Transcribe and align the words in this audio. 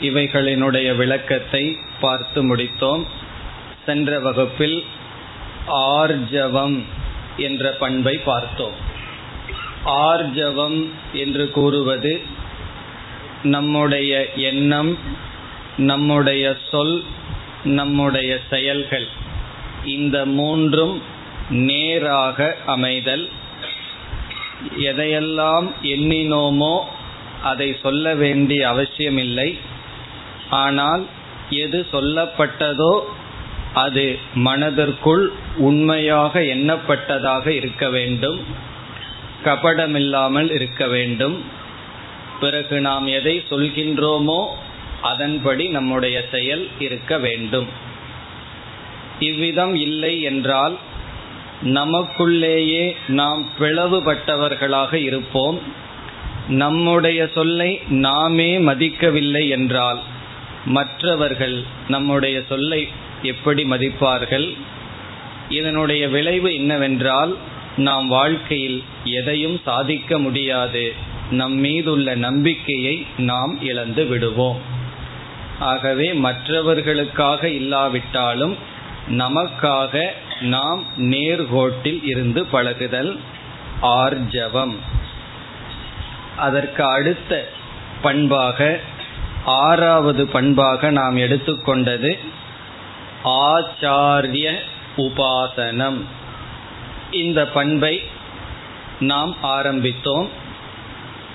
இவைகளினுடைய 0.01 0.95
விளக்கத்தை 0.95 1.77
பார்த்து 2.01 2.43
முடித்தோம் 2.43 3.05
சென்ற 3.85 4.19
வகுப்பில் 4.19 4.83
ஆர்ஜவம் 5.93 6.83
என்ற 7.36 7.70
பண்பை 7.70 8.18
பார்த்தோம். 8.18 8.76
ஆர்ஜவம் 9.86 10.90
என்று 11.12 11.50
கூறுவது 11.50 12.22
நம்முடைய 13.42 14.32
எண்ணம் 14.34 14.98
நம்முடைய 15.76 16.56
சொல் 16.70 17.04
நம்முடைய 17.64 18.38
செயல்கள். 18.50 19.06
இந்த 19.84 20.26
மூன்றும் 20.26 21.02
நேராக 21.50 22.56
அமைதல். 22.66 23.28
எதையெல்லாம் 24.78 25.72
எண்ணினோமோ 25.82 26.80
அதை 27.42 27.76
சொல்ல 27.82 28.14
வேண்டிய 28.14 28.68
அவசியமில்லை. 28.68 29.58
ஆனால் 30.50 31.06
எது 31.50 31.86
சொல்லப்பட்டதோ 31.92 33.00
அது 33.76 34.04
மனதிற்குள் 34.34 35.24
உண்மையாக 35.56 36.40
எண்ணப்பட்டதாக 36.54 37.46
இருக்க 37.48 37.84
வேண்டும். 37.90 38.38
கபடமில்லாமல் 39.44 40.50
இருக்க 40.54 40.82
வேண்டும். 40.86 41.36
பிறகு 42.40 42.76
நாம் 42.80 43.06
எதை 43.06 43.34
சொல்கின்றோமோ 43.50 44.40
அதன்படி 45.02 45.64
நம்முடைய 45.68 46.16
செயல் 46.30 46.64
இருக்க 46.78 47.18
வேண்டும். 47.18 47.68
இவ்விதம் 49.20 49.74
இல்லை 49.74 50.14
என்றால் 50.22 50.76
நமக்குள்ளேயே 51.62 52.84
நாம் 53.08 53.42
பிளவுபட்டவர்களாக 53.58 54.94
இருப்போம். 54.94 55.58
நம்முடைய 56.48 57.20
சொல்லை 57.34 57.70
நாமே 57.88 58.50
மதிக்கவில்லை 58.58 59.44
என்றால் 59.48 60.00
மற்றவர்கள் 60.64 61.56
நம்முடைய 61.88 62.36
சொல்லை 62.48 62.82
எப்படி 63.22 63.64
மதிப்பார்கள்? 63.64 64.56
இதனுடைய 65.48 66.08
விளைவு 66.08 66.54
என்னவென்றால் 66.54 67.36
நாம் 67.76 68.08
வாழ்க்கையில் 68.08 68.84
எதையும் 69.04 69.60
சாதிக்க 69.64 70.18
முடியாது. 70.18 70.94
நம் 71.30 71.52
மீதுள்ள 71.52 72.14
நம்பிக்கையை 72.14 73.06
நாம் 73.18 73.62
இழந்து 73.62 74.06
விடுவோம். 74.06 74.60
ஆகவே 75.58 76.12
மற்றவர்களுக்காக 76.12 77.48
இல்லாவிட்டாலும் 77.48 78.56
நமக்காக 79.10 80.06
நாம் 80.40 80.84
நேர்கோட்டில் 80.98 82.04
இருந்து 82.04 82.46
பழகுதல் 82.46 83.18
ஆர்ஜவம். 83.82 84.76
அதற்கு 86.36 86.84
அடுத்த 86.84 87.48
பண்பாக 88.02 88.80
ஆறாவது 89.44 90.26
பண்பாக 90.26 90.90
நாம் 90.90 91.16
எடுத்துக்கொண்டது 91.16 92.18
ஆச்சாரிய 93.26 94.58
உபாசனம். 94.96 96.00
இந்த 97.10 97.46
பண்பை 97.46 98.02
நாம் 99.00 99.36
ஆரம்பித்தோம். 99.42 100.28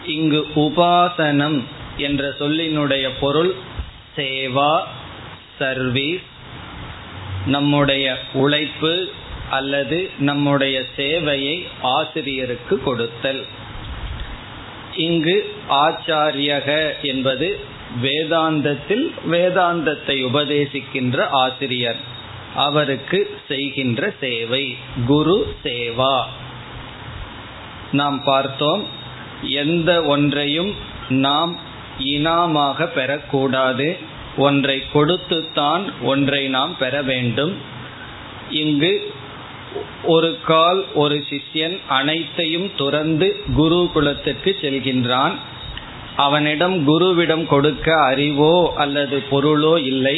இங்கு 0.06 0.47
உபாசனம் 0.56 1.63
என்ற 1.97 2.34
சொல்லினுடைய 2.40 3.09
பொருள் 3.19 3.56
சேவா 4.16 4.81
சர்வீஸ் 5.59 6.29
நம்முடைய 7.46 8.18
உழைப்பு 8.34 9.12
அல்லது 9.50 10.09
நம்முடைய 10.19 10.84
சேவையை 10.97 11.68
ஆசிரியருக்கு 11.81 12.84
கொடுத்தல். 12.84 13.46
இங்கு 14.96 15.56
ஆச்சாரியக 15.69 16.94
என்பது 17.02 17.59
வேதாந்தத்தில் 18.02 19.13
வேதாந்தத்தை 19.31 20.24
உபதேசிக்கின்ற 20.24 21.28
ஆசிரியர். 21.29 21.96
அவருக்கு 22.56 23.40
செய்கின்ற 23.47 24.13
சேவை 24.19 24.78
குரு 25.06 25.56
சேவா. 25.63 26.24
நாம் 27.91 28.24
பார்த்தோம் 28.24 28.85
எந்த 29.41 30.03
ஒன்றையும் 30.03 30.75
நாம் 31.09 31.59
இனாமாக 32.00 32.90
பெறக்கூடாது. 32.96 33.97
ஒன்றை 34.38 34.84
கொடுத்துத்தான் 34.94 35.91
ஒன்றை 36.02 36.47
நாம் 36.47 36.78
பெற 36.78 37.02
வேண்டும். 37.02 37.58
இங்கு 38.50 39.13
ஒரு 40.03 40.38
கால் 40.46 40.85
ஒரு 40.94 41.25
சிஷ்யன் 41.29 41.79
அனைத்தையும் 41.88 42.72
துறந்து 42.75 43.44
குரு 43.53 43.90
குலத்திற்கு 43.94 44.58
செல்கின்றான். 44.62 45.35
அவனிடம் 46.26 46.76
குருவிடம் 46.88 47.46
கொடுக்க 47.54 47.88
அறிவோ 48.12 48.54
அல்லது 48.76 49.18
பொருளோ 49.32 49.74
இல்லை. 49.86 50.18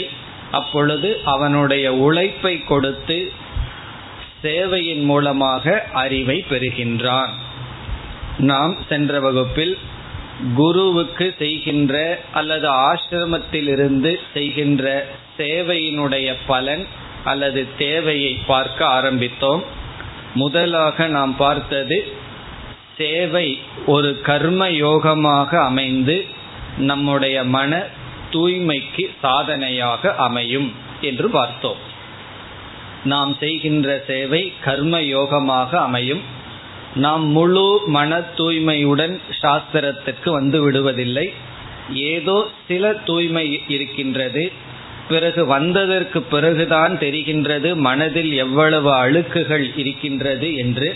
அப்பொழுது 0.51 1.09
அவனுடைய 1.33 1.85
உழைப்பை 2.05 2.55
கொடுத்து 2.63 3.17
சேவையின் 4.43 5.03
மூலமாக 5.09 5.73
அறிவை 6.03 6.37
பெறுகின்றான். 6.49 7.33
நாம் 8.49 8.73
சென்ற 8.89 9.19
வகுப்பில் 9.19 9.75
குருவுக்கு 10.55 11.27
செய்கின்ற 11.39 11.95
அல்லது 12.33 12.67
ஆசிரமத்திலிருந்து 12.87 14.11
செய்கின்ற 14.33 14.85
சேவையினுடைய 15.37 16.29
பலன் 16.45 16.83
அல்லது 17.23 17.61
தேவையை 17.77 18.33
பார்க்க 18.47 18.79
ஆரம்பித்தோம். 18.99 19.63
முதலாக 20.35 21.07
நாம் 21.15 21.33
பார்த்தது 21.37 21.97
சேவை 22.97 23.59
ஒரு 23.85 24.21
கர்ம 24.21 24.69
யோகமாக 24.69 25.55
அமைந்து 25.55 26.25
நம்முடைய 26.77 27.43
மன 27.43 27.85
தூய்மைக்கு 28.31 29.09
சாதனையாக 29.21 30.15
அமையும் 30.15 30.71
என்று 31.01 31.29
பார்த்தோம். 31.29 31.77
நாம் 33.03 33.35
செய்கின்ற 33.39 34.03
சேவை 34.07 34.53
கர்ம 34.63 34.99
யோகமாக 34.99 35.73
அமையும். 35.75 36.21
நாம் 36.95 37.25
முழு 37.25 37.81
மன 37.85 38.19
தூய்மையுடன் 38.19 39.19
சாஸ்திரத்திற்கு 39.41 40.29
வந்து 40.29 40.71
விடுவதில்லை. 40.71 41.33
ஏதோ 41.93 42.47
சில 42.67 42.93
தூய்மை 42.93 43.61
இருக்கின்றது. 43.67 44.51
பிறகு 45.09 45.45
வந்ததற்கு 45.45 46.21
பிறகுதான் 46.21 46.97
தெரிகின்றது. 46.97 47.75
மனதில் 47.75 48.33
எவ்வளவு 48.33 48.91
அழுக்குகள் 48.93 49.71
இருக்கின்றது 49.75 50.55
என்று. 50.55 50.95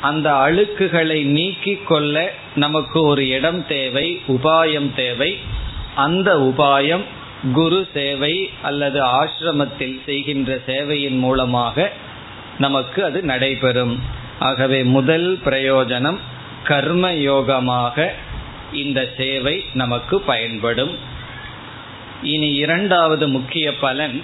அந்த 0.00 0.32
அழுக்குகளை 0.32 1.24
நீக்கிக் 1.24 1.86
கொள்ள 1.86 2.32
நமக்கு 2.54 3.04
ஒரு 3.04 3.28
இடம் 3.28 3.66
தேவை 3.66 4.20
உபாயம் 4.28 4.94
தேவை. 4.94 5.38
அந்த 5.94 6.36
உபாயம் 6.36 7.04
குரு 7.52 7.86
சேவை 7.92 8.50
அல்லது 8.62 9.04
ஆசிரமத்தில் 9.04 10.04
செய்கின்ற 10.04 10.60
சேவையின் 10.66 11.18
மூலமாக 11.18 11.92
நமக்கு 12.58 13.04
அது 13.04 13.22
நடைபெறும். 13.22 14.02
ஆகவே 14.38 14.84
முதல் 14.84 15.38
பிரயோஜனம் 15.44 16.18
கர்ம 16.64 17.12
யோகமாக 17.12 18.08
இந்த 18.72 19.12
சேவை 19.16 19.64
நமக்கு 19.74 20.20
பயன்படும். 20.20 20.98
இனி 22.22 22.54
இரண்டாவது 22.54 23.28
முக்கிய 23.28 23.74
பலன் 23.76 24.22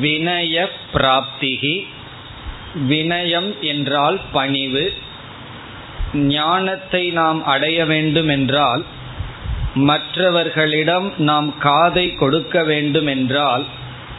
வினய 0.00 0.66
பிராப்திகி. 0.94 1.86
வினயம் 2.74 3.58
என்றால் 3.60 4.20
பணிவு. 4.32 4.92
ஞானத்தை 6.12 7.10
நாம் 7.10 7.44
அடைய 7.44 7.84
வேண்டும் 7.84 8.28
என்றால் 8.28 8.84
மற்றவர்களிடம் 9.74 11.12
நாம் 11.16 11.58
காதை 11.58 12.14
கொடுக்க 12.14 12.64
வேண்டும் 12.64 13.06
என்றால் 13.06 13.64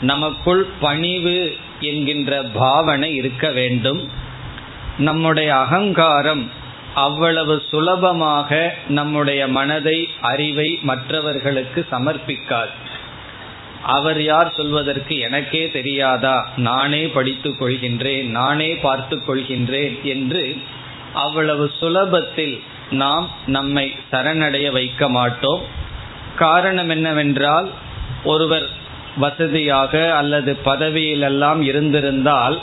நமக்குள் 0.02 0.68
பணிவு 0.80 1.56
என்கின்ற 1.80 2.42
பாவனை 2.44 3.16
இருக்க 3.16 3.52
வேண்டும். 3.52 4.10
நம்முடைய 4.98 5.56
அகங்காரம் 5.56 6.52
அவ்வளவு 6.94 7.64
சுலபமாக 7.70 8.76
நம்முடைய 8.88 9.48
மனதை 9.48 10.10
அறிவை 10.22 10.80
மற்றவர்களுக்கு 10.82 11.86
சமர்ப்பிக்காது. 11.92 12.74
அவர் 13.84 14.24
யார் 14.24 14.54
சொல்வதற்கு 14.58 15.20
எனக்கே 15.20 15.72
தெரியாதா? 15.72 16.50
நானே 16.58 17.08
படித்துக் 17.08 17.62
கொள்கின்றேன் 17.62 18.28
நானே 18.28 18.76
பார்த்து 18.76 19.16
கொள்கின்றேன் 19.16 20.02
என்று 20.02 20.56
அவ்வளவு 21.14 21.72
சுலபத்தில் 21.82 22.60
நாம் 22.90 23.30
நம்மை 23.48 23.96
சரணடைய 24.12 24.72
வைக்க 24.72 25.10
மாட்டோம். 25.10 25.62
காரணம் 26.36 26.90
என்னவென்றால் 26.90 27.70
ஒருவர் 28.24 28.70
வசதியாக 29.18 30.16
அல்லது 30.16 30.58
பதவியிலெல்லாம் 30.66 31.62
இருந்திருந்தால் 31.62 32.60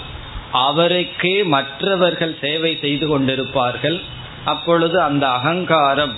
அவருக்கே 0.52 1.42
மற்றவர்கள் 1.44 2.36
சேவை 2.40 2.78
செய்து 2.80 3.06
கொண்டிருப்பார்கள். 3.08 4.00
அப்பொழுது 4.44 5.02
அந்த 5.02 5.28
அகங்காரம் 5.28 6.14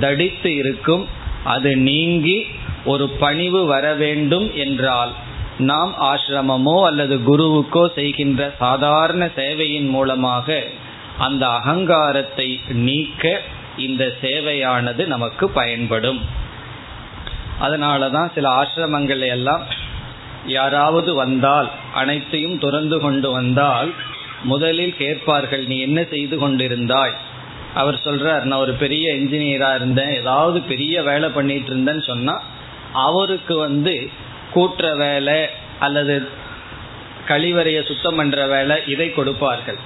தடித்து 0.00 0.54
இருக்கும் 0.54 1.08
அது 1.44 1.76
நீங்கி 1.76 2.46
ஒரு 2.84 3.06
பணிவு 3.22 3.60
வர 3.66 3.86
வேண்டும் 3.94 4.48
என்றால் 4.64 5.12
நாம் 5.70 5.92
ஆசிரமமோ 6.10 6.76
அல்லது 6.86 7.16
குருவுக்கோ 7.28 7.82
செய்கின்ற 7.94 8.54
சாதாரண 8.58 9.24
சேவையின் 9.36 9.88
மூலமாக 9.88 10.56
அந்த 11.18 11.44
அகங்காரத்தை 11.58 12.48
நீக்க 12.86 13.40
இந்த 13.76 14.04
சேவையானது 14.22 15.02
நமக்கு 15.06 15.44
பயன்படும். 15.50 16.20
அதனால 17.58 18.08
தான் 18.10 18.30
சில 18.34 18.46
ஆசிரமங்கள் 18.60 19.22
எல்லாம் 19.36 19.64
யாராவது 20.46 21.10
வந்தால் 21.14 21.68
அனைத்தையும் 21.94 22.58
துறந்து 22.58 22.96
கொண்டு 23.00 23.28
வந்தால் 23.30 23.90
முதலில் 24.42 24.96
கேட்பார்கள் 24.96 25.64
நீ 25.66 25.76
என்ன 25.80 26.00
செய்து 26.04 26.36
கொண்டிருந்தாய்? 26.38 27.14
அவர் 27.74 27.96
சொல்றார் 28.06 28.42
நான் 28.42 28.64
ஒரு 28.64 28.74
பெரிய 28.82 29.06
இன்ஜினியரா 29.12 29.70
இருந்தேன். 29.74 30.12
ஏதாவது 30.20 30.58
பெரிய 30.72 31.02
வேலை 31.02 31.28
பண்ணிட்டு 31.28 31.70
இருந்தேன்னு 31.72 32.04
சொன்னா 32.06 32.34
அவருக்கு 32.94 33.58
வந்து 33.58 34.08
கூட்டுற 34.54 34.96
வேலை 34.96 35.46
அல்லது 35.78 36.28
கழிவறைய 37.28 37.86
சுத்தம் 37.86 38.16
பண்ற 38.16 38.46
வேலை 38.46 38.76
இதை 38.86 39.12
கொடுப்பார்கள். 39.12 39.78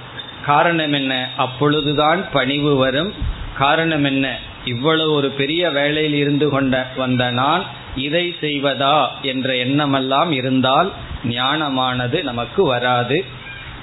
காரணம் 0.46 0.92
என்ன? 0.92 1.30
அப்பொழுதுதான் 1.36 2.30
பணிவு 2.30 2.76
வரும். 2.76 3.12
காரணம் 3.58 4.04
என்ன? 4.04 4.38
இவ்வளவு 4.64 5.12
ஒரு 5.12 5.28
பெரிய 5.30 5.70
வேலையில் 5.70 6.14
இருந்து 6.14 6.48
கொண்ட 6.48 6.90
வந்த 6.96 7.30
நான் 7.30 7.64
இதை 7.96 8.36
செய்வதா 8.40 9.08
என்ற 9.22 9.56
எண்ணமெல்லாம் 9.56 10.32
இருந்தால் 10.32 10.92
ஞானமானது 11.24 12.22
நமக்கு 12.22 12.64
வராது. 12.64 13.24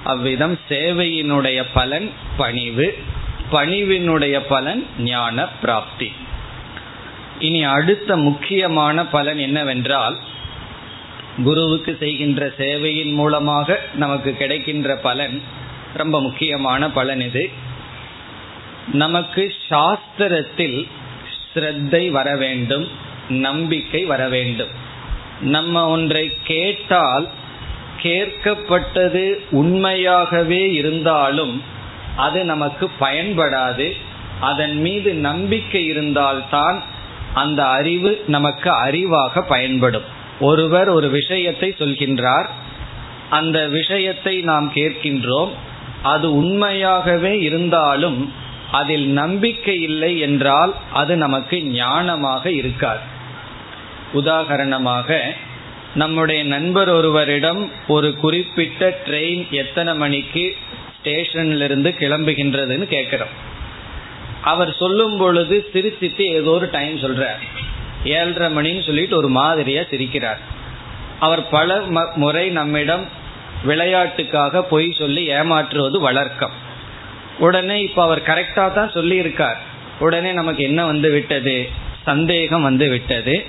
அவ்விதம் 0.04 0.60
சேவையினுடைய 0.69 1.66
பலன் 1.74 2.12
பணிவு. 2.38 2.98
பணிவினுடைய 3.51 4.39
பலன் 4.39 4.86
ஞான 5.00 5.48
பிராப்தி 5.48 6.12
இனி 7.40 7.64
அடுத்த 7.64 8.18
முக்கியமான 8.18 9.06
பலன் 9.06 9.38
என்னவென்றால் 9.38 10.18
குருவுக்கு 11.44 11.98
செய்கின்ற 12.00 12.52
சேவையின் 12.58 13.12
மூலமாக 13.12 13.80
நமக்கு 13.94 14.38
கிடைக்கின்ற 14.38 14.96
பலன் 14.96 15.42
ரொம்ப 15.94 16.22
முக்கியமான 16.22 16.90
பலன் 16.92 17.22
இது. 17.22 17.50
நமக்கு 18.92 19.54
சாஸ்திரத்தில் 19.70 20.88
ஸ்ரத்தை 21.54 22.10
வர 22.10 22.36
வேண்டும் 22.36 22.88
நம்பிக்கை 23.30 24.06
வர 24.06 24.28
வேண்டும். 24.28 24.70
நம்ம 25.42 25.88
ஒன்றை 25.88 26.38
கேட்டால் 26.44 27.30
கேட்கப்பட்டது 28.02 29.40
உண்மையாகவே 29.52 30.74
இருந்தாலும் 30.74 31.62
அது 32.16 32.44
நமக்கு 32.44 32.92
பயன்படாது. 33.00 33.96
அதன் 34.40 34.82
மீது 34.82 35.14
நம்பிக்கை 35.14 35.86
இருந்தால்தான் 35.86 36.84
அந்த 37.36 37.62
அறிவு 37.68 38.24
நமக்கு 38.28 38.70
அறிவாக 38.86 39.42
பயன்படும். 39.42 40.08
ஒருவர் 40.40 40.90
ஒரு 40.90 41.10
விஷயத்தை 41.10 41.76
சொல்கின்றார். 41.80 42.48
அந்த 43.30 43.68
விஷயத்தை 43.68 44.42
நாம் 44.42 44.72
கேட்கின்றோம். 44.76 45.52
அது 46.04 46.36
உண்மையாகவே 46.36 47.40
இருந்தாலும் 47.40 48.34
அதில் 48.72 49.08
நம்பிக்கை 49.08 49.82
இல்லை 49.82 50.20
என்றால் 50.20 50.76
அது 50.94 51.16
நமக்கு 51.16 51.58
ஞானமாக 51.58 52.46
இருக்காது. 52.46 53.00
உதாகரணமாக 54.14 55.20
நம்முடைய 55.96 56.44
நண்பர் 56.44 56.90
ஒருவரிடம் 56.90 57.72
ஒரு 57.88 58.16
குறிப்பிட்ட 58.16 58.98
ட்ரெயின் 59.06 59.50
எத்தனை 59.50 59.96
மணிக்கு 59.96 60.56
ஸ்டேஷன்ல 60.98 61.64
இருந்து 61.64 61.96
கிளம்புகின்றதுன்னு 62.00 62.86
கேட்கிறோம். 62.86 63.54
அவர் 64.46 64.72
சொல்லும் 64.80 65.18
பொழுது 65.18 65.56
சிரிச்சிட்டு 65.74 66.22
ஏதோ 66.22 66.50
ஒரு 66.50 66.68
டைம் 66.72 66.98
சொல்றார். 66.98 67.42
ஏழரை 68.04 68.48
மணின்னு 68.56 68.86
சொல்லிட்டு 68.86 69.18
ஒரு 69.18 69.30
மாதிரியா 69.30 69.82
சிரிக்கிறார். 69.82 70.42
அவர் 71.20 71.50
பல 71.50 71.82
முறை 72.16 72.50
நம்மிடம் 72.50 73.06
விளையாட்டுக்காக 73.66 74.62
பொய் 74.62 74.96
சொல்லி 74.98 75.24
ஏமாற்றுவது 75.26 76.00
வழக்கம் 76.00 76.56
உடனே 77.40 77.78
இப்ப 77.82 78.04
அவர் 78.04 78.22
கரெக்டா 78.22 78.74
தான் 78.74 78.92
சொல்லி 78.92 79.16
இருக்கார் 79.16 79.60
உடனே 80.00 80.32
நமக்கு 80.32 80.64
என்ன 80.64 80.86
வந்து 80.86 81.10
விட்டது? 81.12 81.70
சந்தேகம் 82.04 82.62
வந்து 82.62 82.90
விட்டது. 82.90 83.46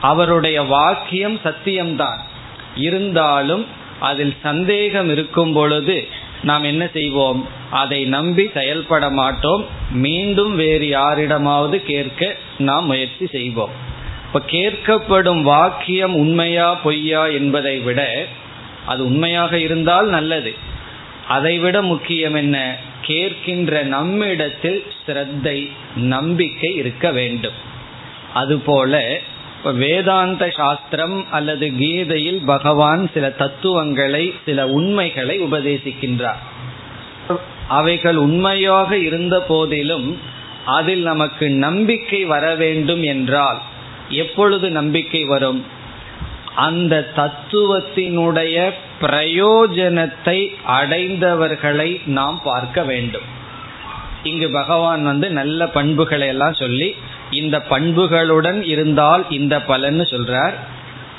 அவருடைய 0.00 0.62
வாக்கியம் 0.62 1.38
சத்தியம்தான். 1.44 2.20
இருந்தாலும் 2.76 3.66
அதில் 4.00 4.36
சந்தேகம் 4.42 5.10
இருக்கும் 5.10 5.52
பொழுது 5.52 5.96
நாம் 6.44 6.62
என்ன 6.62 6.88
செய்வோம்? 6.92 7.48
அதை 7.70 8.04
நம்பி 8.04 8.50
செயல்பட 8.54 9.10
மாட்டோம். 9.10 9.64
மீண்டும் 9.90 10.56
வேறு 10.56 10.88
யாரிடமாவது 10.88 11.84
கேட்க 11.84 12.36
நாம் 12.58 12.86
முயற்சி 12.86 13.26
செய்வோம். 13.26 13.70
இப்ப 14.26 14.40
கேட்கப்படும் 14.46 15.42
வாக்கியம் 15.42 16.14
உண்மையா 16.14 16.74
பொய்யா 16.74 17.26
என்பதை 17.26 17.78
விட 17.78 18.26
அது 18.86 19.04
உண்மையாக 19.04 19.58
இருந்தால் 19.58 20.06
நல்லது. 20.06 20.54
அதைவிட 21.28 21.82
முக்கியம் 21.82 22.34
என்ன? 22.34 22.76
கேட்கின்ற 23.06 23.82
நம்மிடத்தில் 23.82 24.84
ஸ்ரத்தை 25.06 25.70
நம்பிக்கை 25.96 26.74
இருக்க 26.74 27.10
வேண்டும். 27.10 27.52
அதுபோல 28.34 29.18
வேதாந்த 29.72 30.50
சாஸ்திரம் 30.50 31.24
அல்லது 31.30 31.72
கீதையில் 31.76 32.40
பகவான் 32.44 33.10
சில 33.14 33.30
தத்துவங்களை 33.30 34.34
சில 34.44 34.68
உண்மைகளை 34.68 35.40
உபதேசிக்கின்றார். 35.40 36.42
அவைகள் 37.68 38.16
உண்மையாக 38.16 38.96
இருந்த 38.98 39.40
போதிலும் 39.40 40.18
அதில் 40.64 41.02
நமக்கு 41.02 41.50
நம்பிக்கை 41.50 42.24
வர 42.24 42.54
வேண்டும் 42.54 43.02
என்றால் 43.02 43.60
எப்பொழுது 44.08 44.70
நம்பிக்கை 44.70 45.24
வரும்? 45.24 45.64
அந்த 46.54 47.10
தத்துவத்தினுடைய 47.16 48.72
பிரயோஜனத்தை 49.00 50.48
அடைந்தவர்களை 50.66 52.06
நாம் 52.06 52.40
பார்க்க 52.44 52.82
வேண்டும். 52.82 53.22
இங்கு 54.22 54.50
பகவான் 54.50 55.04
வந்து 55.04 55.30
நல்ல 55.30 55.68
பண்புகளை 55.68 56.28
எல்லாம் 56.28 56.54
சொல்லி 56.54 56.94
இந்த 57.34 57.62
பண்புகளுடன் 57.70 58.60
இருந்தால் 58.66 59.24
இந்த 59.30 59.56
பலன்னு 59.68 60.04
சொல்றார். 60.12 60.54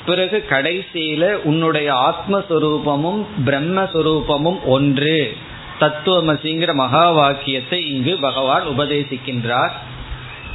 பிறகு 0.06 0.44
கடைசியில 0.50 1.32
உன்னுடைய 1.42 1.88
ஆத்மஸ்வரூபமும் 2.08 3.22
பிரம்மஸ்வரூபமும் 3.44 4.60
ஒன்று. 4.64 5.36
தத்துவமசிங்கிற 5.80 6.72
மகா 6.72 7.10
வாக்கியத்தை 7.10 7.80
இங்கு 7.90 8.16
பகவான் 8.20 8.62
உபதேசிக்கின்றார். 8.66 9.74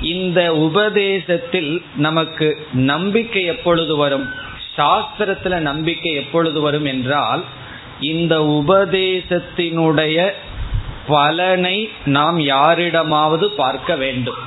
இந்த 0.01 0.56
உபதேசத்தில் 0.56 1.84
நமக்கு 1.96 2.48
நம்பிக்கை 2.74 3.44
எப்பொழுது 3.46 3.96
வரும்? 3.96 4.30
சாஸ்திரத்துல 4.77 5.60
நம்பிக்கை 5.60 6.13
எப்பொழுது 6.13 6.62
வரும் 6.62 6.86
என்றால் 6.86 7.44
இந்த 8.00 8.39
உபதேசத்தினுடைய 8.39 10.32
பலனை 11.08 11.89
நாம் 12.06 12.39
யாரிடமாவது 12.39 13.50
பார்க்க 13.50 13.96
வேண்டும். 13.96 14.41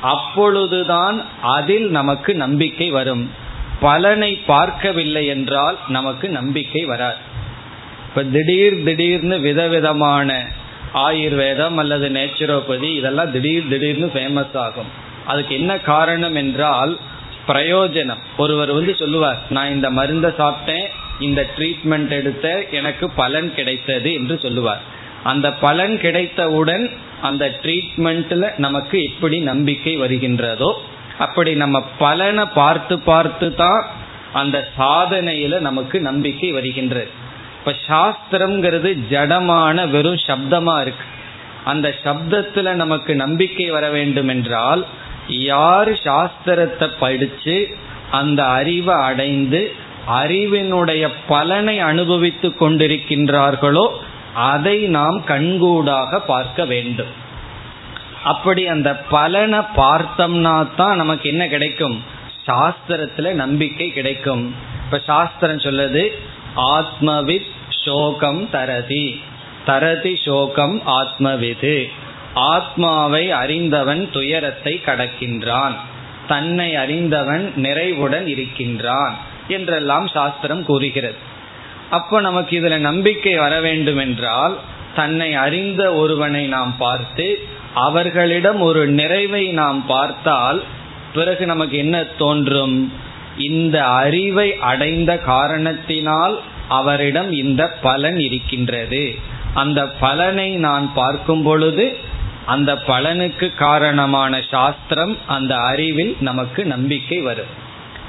அப்பொழுதுதான் 0.00 1.24
அதில் 1.40 1.90
நமக்கு 1.90 2.34
நம்பிக்கை 2.34 2.90
வரும். 2.90 3.30
பலனை 3.80 4.34
பார்க்கவில்லை 4.34 5.26
என்றால் 5.26 5.78
நமக்கு 5.88 6.28
நம்பிக்கை 6.28 6.84
வராது. 6.84 7.16
இப்ப 8.08 8.24
திடீர் 8.24 8.82
திடீர்னு 8.82 9.40
விதவிதமான 9.40 10.46
ஆயுர்வேதம் 10.94 11.76
அல்லது 11.76 12.08
நேச்சுரோபதி 12.08 12.96
இதெல்லாம் 12.96 13.32
திடீர் 13.32 13.68
திடீர்னு 13.68 14.06
ஃபேமஸ் 14.06 14.56
ஆகும். 14.56 14.86
அதுக்கு 15.26 15.54
என்ன 15.54 15.78
காரணம் 15.78 16.34
என்றால் 16.34 16.98
பிரயோஜனம். 17.48 18.22
ஒருவர் 18.36 18.72
வந்து 18.72 18.96
சொல்லுவார் 18.96 19.38
நான் 19.50 19.70
இந்த 19.70 19.90
மருந்தை 19.90 20.30
சாப்பிட்டேன் 20.38 20.86
இந்த 21.20 21.46
ட்ரீட்மெண்ட் 21.56 22.08
எடுத்த 22.08 22.64
எனக்கு 22.70 23.10
பலன் 23.10 23.54
கிடைத்தது 23.54 24.12
என்று 24.12 24.38
சொல்லுவார். 24.38 24.96
அந்த 25.24 25.52
பலன் 25.52 25.98
கிடைத்தவுடன் 25.98 26.90
அந்த 27.22 27.58
ட்ரீட்மெண்ட்ல 27.62 28.58
நமக்கு 28.58 29.02
எப்படி 29.04 29.40
நம்பிக்கை 29.40 29.98
வருகின்றதோ 29.98 30.72
அப்படி 31.18 31.54
நம்ம 31.54 31.82
பலனை 31.98 32.44
பார்த்து 32.44 32.98
பார்த்து 32.98 33.54
தான் 33.54 33.86
அந்த 34.32 34.68
சாதனையில 34.78 35.58
நமக்கு 35.58 36.00
நம்பிக்கை 36.00 36.52
வருகின்றது. 36.52 37.10
இப்ப 37.58 37.74
சாஸ்திரம்ங்கிறது 37.88 38.98
ஜடமான 39.10 39.90
வெறும் 39.90 40.20
சப்தமா 40.26 40.80
இருக்கு. 40.80 41.04
அந்த 41.64 41.94
சப்தத்துல 42.04 42.72
நமக்கு 42.72 43.14
நம்பிக்கை 43.14 43.70
வர 43.70 43.90
வேண்டும் 43.90 44.28
என்றால் 44.28 44.86
யார் 45.28 45.92
சாஸ்திரத்தை 45.92 46.90
படிச்சு 46.98 47.76
அந்த 48.10 48.44
அறிவை 48.44 48.94
அடைந்து 48.94 49.72
அறிவினுடைய 50.08 51.08
பலனை 51.26 51.78
அனுபவித்து 51.78 52.48
கொண்டிருக்கின்றார்களோ 52.48 53.88
அதை 54.34 54.78
நாம் 54.78 55.24
கண்கூடாக 55.24 56.18
பார்க்க 56.18 56.64
வேண்டும். 56.64 57.26
அப்படி 58.24 58.66
அந்த 58.66 58.96
பலனை 58.96 59.58
பார்த்தோம்னா 59.58 60.66
தான் 60.76 60.96
நமக்கு 60.96 61.28
என்ன 61.28 61.48
கிடைக்கும்? 61.48 62.02
சாஸ்திரத்துல 62.46 63.32
நம்பிக்கை 63.32 63.92
கிடைக்கும். 63.92 64.54
இப்ப 64.84 64.98
சாஸ்திரம் 64.98 65.56
சொல்லுது 65.56 66.08
ஆத்மவித் 66.56 67.46
சோகம் 67.68 68.50
தரதி. 68.50 69.20
தரதி 69.64 70.16
சோகம் 70.24 70.82
ஆத்மவிது. 70.86 71.90
ஆத்மாவை 72.34 73.30
அறிந்தவன் 73.30 74.10
துயரத்தை 74.10 74.80
கடக்கின்றான். 74.86 75.74
தன்னை 76.28 76.76
அறிந்தவன் 76.76 77.52
நிறைவுடன் 77.56 78.26
இருக்கின்றான் 78.26 79.16
என்றெல்லாம் 79.48 80.08
சாஸ்திரம் 80.08 80.64
கூறுகிறது. 80.64 81.36
அப்போ 81.90 82.20
நமக்கு 82.20 82.60
இதுல 82.60 82.76
நம்பிக்கை 82.78 83.34
வர 83.34 83.60
வேண்டும் 83.60 83.96
என்றால் 83.96 84.58
தன்னை 84.94 85.34
அறிந்த 85.34 85.94
ஒருவனை 85.94 86.46
நாம் 86.46 86.74
பார்த்து 86.78 87.26
அவர்களிடம் 87.74 88.60
ஒரு 88.60 88.86
நிறைவை 88.86 89.44
நாம் 89.52 89.86
பார்த்தால் 89.86 90.62
பிறகு 91.14 91.46
நமக்கு 91.46 91.76
என்ன 91.76 92.04
தோன்றும்? 92.04 92.92
இந்த 93.36 93.76
அறிவை 93.84 94.56
அடைந்த 94.56 95.18
காரணத்தினால் 95.18 96.40
அவரிடம் 96.68 97.32
இந்த 97.32 97.62
பலன் 97.82 98.18
இருக்கின்றது. 98.18 99.14
அந்த 99.54 99.86
பலனை 99.86 100.56
நான் 100.56 100.86
பார்க்கும் 100.94 101.42
பொழுது 101.42 101.96
அந்த 102.46 102.70
பலனுக்கு 102.86 103.54
காரணமான 103.54 104.42
சாஸ்திரம் 104.50 105.16
அந்த 105.26 105.56
அறிவில் 105.56 106.16
நமக்கு 106.20 106.64
நம்பிக்கை 106.64 107.20
வரும். 107.20 107.52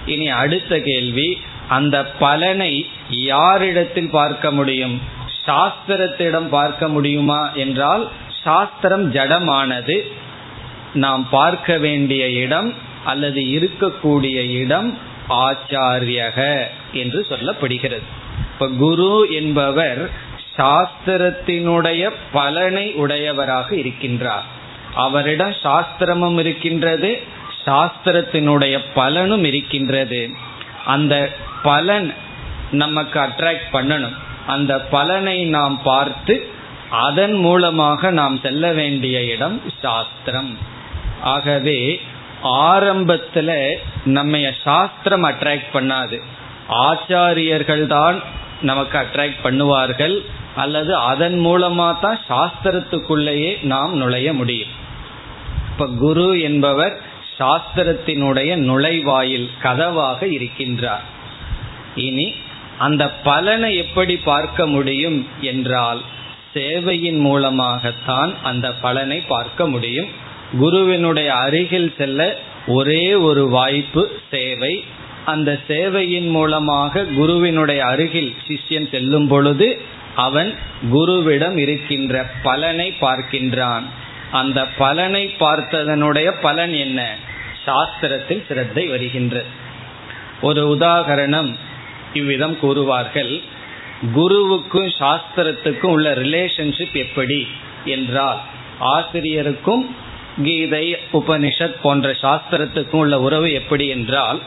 இனி 0.05 0.27
அடுத்த 0.27 0.79
கேள்வி 0.79 1.29
அந்த 1.69 1.97
பலனை 2.19 2.73
யாரிடத்தில் 3.09 4.09
பார்க்க 4.09 4.51
முடியும்? 4.51 5.01
சாஸ்திரத்திடம் 5.45 6.47
பார்க்க 6.47 6.87
முடியுமா 6.87 7.51
என்றால் 7.53 8.03
சாஸ்திரம் 8.43 9.13
ஜடமானது. 9.13 9.97
நாம் 10.93 11.23
பார்க்க 11.29 11.77
வேண்டிய 11.77 12.29
இடம் 12.29 12.73
அல்லது 13.05 13.41
இருக்கக்கூடிய 13.41 14.37
இடம் 14.59 14.97
ஆச்சாரியக 15.29 16.39
என்று 16.93 17.25
சொல்லப்படுகிறது. 17.29 18.07
இப்ப 18.53 18.67
குரு 18.67 19.27
என்பவர் 19.31 20.01
சாஸ்திரத்தினுடைய 20.57 22.11
பலனை 22.31 22.93
உடையவராக 22.93 23.75
இருக்கின்றார். 23.75 24.47
அவரிடம் 24.95 25.55
சாஸ்திரமும் 25.63 26.39
இருக்கின்றது 26.39 27.11
சாஸ்திரத்தினுடைய 27.65 28.75
பலனும் 28.93 29.43
இருக்கின்றது. 29.43 30.21
அந்த 30.93 31.13
பலன் 31.67 32.07
நமக்கு 32.81 33.17
அட்ராக்ட் 33.19 33.69
பண்ணணும். 33.73 34.17
அந்த 34.53 34.73
பலனை 34.93 35.37
நாம் 35.57 35.77
பார்த்து 35.83 36.35
அதன் 37.05 37.35
மூலமாக 37.45 38.11
நாம் 38.19 38.35
செல்ல 38.45 38.65
வேண்டிய 38.79 39.17
இடம் 39.33 39.57
சாஸ்திரம். 39.81 40.51
ஆகவே 41.33 41.79
ஆரம்பத்துல 42.71 43.49
நம்ம 44.17 44.37
சாஸ்திரம் 44.63 45.25
அட்ராக்ட் 45.29 45.71
பண்ணாது. 45.73 46.17
ஆச்சாரியர்கள் 46.87 47.85
தான் 47.95 48.17
நமக்கு 48.61 48.97
அட்ராக்ட் 48.97 49.43
பண்ணுவார்கள். 49.43 50.15
அல்லது 50.55 50.91
அதன் 51.11 51.37
மூலமா 51.45 51.87
தான் 52.05 52.19
சாஸ்திரத்துக்குள்ளேயே 52.29 53.51
நாம் 53.73 53.93
நுழைய 54.01 54.29
முடியும். 54.39 54.73
இப்ப 55.71 55.87
குரு 55.99 56.27
என்பவர் 56.47 56.95
சாஸ்திரத்தினுடைய 57.39 58.51
நுழைவாயில் 58.69 59.49
கதவாக 59.63 60.19
இருக்கின்றார். 60.37 61.05
இனி 61.95 62.33
அந்த 62.77 63.11
பலனை 63.11 63.75
எப்படி 63.75 64.17
பார்க்க 64.17 64.67
முடியும் 64.67 65.27
என்றால் 65.41 66.01
சேவையின் 66.53 67.19
மூலமாகத்தான் 67.19 68.33
அந்த 68.43 68.73
பலனை 68.73 69.19
பார்க்க 69.27 69.67
முடியும். 69.67 70.07
குருவினுடைய 70.59 71.33
அருகில் 71.33 71.93
செல்ல 71.97 72.37
ஒரே 72.67 73.13
ஒரு 73.13 73.47
வாய்ப்பு 73.47 74.03
சேவை. 74.31 74.83
அந்த 75.25 75.59
சேவையின் 75.67 76.29
மூலமாக 76.29 77.03
குருவினுடைய 77.03 77.85
அருகில் 77.85 78.35
சிஷ்யன் 78.47 78.89
செல்லும் 78.91 79.27
பொழுது 79.27 79.79
அவன் 80.15 80.53
குருவிடம் 80.91 81.57
இருக்கின்ற 81.57 82.29
பலனை 82.43 82.93
பார்க்கின்றான். 83.01 83.83
அந்த 84.31 84.65
பலனை 84.77 85.35
பார்த்ததனுடைய 85.39 86.33
பலன் 86.41 86.73
என்ன? 86.73 87.15
சாஸ்திரத்தில் 87.69 88.45
சிரத்தை 88.49 88.83
வருகின்றது 88.87 89.49
ஒரு 90.47 90.61
உதாகரணம் 90.75 91.49
இவ்விதம் 92.19 92.57
கூறுவார்கள். 92.61 93.33
குருவுக்கும் 94.17 94.91
சாஸ்திரத்துக்கும் 94.99 95.93
உள்ள 95.95 96.09
ரிலேஷன்ஷிப் 96.25 96.95
எப்படி 97.05 97.39
என்றால் 97.95 98.39
ஆசிரியருக்கும் 98.93 99.83
கீதை 100.45 100.85
உபனிஷத் 101.19 101.77
போன்ற 101.81 102.09
சாஸ்திரத்துக்கும் 102.21 103.01
உள்ள 103.03 103.15
உறவு 103.19 103.47
எப்படி 103.59 103.85
என்றால் 103.95 104.39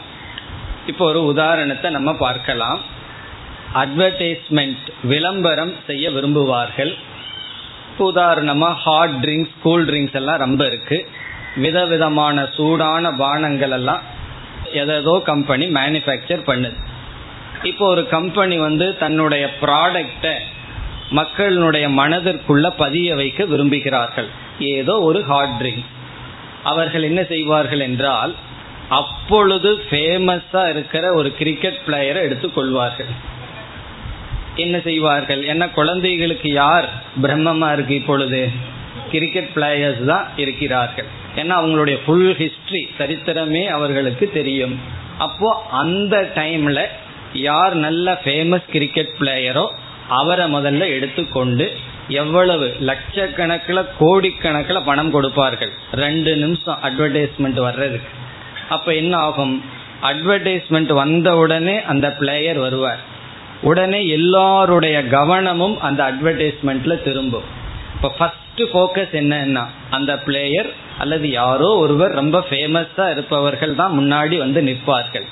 இப்போ 0.91 1.03
ஒரு 1.05 1.21
உதாரணத்தை 1.25 1.89
நம்ம 1.91 2.11
பார்க்கலாம். 2.25 2.79
அட்வர்டைஸ்மெண்ட் 3.81 4.87
விளம்பரம் 5.11 5.73
செய்ய 5.87 6.05
விரும்புவார்கள். 6.09 6.93
உதாரணமாக 8.07 8.79
ஹாட் 8.85 9.15
ட்ரிங்க்ஸ் 9.23 9.55
கூல் 9.63 9.85
ட்ரிங்க்ஸ் 9.89 10.17
எல்லாம் 10.19 10.41
ரொம்ப 10.45 10.61
இருக்குது 10.69 11.05
விதவிதமான 11.55 12.45
சூடான 12.55 13.11
பானங்கள் 13.11 13.71
எல்லாம் 13.71 14.01
எதோ 14.71 15.21
கம்பெனி 15.25 15.65
மேனுஃபேக்சர் 15.67 16.43
பண்ணுது. 16.47 16.77
இப்போ 17.63 17.85
ஒரு 17.87 18.07
கம்பெனி 18.07 18.57
வந்து 18.57 18.97
தன்னுடைய 18.97 19.49
ப்ராடக்டை 19.61 20.33
மக்களுடைய 21.09 21.89
மனதிற்குள்ள 21.89 22.69
பதிய 22.77 23.15
வைக்க 23.15 23.43
விரும்புகிறார்கள். 23.43 24.29
ஏதோ 24.59 24.99
ஒரு 24.99 25.23
ஹார்ட் 25.23 25.61
ட்ரிங்க் 25.61 25.85
அவர்கள் 26.63 27.03
என்ன 27.03 27.23
செய்வார்கள் 27.23 27.79
என்றால் 27.79 28.35
அப்பொழுது 28.89 29.69
ஃபேமஸா 29.89 30.69
இருக்கிற 30.69 31.13
ஒரு 31.13 31.29
கிரிக்கெட் 31.33 31.79
பிளேயரை 31.87 32.21
எடுத்துக்கொள்வார்கள். 32.27 33.11
என்ன 34.55 34.79
செய்வார்கள்? 34.79 35.43
என்ன 35.43 35.69
குழந்தைகளுக்கு 35.69 36.51
யார் 36.51 36.89
பிரம்மமா 37.21 37.71
இருக்கு 37.71 37.95
இப்பொழுது? 37.95 38.49
கிரிக்கெட் 39.13 39.53
பிளேயர்ஸ் 39.55 40.03
தான் 40.11 40.25
இருக்கிறார்கள். 40.43 41.07
ஏன்னா 41.39 41.53
அவங்களுடைய 41.61 41.97
ஃபுல் 42.03 42.33
ஹிஸ்டரி 42.41 42.83
சரித்திரமே 42.99 43.63
அவர்களுக்கு 43.77 44.25
தெரியும். 44.37 44.75
அப்போ 45.25 45.49
அந்த 45.81 46.15
டைம்ல 46.35 46.81
யார் 47.47 47.73
நல்ல 47.85 48.07
ஃபேமஸ் 48.23 48.67
கிரிக்கெட் 48.75 49.15
பிளேயரோ 49.19 49.65
அவரை 50.19 50.45
முதல்ல 50.55 50.87
எடுத்துக்கொண்டு 50.95 51.65
எவ்வளவு 52.21 52.65
லட்சக்கணக்கில் 52.89 53.89
கோடிக்கணக்கில் 53.99 54.85
பணம் 54.87 55.11
கொடுப்பார்கள். 55.15 55.71
ரெண்டு 56.03 56.31
நிமிஷம் 56.43 56.81
அட்வர்டைஸ்மெண்ட் 56.87 57.59
வர்றதுக்கு. 57.67 58.11
அப்ப 58.75 58.87
என்ன 59.01 59.13
ஆகும்? 59.27 59.55
அட்வர்டைஸ்மெண்ட் 60.09 60.91
வந்த 61.01 61.29
உடனே 61.43 61.75
அந்த 61.91 62.07
பிளேயர் 62.19 62.59
வருவார். 62.65 63.01
உடனே 63.69 63.99
எல்லாருடைய 64.17 64.97
கவனமும் 65.17 65.75
அந்த 65.87 66.01
அட்வர்டைஸ்மெண்ட்ல 66.11 66.95
திரும்பும். 67.07 67.47
இப்போ 67.95 68.09
ஃபர்ஸ்ட் 68.17 68.42
ஃபோக்கஸ் 68.57 69.13
என்னன்னா 69.19 69.65
அந்த 69.89 70.19
பிளேயர் 70.19 70.69
அல்லது 70.97 71.29
யாரோ 71.29 71.75
ஒருவர் 71.75 72.11
ரொம்ப 72.11 72.45
ஃபேமஸா 72.49 73.11
இருப்பவர்கள் 73.11 73.75
தான் 73.75 73.99
முன்னாடி 73.99 74.37
வந்து 74.37 74.61
நிற்பார்கள். 74.61 75.25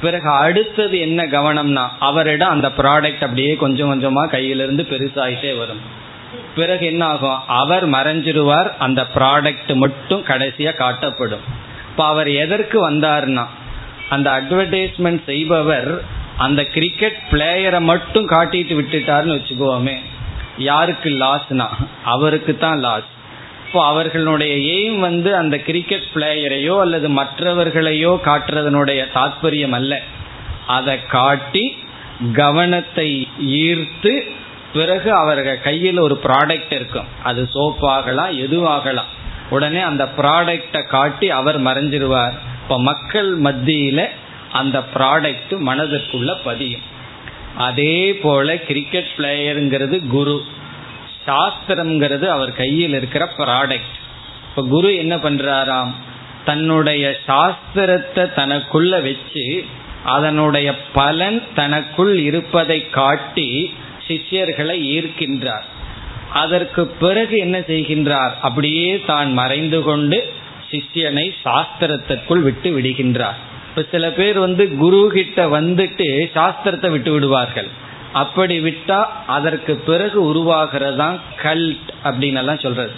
பிறகு 0.00 0.30
அடுத்தது 0.30 0.98
என்ன 0.98 1.26
கவனம்னா 1.26 1.88
அவரிடம் 1.98 2.48
அந்த 2.48 2.68
ப்ராடக்ட் 2.68 3.22
அப்படியே 3.22 3.56
கொஞ்சம் 3.56 3.90
கொஞ்சமா 3.92 4.28
கையிலிருந்து 4.28 4.82
பெருசாகிட்டே 4.82 5.58
வரும். 5.58 5.80
பிறகு 6.54 6.86
என்ன 6.86 7.04
ஆகும்? 7.04 7.38
அவர் 7.46 7.90
மறைஞ்சிருவார் 7.90 8.76
அந்த 8.78 9.06
ப்ராடக்ட் 9.14 9.74
மட்டும் 9.74 10.24
கடைசியா 10.24 10.72
காட்டப்படும். 10.82 11.44
இப்போ 11.90 12.04
அவர் 12.04 12.28
எதற்கு 12.28 12.90
வந்தார்னா 12.90 13.44
அந்த 14.08 14.30
அட்வர்டைஸ்மெண்ட் 14.30 15.24
செய்பவர் 15.24 16.04
அந்த 16.36 16.64
கிரிக்கெட் 16.64 17.18
பிளேயரை 17.30 17.80
மட்டும் 17.80 18.28
காட்டிட்டு 18.28 18.74
விட்டுட்டாருன்னு 18.80 19.40
வச்சுக்கோமே. 19.40 19.98
யாருக்கு 20.58 21.10
லாஸ்னா 21.10 21.66
அவருக்கு 22.04 22.58
தான் 22.58 22.80
லாஸ் 22.80 23.10
இப்போ 23.66 23.84
அவர்களுடைய 23.86 24.54
எய்ம் 24.54 24.98
வந்து 24.98 25.36
அந்த 25.36 25.56
கிரிக்கெட் 25.56 26.08
பிளேயரையோ 26.14 26.80
அல்லது 26.80 27.08
மற்றவர்களையோ 27.08 28.18
காட்டுறதனுடைய 28.24 29.06
தாற்பயம் 29.14 29.72
அல்ல. 29.72 30.00
அதை 30.66 31.06
காட்டி 31.06 31.76
கவனத்தை 32.32 33.28
ஈர்த்து 33.42 34.12
பிறகு 34.72 35.12
அவர்கள் 35.12 35.60
கையில் 35.60 35.98
ஒரு 35.98 36.20
ப்ராடக்ட் 36.24 36.72
இருக்கும். 36.74 37.08
அது 37.22 37.48
சோப்பாகலாம் 37.54 38.32
எதுவாகலாம் 38.46 39.10
உடனே 39.50 39.80
அந்த 39.80 40.04
ப்ராடக்டை 40.18 40.86
காட்டி 40.86 41.30
அவர் 41.30 41.58
மறைஞ்சிருவார். 41.60 42.32
இப்போ 42.62 42.78
மக்கள் 42.78 43.34
மத்தியில் 43.34 44.08
அந்த 44.52 44.84
ப்ராடக்ட் 44.94 45.54
மனதிற்குள்ள 45.68 46.36
பதியும். 46.44 46.82
அதே 47.56 48.14
போல 48.14 48.56
கிரிக்கெட் 48.56 49.12
பிளேயருங்கிறது 49.18 50.06
குரு. 50.06 50.44
சாஸ்திரம்ங்கிறது 51.26 52.26
அவர் 52.26 52.52
கையில் 52.52 52.94
இருக்கிற 52.94 53.32
ப்ராடக்ட் 53.38 53.92
இப்ப 54.48 54.62
குரு 54.68 54.96
என்ன 54.96 55.16
பண்றாராம்? 55.16 55.90
தன்னுடைய 56.44 57.16
சாஸ்திரத்தை 57.26 58.24
தனக்குள்ள 58.36 59.02
வச்சு 59.02 59.64
அதனுடைய 60.04 60.78
பலன் 60.92 61.42
தனக்குள் 61.54 62.18
இருப்பதை 62.18 62.90
காட்டி 62.90 63.74
சிஷ்யர்களை 64.08 64.76
ஈர்க்கின்றார். 64.94 65.62
அதற்கு 66.32 66.86
பிறகு 66.86 67.38
என்ன 67.38 67.58
செய்கின்றார்? 67.58 68.32
அப்படியே 68.40 69.00
தான் 69.00 69.32
மறைந்து 69.32 69.82
கொண்டு 69.82 70.32
சிஷ்யனை 70.70 71.32
சாஸ்திரத்திற்குள் 71.44 72.40
விட்டு 72.40 72.80
விடுகின்றார். 72.80 73.38
இப்ப 73.74 73.84
சில 73.90 74.10
பேர் 74.10 74.38
வந்து 74.38 74.76
குரு 74.76 75.10
கிட்ட 75.14 75.44
வந்துட்டு 75.46 76.06
சாஸ்திரத்தை 76.34 76.90
விட்டு 76.90 77.12
விடுவார்கள். 77.12 77.68
அப்படி 78.12 78.60
விட்டா 78.60 78.98
அதற்கு 79.26 79.74
பிறகு 79.74 80.18
உருவாகிறதான் 80.32 81.16
கல்ட் 81.42 81.88
அப்படின்னு 82.04 82.40
எல்லாம் 82.42 82.58
சொல்றது. 82.58 82.90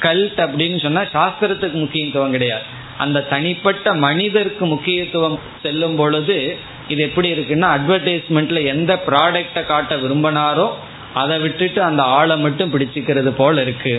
கல்ட் 0.00 0.38
அப்படின்னு 0.44 0.82
சொன்னா 0.82 1.00
சாஸ்திரத்துக்கு 1.00 1.72
முக்கியத்துவம் 1.72 2.30
கிடையாது. 2.30 2.62
அந்த 2.98 3.20
தனிப்பட்ட 3.22 3.94
மனிதருக்கு 3.94 4.66
முக்கியத்துவம் 4.66 5.38
செல்லும் 5.62 5.96
பொழுது 5.96 6.56
இது 6.88 7.02
எப்படி 7.02 7.32
இருக்குன்னா 7.32 7.68
அட்வர்டைஸ்மெண்ட்ல 7.76 8.62
எந்த 8.64 9.02
ப்ராடக்டை 9.06 9.66
காட்ட 9.66 9.96
விரும்பினாரோ 9.96 10.68
அதை 11.14 11.38
விட்டுட்டு 11.38 11.82
அந்த 11.82 12.02
ஆளை 12.02 12.38
மட்டும் 12.38 12.72
பிடிச்சிக்கிறது 12.74 13.32
போல 13.36 13.62
இருக்கு. 13.62 13.94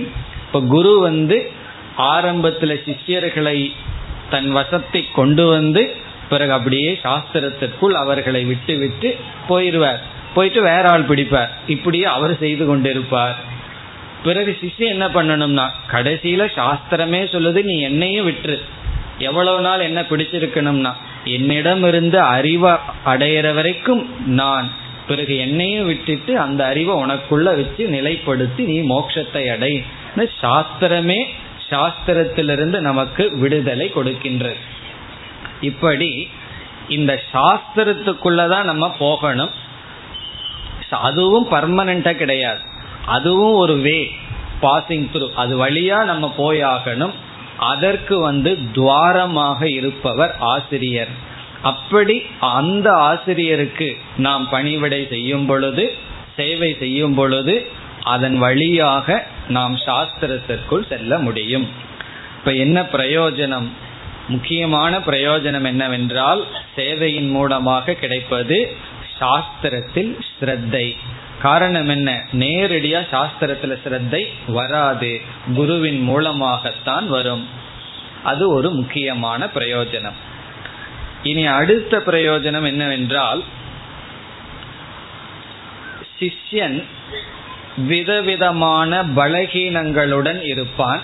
இப்ப 0.48 0.62
குரு 0.62 1.00
வந்து 1.00 1.52
ஆரம்பத்துல 1.98 2.80
சிஷ்யர்களை 2.88 3.72
தன் 4.30 4.52
வசத்தை 4.52 5.06
கொண்டு 5.14 5.48
வந்து 5.48 5.84
பிறகு 6.32 6.52
அப்படியே 6.58 6.92
சாஸ்திரத்திற்குள் 7.04 7.96
அவர்களை 8.04 8.42
விட்டு 8.44 8.74
விட்டு 8.84 9.10
போயிடுவார். 9.50 10.02
போயிட்டு 10.36 10.62
வேற 10.62 10.84
ஆள் 10.90 11.08
பிடிப்பார். 11.10 11.54
இப்படியே 11.68 12.08
அவர் 12.16 12.34
செய்து 12.44 12.64
கொண்டிருப்பார். 12.70 13.38
பிறகு 14.24 14.52
சிஷ்யம் 14.62 14.94
என்ன 14.96 15.06
பண்ணணும்னா 15.08 15.66
கடைசியில 15.92 16.44
சாஸ்திரமே 16.58 17.22
சொல்லுது 17.34 17.62
நீ 17.64 17.76
என்னையும் 17.82 18.28
விட்டுரு. 18.30 18.58
எவ்வளவு 19.18 19.60
நாள் 19.62 19.88
என்ன 19.90 20.02
பிடிச்சிருக்கணும்னா 20.02 20.92
என்னிடம் 21.38 21.84
இருந்து 21.88 22.20
அறிவை 22.36 22.74
அடையிற 23.06 23.48
வரைக்கும் 23.54 24.04
நான். 24.42 24.70
பிறகு 25.08 25.34
என்னையும் 25.38 25.86
விட்டுட்டு 25.86 26.34
அந்த 26.40 26.62
அறிவை 26.66 26.96
உனக்குள்ள 27.04 27.44
வச்சு 27.44 27.84
நிலைப்படுத்தி 27.98 28.64
நீ 28.72 28.78
மோட்சத்தை 28.94 29.44
அடை. 29.52 29.74
சாஸ்திரமே 30.42 31.20
சாஸ்திரத்திலிருந்து 31.70 32.80
நமக்கு 32.90 33.24
விடுதலை 33.38 33.88
கொடுக்கின்றது. 33.96 34.60
இப்படி 35.62 36.28
இந்த 36.90 37.22
சாஸ்திரத்துக்குள்ளதான் 37.34 38.64
நம்ம 38.64 38.96
போகணும். 39.00 39.50
அதுவும் 40.90 41.48
பர்மனண்டா 41.52 42.12
கிடையாது. 42.16 42.60
அதுவும் 43.06 43.54
ஒரு 43.54 43.76
வே 43.76 44.12
பாசிங் 44.62 45.06
த்ரூ 45.14 45.34
அது 45.34 45.66
வழியா 45.66 46.04
நம்ம 46.04 46.34
போயாகணும் 46.38 47.14
அதற்கு 47.58 48.20
வந்து 48.20 48.58
துவாரமாக 48.72 49.62
இருப்பவர் 49.70 50.36
ஆசிரியர். 50.40 51.08
அப்படி 51.62 52.26
அந்த 52.40 52.94
ஆசிரியருக்கு 52.94 53.98
நாம் 54.18 54.50
பணிவிடை 54.50 55.08
செய்யும் 55.10 55.46
பொழுது 55.46 55.96
சேவை 56.36 56.76
செய்யும் 56.80 57.14
பொழுது 57.14 57.70
அதன் 58.04 58.38
வழியாக 58.38 59.28
நாம் 59.48 59.76
சாஸ்திரத்திற்குள் 59.76 60.88
செல்ல 60.90 61.18
முடியும். 61.18 61.70
இப்ப 62.38 62.54
என்ன 62.54 62.82
பிரயோஜனம்? 62.82 63.70
முக்கியமான 64.28 64.98
பிரயோஜனம் 64.98 65.66
என்னவென்றால் 65.66 66.46
சேவையின் 66.76 67.28
மூலமாக 67.28 67.94
கிடைப்பது 67.94 68.76
சாஸ்திரத்தில் 69.20 70.20
ஸ்ரத்தை. 70.40 70.98
காரணம் 71.42 71.90
என்ன? 71.90 72.24
நேரடியா 72.40 73.02
சாஸ்திரத்துல 73.12 73.78
ஸ்ரத்தை 73.88 74.28
வராது. 74.48 75.22
குருவின் 75.56 76.02
மூலமாகத்தான் 76.02 77.08
வரும். 77.08 77.48
அது 78.24 78.50
ஒரு 78.50 78.70
முக்கியமான 78.70 79.46
பிரயோஜனம். 79.46 80.14
இனி 81.24 81.46
அடுத்த 81.46 81.98
பிரயோஜனம் 81.98 82.66
என்னவென்றால் 82.66 83.44
சிஷ்யன் 86.20 86.84
விதவிதமான 87.78 89.04
பலகீனங்களுடன் 89.04 90.44
இருப்பான். 90.44 91.02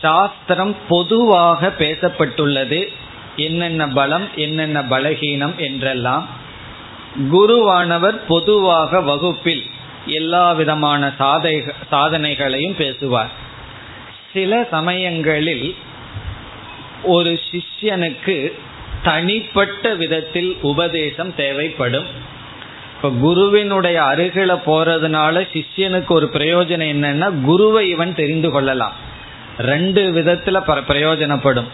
சாஸ்திரம் 0.00 0.76
பொதுவாக 0.88 1.72
பேசப்பட்டுள்ளது. 1.78 2.88
என்னென்ன 3.36 3.88
பலம் 3.88 4.28
என்னென்ன 4.34 4.82
பலகீனம் 4.82 5.56
என்றெல்லாம் 5.56 6.28
குருவானவர் 7.32 8.20
பொதுவாக 8.28 9.00
வகுப்பில் 9.00 9.64
எல்லா 10.06 10.52
விதமான 10.52 11.12
சாதை 11.18 11.72
சாதனைகளையும் 11.90 12.76
பேசுவார். 12.76 13.30
சில 14.32 14.66
சமயங்களில் 14.70 15.76
ஒரு 17.02 17.40
சிஷ்யனுக்கு 17.50 18.52
தனிப்பட்ட 19.02 19.94
விதத்தில் 19.94 20.56
உபதேசம் 20.62 21.34
தேவைப்படும். 21.34 22.06
இப்போ 22.96 23.10
குருவினுடைய 23.10 24.02
அருகில 24.02 24.60
போறதுனால 24.66 25.46
சிஷ்யனுக்கு 25.52 26.08
ஒரு 26.08 26.30
பிரயோஜனம் 26.32 26.92
என்னன்னா 26.94 27.44
குருவை 27.44 27.88
இவன் 27.88 28.14
தெரிந்து 28.14 28.50
கொள்ளலாம். 28.50 28.92
ரெண்டு 29.58 30.12
விதத்துல 30.12 30.80
பிரயோஜனப்படும். 30.88 31.68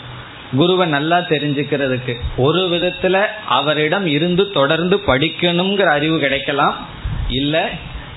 குருவை 0.57 0.89
நல்லா 0.89 1.19
தெரிஞ்சுக்கிறதுக்கு. 1.19 2.15
ஒரு 2.37 2.69
விதத்துல 2.69 3.27
அவரிடம் 3.49 4.07
இருந்து 4.07 4.51
தொடர்ந்து 4.51 4.97
படிக்கணுங்கிற 4.97 5.83
அறிவு 5.83 6.19
கிடைக்கலாம். 6.19 6.87
இல்ல 7.29 7.69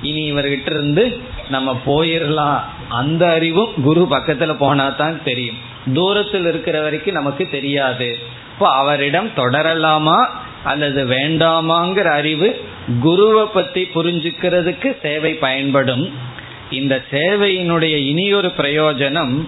இனி 0.01 0.33
இவர்கிட்ட 0.33 0.65
இருந்து 0.65 1.17
நம்ம 1.49 1.81
போயிடலாம் 1.85 2.59
அந்த 2.89 3.29
அறிவும் 3.31 3.73
குரு 3.83 4.07
பக்கத்துல 4.09 4.57
போனா 4.57 4.89
தான் 4.89 5.23
தெரியும். 5.23 5.57
தூரத்தில் 5.93 6.45
இருக்கிற 6.45 6.81
வரைக்கும் 6.81 7.13
நமக்கு 7.13 7.47
தெரியாது. 7.51 8.17
இப்போ 8.53 8.69
அவரிடம் 8.69 9.29
தொடரலாமா 9.35 10.25
அல்லது 10.63 11.05
வேண்டாமாங்கிற 11.05 12.05
அறிவு 12.05 12.65
குருவை 13.01 13.45
பத்தி 13.53 13.89
புரிஞ்சுக்கிறதுக்கு 13.95 14.99
சேவை 15.01 15.33
பயன்படும். 15.33 16.33
இந்த 16.71 17.03
சேவையினுடைய 17.11 17.95
இனியொரு 17.95 18.53
பிரயோஜனம் 18.57 19.47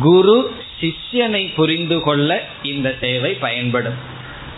குரு 0.00 0.54
சிஷ்யனை 0.80 1.54
புரிந்து 1.56 2.00
கொள்ள 2.00 2.44
இந்த 2.62 2.94
சேவை 3.00 3.34
பயன்படும். 3.34 3.94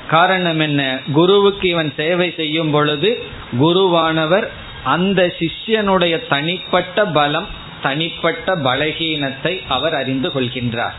காரணம் 0.08 0.60
என்ன? 0.60 0.98
குருவுக்கு 1.12 1.68
இவன் 1.68 1.92
சேவை 1.96 2.32
செய்யும் 2.36 2.70
பொழுது 2.70 3.22
குருவானவர் 3.60 4.48
அந்த 4.84 5.34
சிஷ்யனுடைய 5.38 6.28
தனிப்பட்ட 6.28 7.04
பலம் 7.04 7.46
தனிப்பட்ட 7.82 8.56
பலகீனத்தை 8.56 9.62
அவர் 9.68 9.94
அறிந்து 9.94 10.28
கொள்கின்றார். 10.28 10.92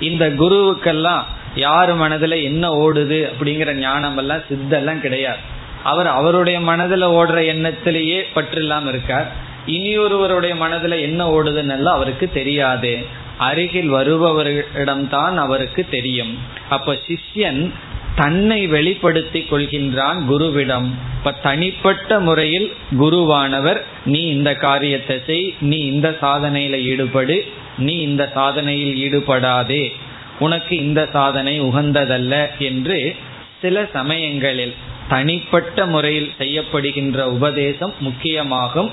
இந்த 0.00 0.28
குருவுக்கெல்லாம் 0.28 1.22
யார் 1.54 1.94
மனதில் 1.94 2.30
என்ன 2.30 2.70
ஓடுது 2.70 3.30
அப்படிங்கிற 3.30 3.72
ஞானம் 3.72 4.16
எல்லாம் 4.16 4.38
சித்தெல்லாம் 4.38 5.00
கிடையாது. 5.00 5.38
அவர் 5.82 6.06
அவருடைய 6.06 6.60
மனதில் 6.60 7.02
ஓடுற 7.02 7.38
எண்ணத்திலேயே 7.46 8.22
பற்றில்லாமல் 8.34 8.88
இருக்கார். 8.88 9.52
இனியொருவருடைய 9.66 10.54
மனதுல 10.60 11.00
என்ன 11.00 11.42
ஓடுதுன்னு 11.42 11.82
அவருக்கு 11.82 12.30
தெரியாது. 12.32 13.22
அருகில் 13.38 13.92
வருபவர்களிடம்தான் 13.92 15.34
அவருக்கு 15.34 15.86
தெரியும். 15.90 16.38
அப்ப 16.68 16.98
சிஷ்யன் 17.06 17.70
தன்னை 18.16 18.66
வெளிப்படுத்தி 18.66 19.46
கொள்கின்றான் 19.50 20.18
குருவிடம். 20.28 20.88
இப்ப 21.18 21.32
தனிப்பட்ட 21.32 22.20
முறையில் 22.20 22.72
குருவானவர் 22.98 23.80
நீ 24.06 24.20
இந்த 24.20 24.54
காரியத்தை 24.54 25.20
செய் 25.26 25.54
நீ 25.60 25.76
இந்த 25.76 26.16
சாதனையில 26.20 26.82
ஈடுபடு 26.82 27.44
நீ 27.78 27.96
இந்த 27.96 28.32
சாதனையில் 28.34 28.94
ஈடுபடாதே. 28.94 29.92
உனக்கு 30.38 30.76
இந்த 30.76 31.08
சாதனை 31.12 31.62
உகந்ததல்ல 31.62 32.46
என்று 32.58 33.14
சில 33.60 33.86
சமயங்களில் 33.92 34.74
தனிப்பட்ட 35.08 35.86
முறையில் 35.86 36.32
செய்யப்படுகின்ற 36.38 37.18
உபதேசம் 37.22 37.94
முக்கியமாகும். 38.00 38.90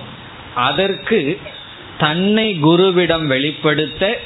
அதற்கு 0.56 1.40
தன்னை 1.98 2.60
குருவிடம் 2.64 3.26
வெளிப்படுத்த 3.26 4.20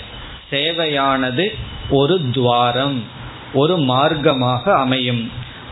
சேவையானது 0.52 1.56
ஒரு 1.90 2.22
துவாரம் 2.32 3.04
ஒரு 3.54 3.78
மார்க்கமாக 3.78 4.74
அமையும். 4.76 5.32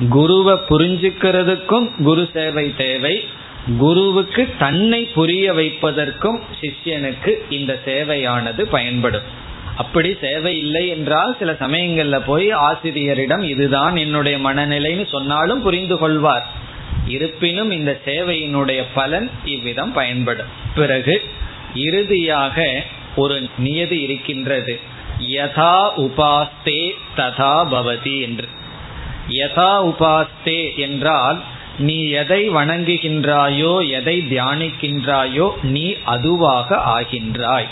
குருவை 0.09 0.55
புரிஞ்சுக்கிறதுக்கும் 0.69 2.03
குரு 2.03 2.29
சேவை 2.33 2.75
தேவை. 2.75 3.23
குருவுக்கு 3.79 4.49
தன்னை 4.59 5.03
புரிய 5.03 5.53
வைப்பதற்கும் 5.53 6.39
சிஷ்யனுக்கு 6.61 7.31
இந்த 7.49 7.79
சேவையானது 7.85 8.65
பயன்படும். 8.65 9.41
அப்படி 9.75 10.17
சேவை 10.21 10.57
இல்லை 10.57 10.87
என்றால் 10.87 11.35
சில 11.39 11.51
சமயங்கள்ல 11.51 12.21
போய் 12.25 12.51
ஆசிரியரிடம் 12.51 13.43
இதுதான் 13.43 13.95
என்னுடைய 13.95 14.37
மனநிலைன்னு 14.37 15.07
சொன்னாலும் 15.07 15.61
புரிந்து 15.61 15.97
கொள்வார். 15.97 16.47
இருப்பினும் 17.07 17.71
இந்த 17.71 18.01
சேவையினுடைய 18.05 18.83
பலன் 18.93 19.29
இவ்விதம் 19.45 19.91
பயன்படும். 19.91 20.51
பிறகு 20.75 21.21
இறுதியாக 21.73 22.83
ஒரு 23.15 23.49
நியதி 23.57 24.01
இருக்கின்றது. 24.01 24.79
யதா 25.19 25.75
உபாஸ்தே 25.97 26.91
ததா 27.15 27.55
பவதி 27.71 28.21
என்று. 28.21 28.47
யதா 29.29 29.71
உபாஸ்தே 29.91 30.75
என்றால் 30.75 31.43
நீ 31.77 32.07
எதை 32.09 32.49
வணங்குகின்றாயோ 32.49 33.89
எதை 33.89 34.25
தியானிக்கின்றாயோ 34.29 35.51
நீ 35.63 35.95
அதுவாக 36.05 36.75
ஆகின்றாய். 36.75 37.69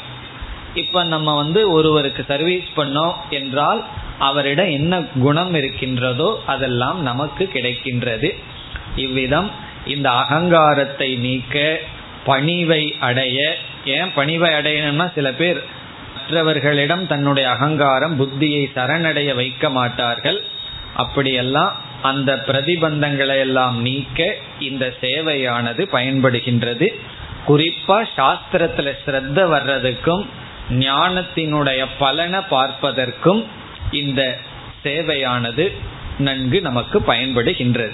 இப்ப 0.73 1.03
நம்ம 1.03 1.35
வந்து 1.35 1.71
ஒருவருக்கு 1.71 2.23
சர்வீஸ் 2.27 2.69
பண்ணோம் 2.75 3.13
என்றால் 3.29 3.83
அவரிடம் 4.19 4.69
என்ன 4.69 5.01
குணம் 5.19 5.53
இருக்கின்றதோ 5.53 6.43
அதெல்லாம் 6.45 7.01
நமக்கு 7.01 7.49
கிடைக்கின்றது. 7.53 8.35
இவ்விதம் 8.95 9.51
இந்த 9.85 10.09
அகங்காரத்தை 10.09 11.15
நீக்க 11.15 11.79
பணிவை 12.25 12.97
அடைய. 12.99 13.57
ஏன் 13.85 14.11
பணிவை 14.15 14.49
அடையணும்னா 14.59 15.13
சில 15.13 15.31
பேர் 15.31 15.61
மற்றவர்களிடம் 16.15 17.07
தன்னுடைய 17.07 17.49
அகங்காரம் 17.49 18.19
புத்தியை 18.19 18.71
சரணடைய 18.75 19.35
வைக்க 19.35 19.69
மாட்டார்கள். 19.69 20.43
அப்படியெல்லாம் 20.93 21.75
அந்த 22.01 22.43
பிரதிபந்தங்களை 22.47 23.37
எல்லாம் 23.39 23.81
நீக்க 23.81 24.35
இந்த 24.59 24.93
சேவையானது 25.01 25.87
பயன்படுகின்றது. 25.91 26.87
குறிப்பா 27.47 28.03
சாஸ்திரத்துல 28.17 28.91
ஸ்ரத்த 29.05 29.39
வர்றதுக்கும் 29.55 30.25
ஞானத்தினுடைய 30.69 31.85
பலனை 31.99 32.39
பார்ப்பதற்கும் 32.49 33.45
இந்த 33.91 34.37
சேவையானது 34.83 35.71
நன்கு 36.17 36.61
நமக்கு 36.61 36.99
பயன்படுகின்றது. 36.99 37.91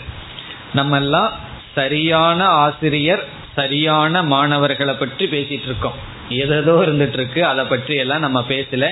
நம்ம 0.80 0.98
எல்லாம் 1.04 1.32
சரியான 1.80 2.40
ஆசிரியர் 2.66 3.24
சரியான 3.58 4.22
மாணவர்களை 4.34 4.94
பற்றி 5.02 5.26
பேசிட்டு 5.34 5.68
இருக்கோம். 5.70 5.98
எதோ 6.44 6.76
இருந்துட்டு 6.86 7.18
இருக்கு 7.20 7.42
அதை 7.52 7.64
பற்றி 7.72 7.94
எல்லாம் 8.04 8.26
நம்ம 8.26 8.40
பேசல. 8.50 8.86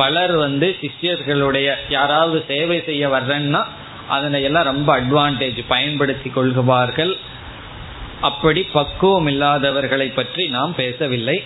பலர் 0.00 0.34
வந்து 0.44 0.68
சிஷ்யர்களுடைய 0.80 1.68
யாராவது 1.96 2.38
சேவை 2.50 2.78
செய்ய 2.88 3.04
வர்றேன்னா 3.14 3.62
அதனை 4.16 4.40
எல்லாம் 4.48 4.68
ரொம்ப 4.70 4.88
அட்வான்டேஜ் 5.00 5.60
பயன்படுத்தி 5.72 6.28
கொள்குவார்கள் 6.34 7.12
அப்படி 8.28 8.60
பக்குவம் 8.76 9.28
இல்லாதவர்களை 9.32 10.08
பற்றி 10.18 10.44
நாம் 10.56 10.72
பேசவில்லை. 10.82 11.36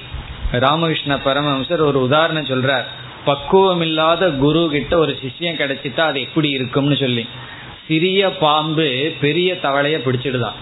ராமகிருஷ்ண 0.64 1.14
பரமஹம்சர் 1.26 1.82
ஒரு 1.88 1.98
உதாரணம் 2.06 2.50
சொல்றார். 2.52 2.86
பக்குவம் 3.28 3.82
இல்லாத 3.86 4.28
குரு 4.42 4.62
கிட்ட 4.74 4.92
ஒரு 5.04 5.12
சிஷ்யம் 5.22 5.60
கிடைச்சிட்டா 5.62 6.04
அது 6.10 6.18
எப்படி 6.26 6.48
இருக்கும்னு 6.58 6.96
சொல்லி. 6.96 7.24
சிறிய 7.90 8.32
பாம்பு 8.38 8.88
பெரிய 9.20 9.58
தவளைய 9.62 9.96
பிடிச்சிடுதான் 10.06 10.58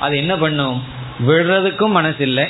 அது 0.00 0.16
என்ன 0.16 0.36
பண்ணும்? 0.36 0.82
விடுறதுக்கும் 1.26 1.96
மனசு 1.98 2.22
இல்லை 2.24 2.46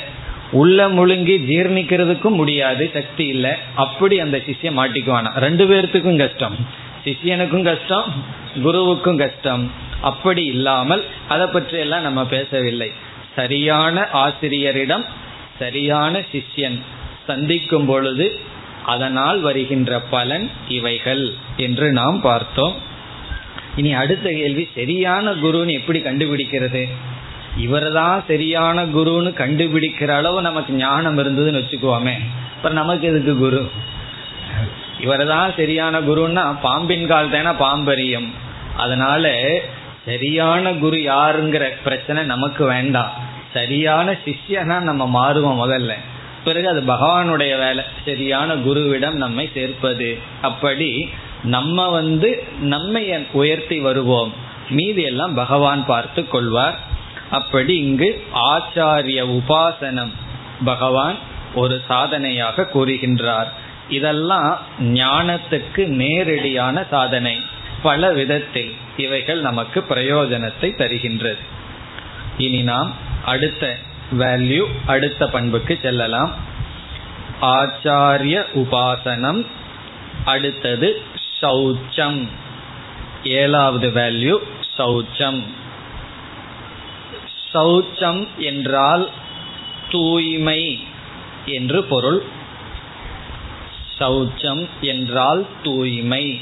உள்ள 0.51 0.87
முழுங்கி 0.89 1.35
ஜீர்ணிக்கிறதுக்கும் 1.49 2.39
முடியாது 2.41 2.89
சக்தி 2.93 3.25
இல்லை. 3.25 3.51
அப்படி 3.75 4.19
அந்த 4.19 4.37
சிஷ்யம் 4.37 4.77
மாட்டிக்குவானா. 4.79 5.29
ரெண்டு 5.35 5.65
பேர்த்துக்கும் 5.69 6.17
கஷ்டம். 6.17 6.55
சிஷியனுக்கும் 7.05 7.63
கஷ்டம் 7.63 8.09
குருவுக்கும் 8.63 9.17
கஷ்டம். 9.17 9.71
அப்படி 10.01 10.43
இல்லாமல் 10.45 11.03
அதை 11.27 11.47
பற்றியெல்லாம் 11.47 12.01
நம்ம 12.01 12.25
பேசவில்லை. 12.25 12.91
சரியான 13.35 14.07
ஆசிரியரிடம் 14.11 15.05
சரியான 15.59 16.19
சிஷ்யன் 16.33 16.79
சந்திக்கும் 17.27 17.85
பொழுது 17.85 18.39
அதனால் 18.85 19.39
வருகின்ற 19.39 19.99
பலன் 19.99 20.49
இவைகள் 20.67 21.33
என்று 21.57 21.91
நாம் 21.91 22.21
பார்த்தோம். 22.21 22.87
இனி 23.79 23.91
அடுத்த 23.93 24.29
கேள்வி 24.29 24.63
சரியான 24.75 25.31
குருன்னு 25.31 25.71
எப்படி 25.71 25.99
கண்டுபிடிக்கிறது? 25.99 26.83
இவர்தான் 27.57 28.23
சரியான 28.27 28.85
குருன்னு 28.85 29.31
கண்டுபிடிக்கிற 29.41 30.07
அளவு 30.07 30.41
நமக்கு 30.41 30.73
ஞானம் 30.73 31.17
இருந்ததுன்னு 31.17 31.61
வச்சுக்குவோமே. 31.61 32.15
அப்புறம் 32.55 32.77
நமக்கு 32.77 33.07
எதுக்கு 33.07 33.33
குரு? 33.37 33.61
இவர்தான் 34.99 35.53
சரியான 35.57 35.99
குருன்னா 35.99 36.59
பாம்பின் 36.61 37.07
கால் 37.07 37.29
தானே 37.29 37.51
பாம்பரியம். 37.59 38.29
அதனால 38.77 39.33
சரியான 40.05 40.73
குரு 40.73 40.97
யாருங்கிற 40.97 41.63
பிரச்சனை 41.83 42.23
நமக்கு 42.23 42.65
வேண்டாம். 42.65 43.11
சரியான 43.53 44.17
சிஷ்யனா 44.25 44.79
நம்ம 44.79 45.03
மாறுவோம் 45.15 45.61
முதல்ல. 45.63 45.93
பிறகு 46.43 46.67
அது 46.69 46.81
பகவானுடைய 46.81 47.53
வேலை. 47.57 47.83
சரியான 48.05 48.55
குருவிடம் 48.55 49.19
நம்மை 49.23 49.49
சேர்ப்பது. 49.53 50.17
அப்படி 50.41 51.09
நம்ம 51.43 51.89
வந்து 51.89 52.43
நம்மை 52.59 53.25
உயர்த்தி 53.31 53.79
வருவோம். 53.79 54.33
மீதி 54.69 55.01
எல்லாம் 55.01 55.33
பகவான் 55.33 55.85
பார்த்து 55.85 56.27
கொள்வார். 56.27 56.79
அப்படி 57.31 57.77
இங்கு 57.77 58.23
ஆச்சாரிய 58.33 59.39
உபாசனம் 59.39 60.13
பகவான் 60.63 61.17
ஒரு 61.55 61.83
சாதனையாக 61.87 62.69
கூறுகின்றார். 62.73 63.47
இதெல்லாம் 63.89 64.59
ஞானத்துக்கு 64.79 65.87
நேரடியான 65.87 66.85
சாதனை. 66.89 67.41
பல 67.81 68.11
விதத்தில் 68.11 68.75
இவைகள் 68.97 69.41
நமக்கு 69.41 69.85
பிரயோஜனத்தை 69.89 70.61
தருகின்றது. 70.61 71.37
இனி 72.37 72.61
நாம் 72.61 72.93
அடுத்த 73.25 73.75
வேல்யூ 74.19 74.65
அடுத்த 74.85 75.27
பண்புக்கு 75.27 75.79
செல்லலாம். 75.81 76.31
ஆச்சாரிய 77.41 78.45
உபாசனம் 78.55 79.45
அடுத்தது 80.25 81.01
சௌச்சம். 81.41 82.27
ஏழாவது 83.23 83.89
வேல்யூ 83.89 84.37
சௌச்சம். 84.77 85.43
சௌச்சம் 87.53 88.27
என்றால் 88.37 89.09
தூய்மை 89.89 90.79
என்று 91.45 91.83
பொருள். 91.83 92.23
சௌச்சம் 93.99 94.67
என்றால் 94.81 95.45
தூய்மை. 95.63 96.41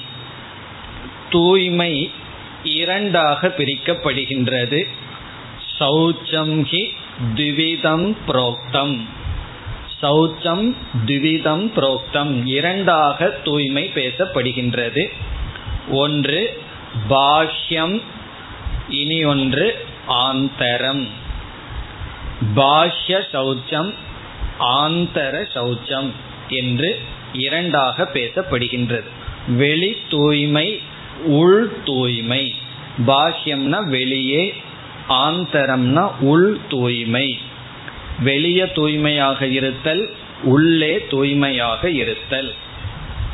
தூய்மை 1.29 2.11
இரண்டாக 2.63 3.53
பிரிக்கப்படுகின்றது. 3.57 4.87
சௌச்சம் 5.79 6.65
ஹி 6.71 6.93
திவிதம் 7.35 8.15
புரோக்தம். 8.27 9.01
சௌச்சம் 10.01 10.75
திவிதம் 11.05 11.71
புரோக்தம். 11.75 12.41
இரண்டாக 12.45 13.29
தூய்மை 13.29 13.91
பேசப்படுகின்றது. 13.95 15.13
ஒன்று 15.89 16.61
பாஷ்யம். 17.09 18.01
இனி 18.89 19.23
ஒன்று 19.23 19.85
ஆந்தரம். 20.07 21.07
பாஷ்ய 22.55 23.21
சௌச்சம் 23.33 23.93
ஆந்தர 24.59 25.45
சௌச்சம் 25.53 26.11
என்று 26.49 26.99
இரண்டாக 27.33 28.09
பேசப்படுகின்றது. 28.13 29.03
வெளி 29.47 29.97
தூய்மை 30.09 30.81
உள் 31.23 31.83
தூய்மை. 31.85 32.55
பாஷ்யம்னா 33.07 33.87
வெளியே 33.87 34.53
ஆந்தரம்னா 35.09 36.11
உள் 36.19 36.59
தூய்மை. 36.69 37.46
வெளியே 38.23 38.71
தூய்மையாக 38.71 39.47
இருத்தல் 39.47 40.09
உள்ளே 40.43 41.05
தூய்மையாக 41.09 41.89
இருத்தல். 41.89 42.53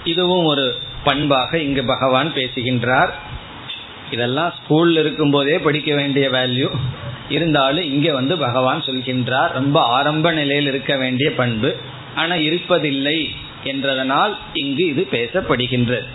இதுவும் 0.03 0.45
ஒரு 0.45 0.79
பண்பாக 1.03 1.57
இங்கு 1.57 1.83
பகவான் 1.83 2.33
பேசுகின்றார். 2.33 3.13
இதெல்லாம் 4.11 4.53
ஸ்கூல்ல 4.57 4.99
இருக்கும்போதே 4.99 5.57
படிக்க 5.57 5.95
வேண்டிய 5.95 6.29
வேல்யூ 6.29 6.69
இருந்தாலும் 7.29 7.83
இங்கே 7.83 8.11
வந்து 8.11 8.37
பகவான் 8.37 8.81
சொல்கின்றார் 8.81 9.51
ரொம்ப 9.51 9.81
ஆரம்ப 9.81 10.31
நிலையில் 10.31 10.65
இருக்க 10.65 10.95
வேண்டிய 10.95 11.33
பண்பு. 11.33 11.75
ஆனால் 12.15 12.39
இருப்பதில்லை 12.39 13.29
என்றதனால் 13.63 14.35
இங்கு 14.53 14.87
இது 14.87 15.07
பேசப்படுகின்றது. 15.11 16.05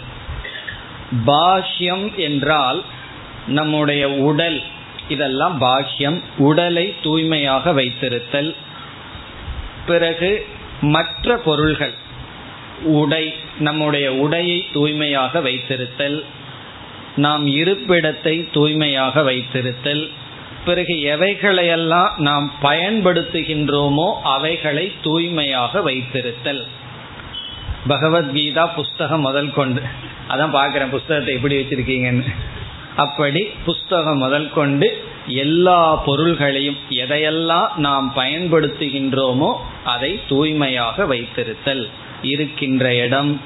பாஷ்யம் 1.26 2.14
என்றால் 2.14 2.83
நம்முடைய 3.46 4.11
உடல் 4.11 4.62
இதெல்லாம் 5.09 5.59
பாக்கியம் 5.59 6.23
உடலை 6.38 6.94
தூய்மையாக 7.03 7.73
வைத்திருத்தல். 7.73 8.55
பிறகு 9.87 10.47
மற்ற 10.81 11.37
பொருள்கள். 11.37 11.94
உடை 12.83 13.35
நம்முடைய 13.59 14.12
உடையை 14.12 14.73
தூய்மையாக 14.73 15.40
வைத்திருத்தல். 15.40 16.25
நாம் 17.16 17.47
இருப்பிடத்தை 17.47 18.51
தூய்மையாக 18.53 19.23
வைத்திருத்தல். 19.23 20.11
பிறகு 20.64 20.94
எவைகளையெல்லாம் 20.94 22.11
நாம் 22.16 22.53
பயன்படுத்துகின்றோமோ 22.62 24.14
அவைகளை 24.23 24.92
தூய்மையாக 25.03 25.81
வைத்திருத்தல். 25.81 26.62
பகவத்கீதா 27.88 28.75
புஸ்தகம் 28.75 29.21
முதல் 29.21 29.53
கொண்டு. 29.53 29.83
அதான் 30.29 30.55
பார்க்குறேன் 30.55 30.88
புஸ்தகத்தை 30.88 31.35
எப்படி 31.35 31.57
வச்சிருக்கீங்கன்னு. 31.57 32.35
அப்படி 32.98 33.40
புஸ்தகம் 33.64 34.18
முதல் 34.18 34.52
கொண்டு 34.52 35.04
எல்லா 35.26 35.96
பொருள்களையும் 35.96 36.76
எதையெல்லாம் 36.90 37.76
நாம் 37.76 38.12
பயன்படுத்துகின்றோமோ 38.16 39.56
அதை 39.84 40.20
தூய்மையாக 40.28 41.04
வைத்திருத்தல். 41.04 41.88
இருக்கின்ற 42.22 42.94
இடம் 42.94 43.40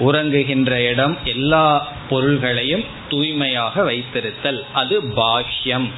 உறங்குகின்ற 0.00 0.70
இடம் 0.70 1.18
எல்லா 1.24 1.92
பொருள்களையும் 2.08 2.84
தூய்மையாக 3.08 3.82
வைத்திருத்தல். 3.82 4.60
அது 4.72 5.02
பாஷ்யம். 5.02 5.90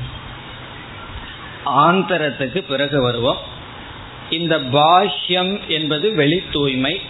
ஆந்தரத்துக்கு 1.66 2.59
பிறகு 2.59 3.03
வருவோம். 3.03 3.38
இந்த 4.31 4.59
பாஷ்யம் 4.59 5.61
என்பது 5.68 6.14
வெளி 6.14 6.42
தூய்மை. 6.53 7.01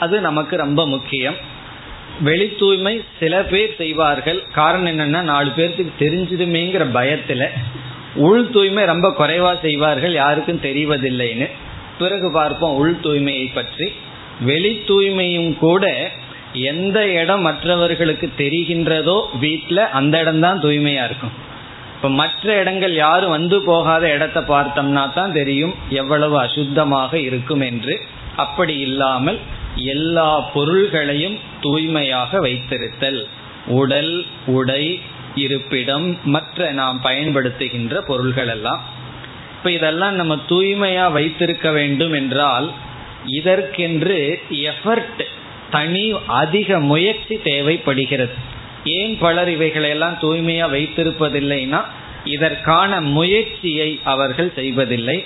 அது 0.00 0.20
நமக்கு 0.20 0.56
ரொம்ப 0.56 0.86
முக்கியம். 0.86 1.36
வெளி 2.26 2.46
தூய்மை 2.60 2.92
சில 3.18 3.34
பேர் 3.50 3.72
செய்வார்கள். 3.80 4.38
காரணம் 4.58 4.88
என்னன்னா 4.92 5.20
நாலு 5.32 5.50
பேர்த்துக்கு 5.58 5.92
தெரிஞ்சிடுமேங்கிற 6.02 6.84
பயத்துல 6.96 7.44
உள் 8.28 8.46
தூய்மை 8.54 8.82
ரொம்ப 8.90 9.08
குறைவா 9.20 9.52
செய்வார்கள் 9.66 10.14
யாருக்கும் 10.22 10.64
தெரிவதில்லைன்னு. 10.66 11.46
பிறகு 12.00 12.28
பார்ப்போம் 12.38 12.74
உள் 12.80 12.96
தூய்மையை 13.04 13.46
பற்றி. 13.58 13.86
வெளி 14.48 14.72
தூய்மையும் 14.90 15.50
கூட 15.64 15.84
எந்த 16.70 16.98
இடம் 17.20 17.44
மற்றவர்களுக்கு 17.48 18.28
தெரிகின்றதோ 18.42 19.18
வீட்டில் 19.44 19.82
அந்த 19.98 20.14
இடம்தான் 20.22 20.62
தூய்மையா 20.64 21.04
இருக்கும். 21.08 21.34
இப்போ 21.94 22.08
மற்ற 22.20 22.46
இடங்கள் 22.62 22.94
யாரும் 23.04 23.34
வந்து 23.36 23.56
போகாத 23.70 24.04
இடத்த 24.16 24.38
பார்த்தோம்னா 24.52 25.04
தான் 25.16 25.34
தெரியும் 25.38 25.74
எவ்வளவு 26.00 26.36
அசுத்தமாக 26.44 27.12
இருக்கும் 27.28 27.64
என்று. 27.70 27.94
அப்படி 28.44 28.74
இல்லாமல் 28.88 29.38
எல்லா 29.80 30.40
பொருள்களையும் 30.40 31.38
தூய்மையாக 31.60 32.40
வைத்திருத்தல். 32.40 33.24
உடல் 33.66 34.24
உடை 34.46 35.00
இருப்பிடம் 35.34 36.18
மற்ற 36.24 36.72
நாம் 36.72 37.00
பயன்படுத்துகின்ற 37.04 37.94
பொருள்கள் 37.94 38.48
எல்லாம் 38.48 38.84
இப்ப 39.56 39.70
இதெல்லாம் 39.70 40.14
நம்ம 40.14 40.38
தூய்மையா 40.48 41.12
வைத்திருக்க 41.12 41.70
வேண்டும் 41.70 42.12
என்றால் 42.12 42.72
இதற்கென்று 43.26 44.42
எஃபர்ட் 44.50 45.24
தனி 45.70 46.18
அதிக 46.26 46.80
முயற்சி 46.80 47.40
தேவைப்படுகிறது. 47.42 48.32
ஏன் 48.84 49.18
பலர் 49.18 49.48
இவைகளையெல்லாம் 49.48 50.18
தூய்மையா 50.20 50.66
வைத்திருப்பதில்லைன்னா 50.72 51.84
இதற்கான 52.24 53.00
முயற்சியை 53.00 54.00
அவர்கள் 54.04 54.52
செய்வதில்லை. 54.54 55.24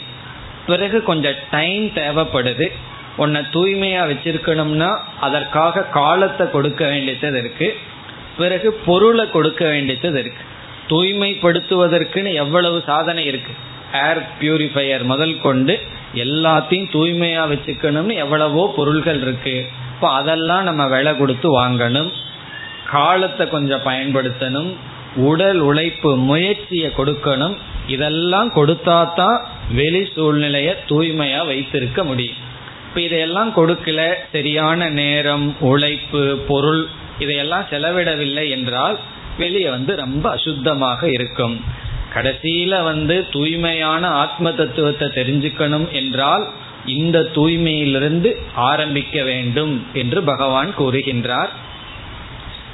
பிறகு 0.67 1.03
கொஞ்சம் 1.03 1.35
டைம் 1.51 1.87
தேவைப்படுது. 1.87 2.71
உன்னை 3.16 3.40
தூய்மையா 3.53 4.03
வச்சிருக்கணும்னா 4.11 4.96
அதற்காக 5.20 5.83
காலத்தை 5.83 6.50
கொடுக்க 6.50 6.87
வேண்டியது 6.87 7.38
இருக்கு. 7.38 7.77
பிறகு 8.37 8.72
பொருளை 8.72 9.31
கொடுக்க 9.31 9.64
வேண்டியது 9.68 10.20
இருக்கு. 10.20 10.42
தூய்மைப்படுத்துவதற்குன்னு 10.88 12.33
எவ்வளவு 12.35 12.83
சாதனை 12.87 13.24
இருக்கு. 13.24 13.53
ஏர் 13.92 14.22
பியூரிஃபையர் 14.40 15.03
முதல் 15.03 15.40
கொண்டு 15.40 15.81
எல்லாத்தையும் 16.14 16.90
தூய்மையா 16.92 17.42
வச்சுக்கணும்னு 17.53 18.14
எவ்வளவோ 18.14 18.72
பொருள்கள் 18.77 19.20
இருக்கு. 19.20 19.66
இப்போ 19.94 20.09
அதெல்லாம் 20.09 20.62
நம்ம 20.62 20.87
விலை 20.87 21.16
கொடுத்து 21.16 21.48
வாங்கணும். 21.61 22.11
காலத்தை 22.90 23.48
கொஞ்சம் 23.48 23.85
பயன்படுத்தணும். 23.85 24.72
உடல் 25.16 25.61
உழைப்பு 25.61 26.16
முயற்சியை 26.16 26.90
கொடுக்கணும். 26.96 27.57
இதெல்லாம் 27.87 28.50
கொடுத்தா 28.55 29.14
தான் 29.14 29.46
வெளி 29.74 30.11
சூழ்நிலையை 30.14 30.74
தூய்மையா 30.88 31.46
வைத்திருக்க 31.46 32.05
முடியும். 32.05 32.53
இப்ப 32.94 33.07
இதையெல்லாம் 33.07 33.48
கொடுக்கல 33.57 34.00
சரியான 34.33 34.88
நேரம் 34.88 35.57
உழைப்பு 35.61 36.20
பொருள் 36.48 36.83
இதையெல்லாம் 37.18 37.64
செலவிடவில்லை 37.70 38.44
என்றால் 38.48 38.98
வெளியே 39.37 39.68
வந்து 39.68 39.96
ரொம்ப 39.96 40.24
அசுத்தமாக 40.35 41.02
இருக்கும். 41.12 41.61
கடைசியில 42.14 42.83
வந்து 42.85 43.26
தூய்மையான 43.30 44.07
ஆத்ம 44.09 44.52
தத்துவத்தை 44.52 45.09
தெரிஞ்சுக்கணும் 45.09 45.90
என்றால் 45.90 46.44
இந்த 46.85 47.24
தூய்மையிலிருந்து 47.35 48.33
ஆரம்பிக்க 48.54 49.22
வேண்டும் 49.22 49.74
என்று 49.92 50.22
பகவான் 50.22 50.70
கூறுகின்றார். 50.78 51.48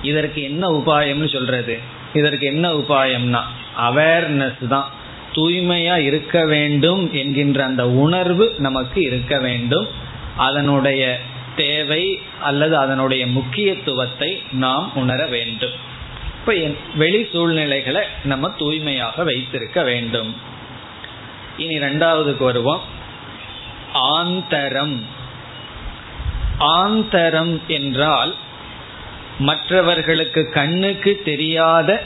இதற்கு 0.02 0.42
என்ன 0.42 0.68
உபாயம்னு 0.70 1.30
சொல்றது? 1.32 1.78
இதற்கு 2.12 2.46
என்ன 2.46 2.72
உபாயம்னா 2.72 3.42
அவேர்னஸ் 3.88 4.62
தான். 4.68 4.90
தூய்மையா 5.34 5.98
இருக்க 6.02 6.44
வேண்டும் 6.44 7.02
என்கின்ற 7.12 7.64
அந்த 7.64 7.88
உணர்வு 7.88 8.54
நமக்கு 8.58 9.00
இருக்க 9.02 9.38
வேண்டும். 9.38 10.08
அதனுடைய 10.36 11.20
தேவை 11.56 12.20
அல்லது 12.40 12.76
அதனுடைய 12.76 13.26
முக்கியத்துவத்தை 13.26 14.42
நாம் 14.52 14.92
உணர 14.94 15.26
வேண்டும். 15.26 15.72
இப்ப 16.40 16.54
வெளி 16.94 17.28
சூழ்நிலைகளை 17.32 18.02
நம்ம 18.24 18.50
தூய்மையாக 18.50 19.24
வைத்திருக்க 19.24 19.82
வேண்டும். 19.82 20.36
இனி 21.56 21.78
ரெண்டாவதுக்கு 21.78 22.42
வருவோம். 22.42 22.80
ஆந்தரம். 23.92 25.04
ஆந்தரம் 26.58 27.60
என்றால் 27.66 28.34
மற்றவர்களுக்கு 29.38 30.50
கண்ணுக்கு 30.50 31.22
தெரியாத 31.24 32.02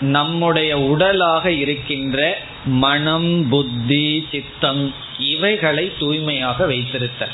நம்முடைய 0.00 0.78
உடலாக 0.78 1.50
இருக்கின்ற 1.50 2.38
மனம் 2.64 3.48
புத்தி 3.48 4.28
சித்தம் 4.30 4.94
இவைகளை 5.18 5.92
தூய்மையாக 5.98 6.66
வைத்திருத்த 6.66 7.28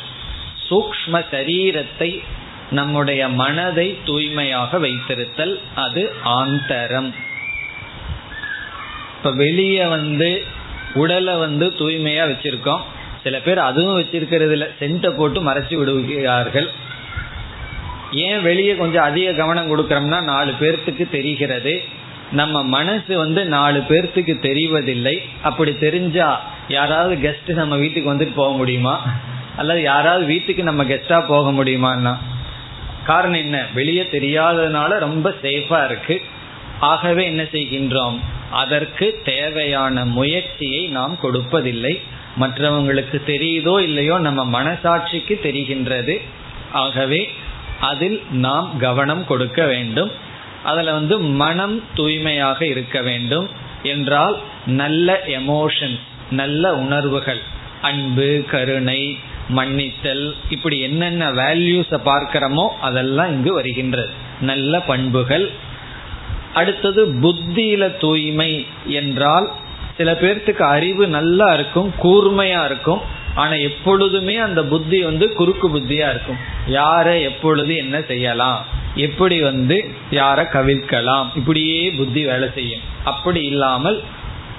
சூக்ம 0.71 1.25
சரீரத்தை 1.33 2.23
நம்முடைய 2.71 3.29
மனதை 3.29 3.99
தூய்மையாக 4.05 4.79
வைத்திருத்தல் 4.79 5.61
அது 5.75 6.13
ஆந்தரம். 6.25 7.15
இப்ப 9.17 9.33
வெளியே 9.33 9.87
வந்து 9.87 10.45
உடலை 10.95 11.35
வந்து 11.35 11.67
தூய்மையா 11.79 12.25
வச்சிருக்கோம். 12.27 12.81
சில 13.23 13.39
பேர் 13.39 13.59
அதுவும் 13.59 14.01
வச்சிருக்கிறது 14.01 14.51
இல்லை. 14.51 14.69
சென்ட்டை 14.81 15.09
போட்டு 15.09 15.45
மறைச்சு 15.45 15.75
விடுகிறார்கள். 15.75 16.71
ஏன் 18.13 18.43
வெளியே 18.43 18.77
கொஞ்சம் 18.77 19.03
அதிக 19.03 19.33
கவனம் 19.33 19.71
கொடுக்கறோம்னா 19.71 20.23
நாலு 20.23 20.53
பேர்த்துக்கு 20.61 21.11
தெரிகிறது. 21.11 21.83
நம்ம 22.33 22.63
மனசு 22.63 23.19
வந்து 23.19 23.45
நாலு 23.45 23.79
பேர்த்துக்கு 23.79 24.35
தெரிவதில்லை. 24.47 25.19
அப்படி 25.43 25.73
தெரிஞ்சா 25.73 26.51
யாராவது 26.69 27.15
கெஸ்ட் 27.15 27.51
நம்ம 27.53 27.77
வீட்டுக்கு 27.77 28.15
வந்துட்டு 28.15 28.33
போக 28.35 28.57
முடியுமா? 28.57 29.15
அல்லது 29.59 29.83
யாராவது 29.83 30.25
வீட்டுக்கு 30.25 30.63
நம்ம 30.63 30.85
கெஸ்டா 30.85 31.25
போக 31.27 31.65
முடியுமான்னா? 31.65 32.17
காரணம் 33.05 33.39
என்ன? 33.39 33.67
வெளியே 33.75 34.03
தெரியாததுனால 34.03 34.99
ரொம்ப 34.99 35.35
சேஃபா 35.43 35.85
இருக்கு. 35.85 36.23
ஆகவே 36.81 37.25
என்ன 37.25 37.43
செய்கின்றோம்? 37.43 38.19
அதற்கு 38.51 39.21
தேவையான 39.25 40.05
முயற்சியை 40.05 40.87
நாம் 40.87 41.19
கொடுப்பதில்லை. 41.23 42.01
மற்றவங்களுக்கு 42.41 43.19
தெரியுதோ 43.27 43.81
இல்லையோ 43.81 44.19
நம்ம 44.19 44.63
மனசாட்சிக்கு 44.63 45.35
தெரிகின்றது. 45.43 46.21
ஆகவே 46.73 47.31
அதில் 47.81 48.23
நாம் 48.31 48.79
கவனம் 48.79 49.27
கொடுக்க 49.27 49.67
வேண்டும். 49.67 50.11
அதில் 50.63 50.93
வந்து 50.93 51.21
மனம் 51.21 51.83
தூய்மையாக 51.95 52.67
இருக்க 52.67 53.01
வேண்டும். 53.01 53.49
என்றால் 53.83 54.39
நல்ல 54.67 55.21
எமோஷன்ஸ் 55.27 56.07
நல்ல 56.31 56.77
உணர்வுகள் 56.77 57.41
அன்பு 57.83 58.45
கருணை 58.51 59.19
மன்னித்தல் 59.49 60.35
இப்படி 60.51 60.81
என்னென்ன 60.81 61.31
வேல்யூஸை 61.33 61.99
பார்க்கிறோமோ 62.05 62.67
அதெல்லாம் 62.81 63.31
இங்கு 63.31 63.53
வருகின்றது. 63.53 64.11
நல்ல 64.41 64.81
பண்புகள். 64.81 65.51
அடுத்தது 66.55 67.07
புத்தியில 67.07 67.97
தூய்மை 68.01 68.67
என்றால் 68.87 69.51
சில 69.97 70.13
பேர்த்துக்கு 70.13 70.65
அறிவு 70.75 71.09
நல்லா 71.09 71.53
இருக்கும் 71.53 71.93
கூர்மையா 72.03 72.65
இருக்கும் 72.65 73.01
ஆனா 73.35 73.53
எப்பொழுதுமே 73.53 74.37
அந்த 74.37 74.65
புத்தி 74.65 75.03
வந்து 75.03 75.33
குறுக்கு 75.33 75.69
புத்தியா 75.77 76.07
இருக்கும். 76.11 76.37
யாரை 76.67 77.23
எப்பொழுது 77.23 77.77
என்ன 77.77 78.01
செய்யலாம்? 78.01 78.65
எப்படி 78.95 79.41
வந்து 79.41 79.77
யாரை 80.11 80.45
கவிழ்க்கலாம்? 80.45 81.27
இப்படியே 81.37 81.91
புத்தி 81.91 82.25
வேலை 82.25 82.49
செய்யும். 82.55 82.81
அப்படி 83.05 83.45
இல்லாமல் 83.45 84.03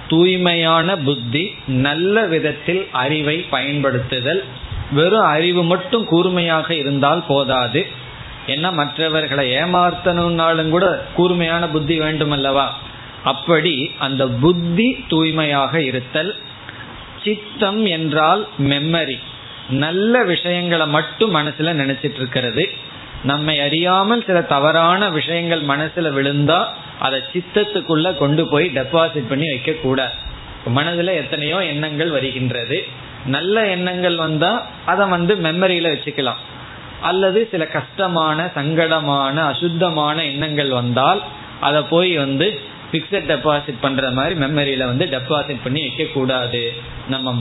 தூய்மையான 0.07 0.97
புத்தி 0.97 1.55
நல்ல 1.67 2.25
விதத்தில் 2.25 2.87
அறிவை 2.91 3.37
பயன்படுத்துதல் 3.49 4.43
வெறும் 4.91 5.27
அறிவு 5.35 5.63
மட்டும் 5.63 6.05
கூர்மையாக 6.05 6.67
இருந்தால் 6.75 7.23
போதாது. 7.27 7.81
என்ன 8.45 8.71
மற்றவர்களை 8.71 9.45
ஏமாத்தணும்னாலும் 9.55 10.69
கூட 10.69 10.85
கூர்மையான 11.15 11.63
புத்தி 11.67 11.97
வேண்டும் 11.97 12.31
அல்லவா 12.31 12.67
அப்படி 13.23 13.91
அந்த 13.97 14.23
புத்தி 14.43 14.87
தூய்மையாக 15.07 15.81
இருத்தல் 15.81 16.31
சித்தம் 17.23 17.81
என்றால் 17.85 18.47
மெம்மரி. 18.59 19.17
நல்ல 19.69 20.23
விஷயங்களை 20.23 20.87
மட்டும் 20.87 21.35
மனசுல 21.35 21.73
நினைச்சிட்டு 21.81 22.19
இருக்கிறது 22.21 22.63
நம்மை 23.23 23.59
அறியாமல் 23.59 24.25
சில 24.25 24.41
தவறான 24.41 25.09
விஷயங்கள் 25.09 25.61
மனசுல 25.61 26.09
விழுந்தா 26.17 26.59
அதை 26.99 27.19
சித்தத்துக்குள்ள 27.33 28.17
கொண்டு 28.17 28.43
போய் 28.47 28.71
டெபாசிட் 28.75 29.29
பண்ணி 29.29 29.47
வைக்க 29.49 29.71
கூடாது 29.71 30.15
மனதுல 30.75 31.13
எத்தனையோ 31.13 31.59
எண்ணங்கள் 31.65 32.09
வருகின்றது. 32.09 32.79
நல்ல 33.25 33.65
எண்ணங்கள் 33.65 34.15
வந்தா 34.15 34.65
அதை 34.85 35.07
வந்து 35.07 35.35
மெமரியில 35.35 35.91
வச்சுக்கலாம். 35.95 36.41
அல்லது 37.01 37.47
சில 37.51 37.67
கஷ்டமான 37.67 38.51
சங்கடமான 38.55 39.35
அசுத்தமான 39.45 40.23
எண்ணங்கள் 40.23 40.69
வந்தால் 40.69 41.21
அதை 41.59 41.81
போய் 41.81 42.17
வந்து 42.17 42.59
பிக்சட் 42.91 43.29
டெபாசிட் 43.31 43.81
பண்ற 43.81 44.11
மாதிரி 44.11 44.39
மெமரியில 44.39 44.85
வந்து 44.85 45.05
டெபாசிட் 45.05 45.63
பண்ணி 45.63 45.81
வைக்க 45.81 46.03
கூடாது 46.03 46.73
நம்ம 47.09 47.33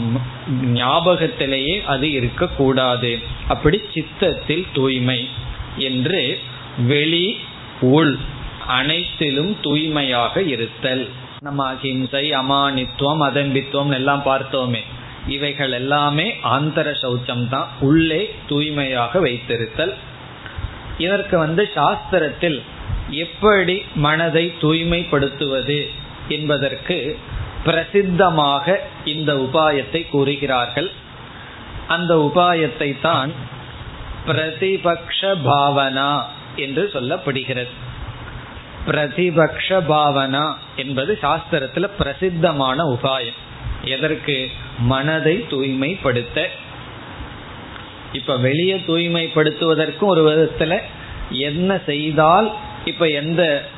ஞாபகத்திலேயே 0.65 1.85
அது 1.85 2.13
இருக்கக்கூடாது. 2.13 3.19
அப்படி 3.49 3.81
சித்தத்தில் 3.95 4.67
தூய்மை 4.73 5.29
என்று 5.77 6.39
வெளி 6.87 7.39
உள் 7.81 8.19
அனைத்திலும் 8.67 9.57
தூய்மையாக 9.61 10.43
இருத்தல். 10.43 11.09
நம்ம 11.41 11.65
அகிம்சை 11.65 12.31
அமானித்துவம் 12.31 13.23
அதம்பித்துவம் 13.23 13.93
எல்லாம் 13.93 14.23
பார்த்தோமே. 14.27 14.83
இவைகள் 15.27 15.73
எல்லாமே 15.73 16.37
ஆந்தர 16.43 16.89
சௌச்சம் 17.03 17.49
தான் 17.49 17.69
உள்ளே 17.81 18.35
தூய்மையாக 18.47 19.21
வைத்திருத்தல். 19.21 19.95
இதற்கு 20.99 21.39
வந்து 21.39 21.71
சாஸ்திரத்தில் 21.75 22.63
எப்படி 23.11 23.83
மனதை 23.95 24.55
தூய்மைப்படுத்துவது 24.61 25.91
என்பதற்கு 26.29 27.19
பிரசித்தமாக 27.65 28.77
இந்த 29.05 29.35
உபாயத்தை 29.35 30.09
கூறுகிறார்கள். 30.09 30.91
அந்த 31.89 32.15
உபாயத்தை 32.15 33.01
தான் 33.01 33.33
பிரதிபக்ஷ 34.27 35.21
பாவனா 35.23 36.23
என்று 36.57 36.91
சொல்லப்படுகிறது. 36.95 37.73
பிரதிபக்ஷ 38.87 39.69
பாவனா 39.69 40.55
என்பது 40.77 41.19
சாஸ்திரத்துல 41.23 41.91
பிரசித்தமான 41.99 42.85
உபாயம். 42.85 43.39
எதற்கு? 43.85 44.51
மனதை 44.79 45.47
தூய்மைப்படுத்த. 45.49 46.51
இப்ப 48.13 48.37
வெளியே 48.37 48.75
தூய்மைப்படுத்துவதற்கும் 48.75 50.05
ஒரு 50.05 50.23
விதத்துல 50.31 50.79
என்ன 51.31 51.81
செய்தால் 51.87 52.53
இப்ப 52.85 53.09
எந்த 53.09 53.69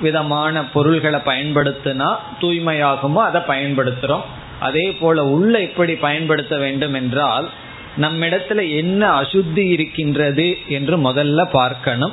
விதமான 0.00 0.64
பொருள்களை 0.64 1.20
பயன்படுத்தினா 1.20 2.16
தூய்மையாகுமோ 2.40 3.14
அதை 3.14 3.40
பயன்படுத்துறோம். 3.48 4.22
அதே 4.60 4.92
போல 4.92 5.24
உள்ள 5.24 5.60
எப்படி 5.60 5.94
பயன்படுத்த 5.94 6.56
வேண்டும் 6.56 6.94
என்றால் 6.94 7.50
நம்மிடத்துல 8.00 8.76
என்ன 8.76 9.20
அசுத்தி 9.20 9.70
இருக்கின்றது 9.70 10.58
என்று 10.66 11.12
முதல்ல 11.12 11.48
பார்க்கணும். 11.50 12.12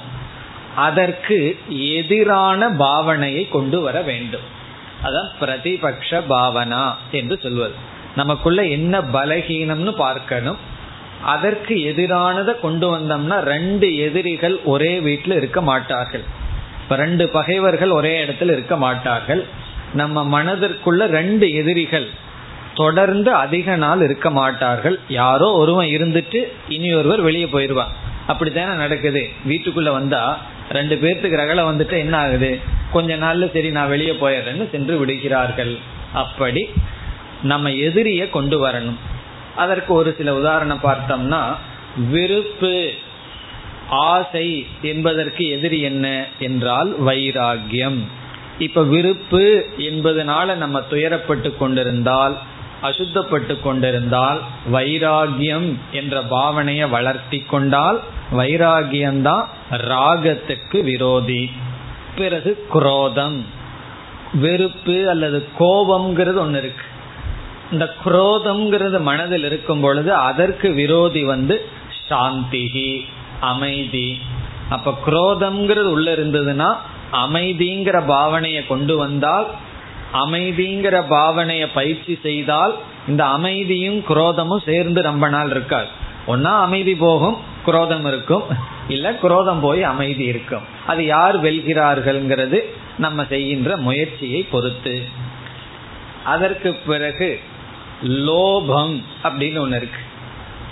அதற்கு 0.75 1.57
எதிரான 1.69 2.69
பாவனையை 2.69 3.49
கொண்டு 3.49 3.81
வர 3.81 4.01
வேண்டும். 4.01 4.61
அதான் 5.03 5.29
பிரதிபக்ஷ 5.41 6.21
பாவனா 6.29 6.95
என்று 7.11 7.39
சொல்வது. 7.43 7.73
நமக்குள்ள 8.15 8.63
என்ன 8.63 9.01
பலகீனம்னு 9.01 9.91
பார்க்கணும். 9.91 10.57
அதற்கு 11.23 11.75
எதிரானதை 11.75 12.59
கொண்டு 12.59 12.97
வந்தோம்னா 12.97 13.39
ரெண்டு 13.39 13.97
எதிரிகள் 13.97 14.59
ஒரே 14.63 14.99
வீட்டில் 14.99 15.35
இருக்க 15.35 15.61
மாட்டார்கள். 15.61 16.23
இப்ப 16.83 16.95
ரெண்டு 16.95 17.29
பகைவர்கள் 17.29 17.89
ஒரே 17.89 18.25
இடத்துல 18.25 18.51
இருக்க 18.51 18.77
மாட்டார்கள். 18.77 19.45
நம்ம 19.93 20.43
மனதிற்குள்ள 20.43 21.05
ரெண்டு 21.05 21.51
எதிரிகள் 21.51 22.07
தொடர்ந்து 22.75 23.33
அதிக 23.33 23.75
நாள் 23.75 24.01
இருக்க 24.01 24.29
மாட்டார்கள். 24.29 24.99
யாரோ 25.07 25.51
ஒருவன் 25.51 25.87
இருந்துட்டு 25.87 26.43
இனி 26.69 26.93
ஒருவர் 26.93 27.21
வெளியே 27.21 27.45
போயிடுவான். 27.45 27.93
அப்படித்தானே 28.27 28.77
நடக்குது. 28.77 29.29
வீட்டுக்குள்ள 29.47 29.91
வந்தா 29.91 30.39
ரெண்டு 30.69 30.95
பேர்த்துக்கு 30.95 31.39
ரகலை 31.39 31.63
வந்துட்டு 31.63 31.97
என்ன 31.97 32.17
ஆகுது? 32.17 32.59
கொஞ்ச 32.91 33.17
நாள்ல 33.17 33.51
சரி 33.51 33.71
நான் 33.71 33.89
வெளியே 33.89 34.11
போயிடுறேன்னு 34.11 34.69
சென்று 34.69 34.97
விடுகிறார்கள். 34.97 35.77
அப்படி 36.13 36.69
நம்ம 37.43 37.69
எதிரிய 37.69 38.29
கொண்டு 38.29 38.69
வரணும். 38.69 38.97
அதற்கு 39.55 39.93
ஒரு 39.93 40.15
சில 40.17 40.35
உதாரணம் 40.35 40.79
பார்த்தோம்னா 40.83 41.55
விருப்பு 42.09 42.91
ஆசை 43.89 44.67
என்பதற்கு 44.81 45.49
எதிரி 45.49 45.81
என்ன 45.81 46.25
என்றால் 46.39 47.01
வைராகியம் 47.01 48.01
இப்ப 48.59 48.83
விருப்பு 48.83 49.69
என்பதனால 49.77 50.55
நம்ம 50.55 50.81
துயரப்பட்டு 50.91 51.57
கொண்டிருந்தால் 51.57 52.37
அசுத்தப்பட்டு 52.83 53.59
கொண்டிருந்தால் 53.59 54.41
வைராகியம் 54.71 55.75
என்ற 55.91 56.21
பாவனையை 56.21 56.89
வளர்த்தி 56.89 57.39
கொண்டால் 57.39 57.99
வைராகியம்தான் 58.31 59.45
ராகத்துக்கு 59.71 60.83
விரோதி. 60.83 61.51
பிறகு 62.15 62.65
குரோதம். 62.69 63.45
வெறுப்பு 64.33 65.09
அல்லது 65.09 65.47
கோபம்ங்கிறது 65.59 66.37
ஒன்று 66.37 66.59
இருக்கு. 66.59 66.85
இந்த 67.71 67.93
குரோதம்ங்கிறது 68.05 69.01
மனதில் 69.01 69.43
இருக்கும் 69.43 69.81
பொழுது 69.81 70.13
அதற்கு 70.13 70.71
விரோதி 70.71 71.23
வந்து 71.23 71.65
சாந்திகி 72.09 73.01
அமைதி. 73.39 74.19
அப்ப 74.69 74.97
குரோதம்ங்கிறது 75.05 75.91
உள்ள 75.95 76.15
இருந்ததுன்னா 76.15 76.75
அமைதிங்கிற 77.11 77.97
பாவனையை 78.07 78.67
கொண்டு 78.67 78.97
வந்தால் 78.97 79.47
அமைதிங்கிற 80.13 80.95
பாவனைய 81.09 81.69
பயிற்சி 81.73 82.19
செய்தால் 82.21 82.75
இந்த 83.07 83.25
அமைதியும் 83.25 83.99
குரோதமும் 83.99 84.63
சேர்ந்து 84.65 85.01
ரொம்ப 85.01 85.29
நாள் 85.29 85.49
இருக்காது. 85.49 85.87
ஒன்னா 86.27 86.53
அமைதி 86.59 86.95
போகும் 86.95 87.37
குரோதம் 87.65 88.05
இருக்கும். 88.05 88.43
இல்ல 88.87 89.13
குரோதம் 89.13 89.59
போய் 89.59 89.83
அமைதி 89.83 90.23
இருக்கும். 90.23 90.61
அது 90.87 91.05
யார் 91.05 91.41
வெல்கிறார்கள்ங்கிறது 91.41 92.59
நம்ம 92.97 93.25
செய்கின்ற 93.25 93.77
முயற்சியை 93.77 94.47
பொறுத்து. 94.51 95.01
அதற்கு 96.23 96.73
பிறகு 96.73 97.39
லோபம் 98.03 99.03
அப்படின்னு 99.23 99.59
ஒண்ணு 99.63 99.75
இருக்கு. 99.75 100.01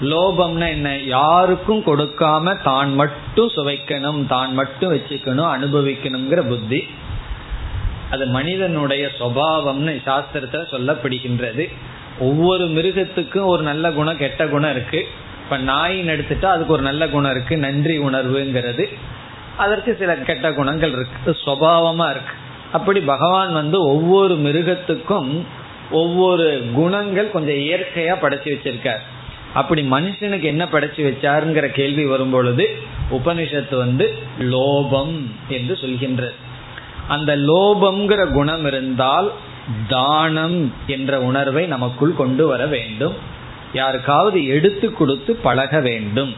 லோபம்னா 0.01 0.67
என்ன? 0.67 0.97
யாருக்கும் 0.97 1.79
கொடுக்காம 1.79 2.61
தான் 2.63 2.95
மட்டும் 2.95 3.49
சுவைக்கணும் 3.55 4.27
தான் 4.27 4.53
மட்டும் 4.53 4.93
வச்சுக்கணும் 4.95 5.51
அனுபவிக்கணுங்கிற 5.57 6.47
புத்தி. 6.47 6.87
அது 8.11 8.25
மனிதனுடைய 8.25 9.09
சுவாவம்னு 9.19 10.01
சாஸ்திரத்துல 10.05 10.65
சொல்லப்படுகின்றது. 10.71 11.71
ஒவ்வொரு 12.19 12.65
மிருகத்துக்கும் 12.65 13.45
ஒரு 13.45 13.63
நல்ல 13.63 13.91
குணம் 13.91 14.17
கெட்ட 14.17 14.47
குணம் 14.47 14.71
இருக்கு. 14.71 15.07
இப்ப 15.43 15.57
நாயின் 15.57 16.07
எடுத்துட்டா 16.07 16.45
அதுக்கு 16.45 16.73
ஒரு 16.73 16.81
நல்ல 16.81 17.07
குணம் 17.07 17.31
இருக்கு 17.31 17.57
நன்றி 17.57 17.99
உணர்வுங்கிறது. 17.99 18.85
அதற்கு 19.57 19.95
சில 19.99 20.15
கெட்ட 20.15 20.53
குணங்கள் 20.53 20.91
இருக்கு. 20.91 21.37
சுவாவமா 21.45 22.09
இருக்கு. 22.09 22.33
அப்படி 22.71 22.99
பகவான் 22.99 23.53
வந்து 23.53 23.87
ஒவ்வொரு 23.87 24.35
மிருகத்துக்கும் 24.35 25.41
ஒவ்வொரு 25.91 26.63
குணங்கள் 26.73 27.31
கொஞ்சம் 27.31 27.55
இயற்கையா 27.55 28.15
படைச்சு 28.21 28.51
வச்சிருக்கார். 28.53 29.01
அப்படி 29.53 29.81
மனுஷனுக்கு 29.91 30.41
என்ன 30.41 30.65
படைச்சு 30.65 31.01
வச்சாருங்கிற 31.07 31.67
கேள்வி 31.67 32.05
வரும் 32.05 32.29
பொழுது 32.29 32.69
உபனிஷத்து 33.11 33.77
வந்து 33.77 34.15
லோபம் 34.39 35.25
என்று 35.47 35.77
சொல்கின்றது. 35.81 36.33
அந்த 37.15 37.31
லோபம்ங்கிற 37.49 38.21
குணம் 38.37 38.65
இருந்தால் 38.69 39.27
தானம் 39.93 40.57
என்ற 40.95 41.19
உணர்வை 41.29 41.63
நமக்குள் 41.73 42.19
கொண்டு 42.21 42.43
வர 42.51 42.61
வேண்டும். 42.75 43.15
யாருக்காவது 43.79 44.39
எடுத்து 44.55 44.87
கொடுத்து 44.99 45.31
பழக 45.45 45.73
வேண்டும். 45.89 46.31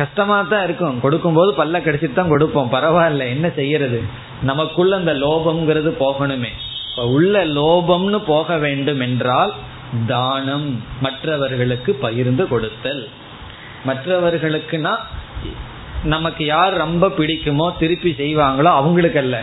கஷ்டமா 0.00 0.36
தான் 0.50 0.64
இருக்கும். 0.66 1.00
கொடுக்கும்போது 1.04 1.50
பல்ல 1.60 1.78
கடிச்சிட்டு 1.86 2.18
தான் 2.18 2.32
கொடுப்போம். 2.34 2.72
பரவாயில்ல 2.74 3.24
என்ன 3.34 3.46
செய்யறது? 3.58 4.00
நமக்குள்ள 4.50 4.92
அந்த 5.00 5.14
லோபம்ங்கிறது 5.24 5.90
போகணுமே. 6.04 6.52
இப்போ 6.88 7.04
உள்ள 7.16 7.44
லோபம்னு 7.58 8.18
போக 8.32 8.56
வேண்டும் 8.64 9.02
என்றால் 9.08 9.52
தானம் 10.06 10.68
மற்றவர்களுக்கு 11.04 11.90
பகிர்ந்து 12.04 12.44
கொடுத்தல். 12.52 13.02
மற்றவர்களுக்குனா 13.88 14.94
நமக்கு 16.14 16.42
யார் 16.54 16.74
ரொம்ப 16.84 17.08
பிடிக்குமோ 17.18 17.66
திருப்பி 17.78 18.10
செய்வாங்களோ 18.22 18.70
அவங்களுக்கு 18.80 19.20
அல்ல 19.24 19.36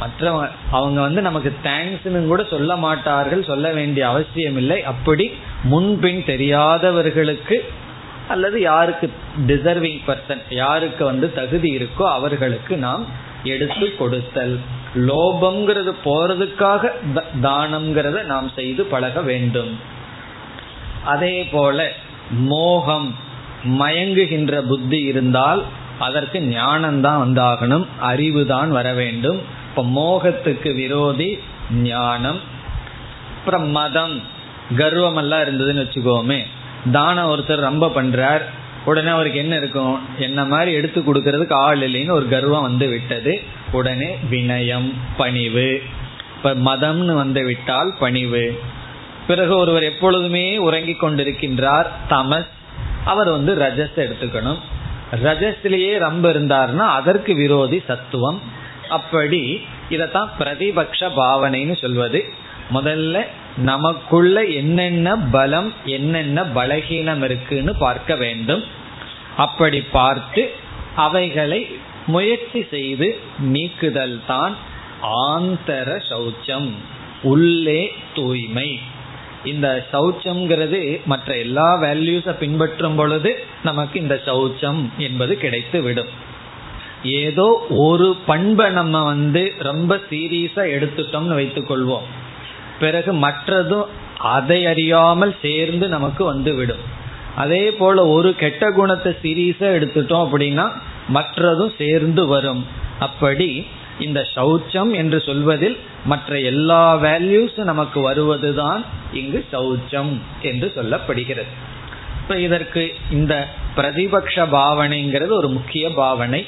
மற்றவங்க 0.00 0.48
அவங்க 0.70 1.00
வந்து 1.00 1.20
நமக்கு 1.22 1.50
தேங்க்ஸ்னு 1.64 2.20
கூட 2.26 2.42
சொல்ல 2.44 2.76
மாட்டார்கள் 2.76 3.42
சொல்ல 3.44 3.66
வேண்டிய 3.72 4.04
அவசியம் 4.08 4.56
இல்லை 4.56 4.78
அப்படி 4.82 5.26
முன்பின் 5.72 6.22
தெரியாதவர்களுக்கு 6.24 7.58
அல்லது 8.28 8.60
யாருக்கு 8.60 9.06
டிசர்விங் 9.46 10.00
பர்சன் 10.06 10.42
யாருக்கு 10.50 11.02
வந்து 11.04 11.26
தகுதி 11.32 11.70
இருக்கோ 11.78 12.04
அவர்களுக்கு 12.18 12.76
நாம் 12.76 13.04
எடுத்து 13.44 13.86
கொடுத்தல். 13.96 14.54
லோபம்ங்கிறது 15.08 15.92
போறதுக்காக 16.04 16.92
தானம்ங்கிறத 17.42 18.24
நாம் 18.24 18.48
செய்து 18.54 18.82
பழக 18.84 19.20
வேண்டும். 19.20 19.72
அதே 21.04 21.36
போல 21.52 21.88
மோகம் 22.30 23.08
மயங்குகின்ற 23.78 24.54
புத்தி 24.62 25.00
இருந்தால் 25.02 25.62
அதற்கு 25.98 26.38
ஞானம்தான் 26.40 27.22
வந்தாகணும் 27.24 27.86
அறிவு 28.10 28.42
தான் 28.46 28.70
வர 28.70 28.92
வேண்டும். 28.92 29.40
இப்ப 29.70 29.84
மோகத்துக்கு 29.84 30.74
விரோதி 30.74 31.38
ஞானம். 31.72 32.40
அப்புறம் 33.38 33.68
மதம். 33.68 34.20
கர்வம் 34.76 35.16
எல்லாம் 35.16 35.40
இருந்ததுன்னு 35.40 35.80
வச்சுக்கோமே. 35.80 36.46
தானம் 36.92 37.30
ஒருத்தர் 37.30 37.56
ரொம்ப 37.56 37.86
பண்றார். 37.86 38.42
உடனே 38.84 39.08
அவருக்கு 39.08 39.38
என்ன 39.38 39.56
இருக்கும்? 39.56 40.00
என்ன 40.18 40.44
மாதிரி 40.44 40.72
எடுத்து 40.72 41.00
கொடுக்கறதுக்கு 41.00 41.52
ஆள் 41.52 41.78
இல்லைன்னு 41.78 42.10
ஒரு 42.10 42.28
கர்வம் 42.28 42.62
வந்து 42.62 42.88
விட்டது. 42.88 43.40
உடனே 43.72 44.18
வினயம் 44.30 44.92
பணிவு. 45.16 45.82
இப்ப 46.36 46.54
மதம்னு 46.54 47.14
வந்து 47.14 47.44
விட்டால் 47.44 47.94
பணிவு. 47.98 48.60
பிறகு 49.26 49.56
ஒருவர் 49.56 49.82
எப்பொழுதுமே 49.82 50.58
உறங்கி 50.58 50.96
கொண்டிருக்கின்றார். 51.00 51.86
தமஸ். 52.10 52.46
அவர் 53.04 53.30
வந்து 53.30 53.54
ரஜஸ் 53.54 53.98
எடுத்துக்கணும். 53.98 54.58
ரஜஸ்லேயே 55.22 55.98
ரொம்ப 55.98 56.32
இருந்தார்னா 56.32 56.76
அதற்கு 56.76 57.34
விரோதி 57.34 57.82
சத்துவம். 57.86 58.40
அப்படி 58.96 59.42
இதத்தான் 59.90 60.30
பிரதிபக்ஷ 60.38 61.10
பாவனைன்னு 61.20 61.76
சொல்வது. 61.84 62.20
முதல்ல 62.76 63.22
நமக்குள்ள 63.68 64.36
என்னென்ன 64.60 65.16
பலம் 65.36 65.70
என்னென்ன 65.96 66.44
பலகீனம் 66.58 67.22
இருக்குன்னு 67.28 67.72
பார்க்க 67.84 68.16
வேண்டும். 68.24 68.62
அப்படி 69.36 69.80
பார்த்து 69.98 70.42
அவைகளை 71.06 71.60
முயற்சி 72.06 72.60
செய்து 72.70 73.08
நீக்குதல் 73.54 74.16
தான் 74.26 74.54
ஆந்தர 75.26 75.90
சௌச்சம் 76.08 76.70
உள்ளே 77.32 77.82
தூய்மை. 78.14 78.70
இந்த 79.44 79.68
சௌச்சம்ங்கிறது 79.92 80.80
மற்ற 81.12 81.36
எல்லா 81.44 81.68
வேல்யூஸை 81.82 82.32
பின்பற்றும் 82.42 82.96
பொழுது 82.96 83.30
நமக்கு 83.68 83.96
இந்த 84.00 84.16
சௌச்சம் 84.26 84.80
என்பது 85.06 85.34
கிடைத்து 85.44 85.78
விடும் 85.82 86.10
ஏதோ 87.02 87.66
ஒரு 87.68 88.16
பண்பை 88.26 88.70
நம்ம 88.70 89.04
வந்து 89.04 89.52
ரொம்ப 89.58 90.00
சீரியஸா 90.10 90.64
எடுத்துட்டோம்னு 90.76 91.38
வைத்துக்கொள்வோம். 91.40 92.06
பிறகு 92.80 93.12
மற்றதும் 93.12 93.86
அதை 94.18 94.66
அறியாமல் 94.66 95.34
சேர்ந்து 95.42 95.88
நமக்கு 95.88 96.24
வந்து 96.24 96.54
விடும் 96.54 96.98
அதே 97.36 97.70
போல 97.70 98.06
ஒரு 98.06 98.34
கெட்ட 98.34 98.70
குணத்தை 98.70 99.12
சீரியஸா 99.22 99.68
எடுத்துட்டோம் 99.78 100.24
அப்படின்னா 100.26 100.70
மற்றதும் 101.14 101.72
சேர்ந்து 101.78 102.26
வரும். 102.26 102.66
அப்படி 102.98 103.66
இந்த 103.98 104.26
சௌச்சம் 104.34 104.90
என்று 104.92 105.20
சொல்வதில் 105.20 105.78
மற்ற 106.04 106.38
எல்லா 106.38 106.96
வேல்யூஸும் 106.96 107.70
நமக்கு 107.72 108.00
வருவதுதான் 108.00 108.84
இங்கு 109.12 109.46
சௌச்சம் 109.52 110.18
என்று 110.42 110.72
சொல்லப்படுகிறது. 110.76 111.50
இப்ப 112.22 112.38
இதற்கு 112.38 112.94
இந்த 113.10 113.48
பிரதிபக்ஷ 113.76 114.46
பாவனைங்கிறது 114.52 115.28
ஒரு 115.28 115.48
முக்கிய 115.48 115.90
பாவனை. 115.90 116.46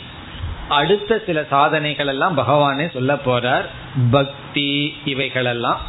அடுத்த 0.68 1.22
சில 1.26 1.44
சாதனைகள் 1.50 2.06
எல்லாம் 2.06 2.38
பகவானே 2.38 2.90
சொல்ல 2.90 3.14
போறார். 3.14 3.64
பக்தி 4.10 4.96
இவைகளெல்லாம். 5.04 5.80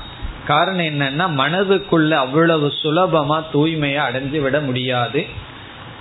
காரணம் 0.48 0.86
என்னன்னா 0.86 1.42
மனதுக்குள்ள 1.42 2.10
அவ்வளவு 2.10 2.74
சுலபமா 2.84 3.44
தூய்மையை 3.54 4.00
அடைஞ்சு 4.12 4.42
விட 4.42 4.60
முடியாது. 4.60 5.26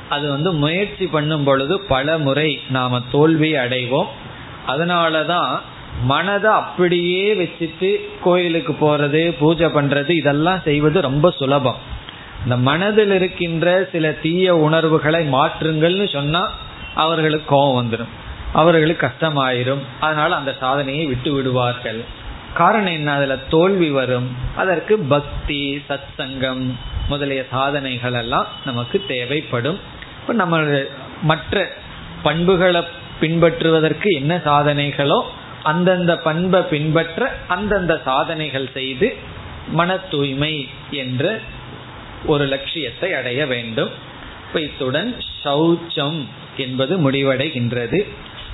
அது 0.08 0.30
வந்து 0.30 0.52
முயற்சி 0.52 1.06
பண்ணும் 1.06 1.44
பொழுது 1.44 1.80
பல 1.80 2.18
முறை 2.18 2.60
நாம 2.68 3.02
தோல்வி 3.10 3.54
அடைவோம். 3.54 4.06
அதனாலதான் 4.68 5.60
மனதை 6.02 6.52
அப்படியே 6.52 7.34
வச்சுட்டு 7.34 7.96
கோயிலுக்கு 8.22 8.72
போறது 8.72 9.34
பூஜை 9.38 9.66
பண்றது 9.66 10.08
இதெல்லாம் 10.08 10.60
செய்வது 10.64 11.00
ரொம்ப 11.00 11.30
சுலபம். 11.30 11.76
இந்த 12.42 12.56
மனதில் 12.56 13.10
இருக்கின்ற 13.10 13.88
சில 13.92 14.10
தீய 14.10 14.56
உணர்வுகளை 14.56 15.32
மாற்றுங்கள்னு 15.32 16.12
சொன்னா 16.12 16.50
அவர்களுக்கு 16.94 17.46
கோபம் 17.46 17.90
வந்துடும் 17.90 18.20
அவர்களுக்கு 18.52 19.10
கஷ்டமாயிரும். 19.10 19.82
அதனால 20.00 20.36
அந்த 20.36 20.56
சாதனையை 20.60 21.06
விட்டு 21.06 21.32
விடுவார்கள். 21.32 22.00
காரணம் 22.54 22.92
என்ன? 22.92 23.12
அதுல 23.12 23.36
தோல்வி 23.36 23.90
வரும். 23.90 24.36
அதற்கு 24.56 24.98
பக்தி 24.98 25.82
சத் 25.88 26.10
சங்கம் 26.16 26.78
முதலிய 27.08 27.44
சாதனைகள் 27.50 28.12
எல்லாம் 28.12 28.46
நமக்கு 28.64 29.04
தேவைப்படும். 29.08 29.78
இப்போ 30.20 30.32
நம்ம 30.32 30.82
மற்ற 31.22 31.72
பண்புகளை 32.22 32.82
பின்பற்றுவதற்கு 33.20 34.08
என்ன 34.14 34.36
சாதனைகளோ 34.36 35.22
அந்தந்த 35.62 36.16
பண்பை 36.16 36.62
பின்பற்ற 36.62 37.36
அந்தந்த 37.48 38.00
சாதனைகள் 38.04 38.68
செய்து 38.74 39.16
மன 39.68 39.96
தூய்மை 39.96 40.68
என்ற 40.90 41.40
ஒரு 42.26 42.44
லட்சியத்தை 42.44 43.14
அடைய 43.14 43.46
வேண்டும். 43.46 43.90
இத்துடன் 44.54 45.16
சௌச்சம் 45.44 46.26
என்பது 46.56 47.10
முடிவடைகின்றது. 47.10 48.08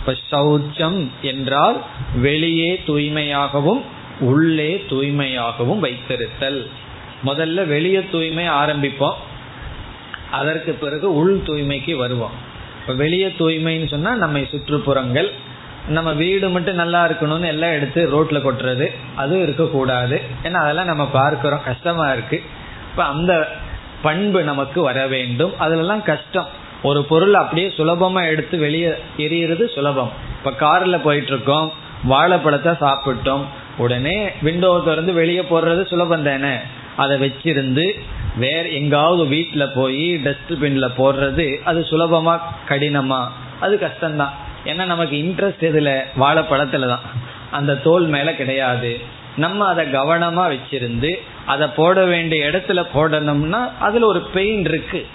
இப்ப 0.08 0.36
சௌச்சம் 0.36 1.08
என்றால் 1.22 1.82
வெளியே 2.14 2.82
தூய்மையாகவும் 2.86 3.80
உள்ளே 4.20 4.84
தூய்மையாகவும் 4.88 5.82
வைத்திருத்தல். 5.82 6.66
முதல்ல 7.26 7.66
வெளியே 7.66 8.06
தூய்மை 8.12 8.48
ஆரம்பிப்போம். 8.48 9.18
அதற்கு 10.30 10.72
பிறகு 10.72 11.14
உள் 11.14 11.42
தூய்மைக்கு 11.46 11.94
வருவோம். 11.94 12.30
இப்ப 12.80 12.92
வெளியே 12.92 13.26
தூய்மைன்னு 13.26 13.88
சொன்னா 13.88 14.14
நம்ம 14.14 14.38
சுற்றுப்புறங்கள் 14.38 15.30
நம்ம 15.88 16.12
வீடு 16.12 16.48
மட்டும் 16.48 16.74
நல்லா 16.74 17.08
இருக்கணும்னு 17.08 17.46
எல்லாம் 17.46 17.72
எடுத்து 17.72 18.00
ரோட்ல 18.14 18.36
கொட்டுறது 18.36 18.92
அதுவும் 19.14 19.42
இருக்கக்கூடாது. 19.42 20.22
ஏன்னா 20.42 20.52
அதெல்லாம் 20.52 20.86
நம்ம 20.86 21.06
பார்க்கிறோம். 21.06 21.62
கஷ்டமா 21.64 22.12
இருக்கு. 22.12 22.42
இப்ப 22.90 23.04
அந்த 23.04 23.56
பண்பு 24.02 24.42
நமக்கு 24.42 24.82
வர 24.82 25.06
வேண்டும். 25.06 25.52
அதுலலாம் 25.60 26.02
கஷ்டம். 26.02 26.66
ஒரு 26.82 27.04
பொருள் 27.04 27.34
அப்படியே 27.34 27.68
சுலபமா 27.68 28.26
எடுத்து 28.26 28.58
வெளியே 28.58 28.92
எரியறது 29.16 29.72
சுலபம். 29.72 30.12
இப்ப 30.38 30.50
கார்ல 30.50 31.00
போயிட்டு 31.02 31.28
இருக்கோம் 31.28 31.72
வாழைப்பழத்தை 32.04 32.72
சாப்பிட்டோம். 32.72 33.44
உடனே 33.78 34.30
விண்டோ 34.42 34.82
திறந்து 34.84 35.12
வெளியே 35.12 35.40
போடுறது 35.40 35.86
சுலபம் 35.86 36.22
தானே? 36.22 36.56
அதை 36.96 37.20
வச்சிருந்து 37.20 38.00
வேற 38.36 38.68
எங்காவது 38.68 39.26
வீட்டில் 39.26 39.72
போய் 39.74 40.14
டஸ்ட்பின்ல 40.16 40.88
போடுறது 40.96 41.62
அது 41.62 41.86
சுலபமா 41.90 42.38
கடினமா? 42.68 43.28
அது 43.60 43.78
கஷ்டம்தான். 43.82 44.30
ஏன்னா 44.64 44.84
நமக்கு 44.84 45.16
இன்ட்ரெஸ்ட் 45.16 45.64
எதுல? 45.64 46.02
வாழைப்பழத்துல 46.20 46.88
தான். 46.88 47.00
அந்த 47.50 47.76
தோல் 47.76 48.06
மேல 48.06 48.34
கிடையாது. 48.34 49.00
நம்ம 49.36 49.66
அதை 49.66 49.86
கவனமா 49.86 50.56
வச்சிருந்து 50.56 51.14
அதை 51.46 51.68
போட 51.76 52.04
வேண்டிய 52.04 52.46
இடத்துல 52.46 52.86
போடணும்னா 52.94 53.70
அதுல 53.78 54.06
ஒரு 54.06 54.20
பெயின் 54.20 54.60
இருக்கு. 54.60 55.06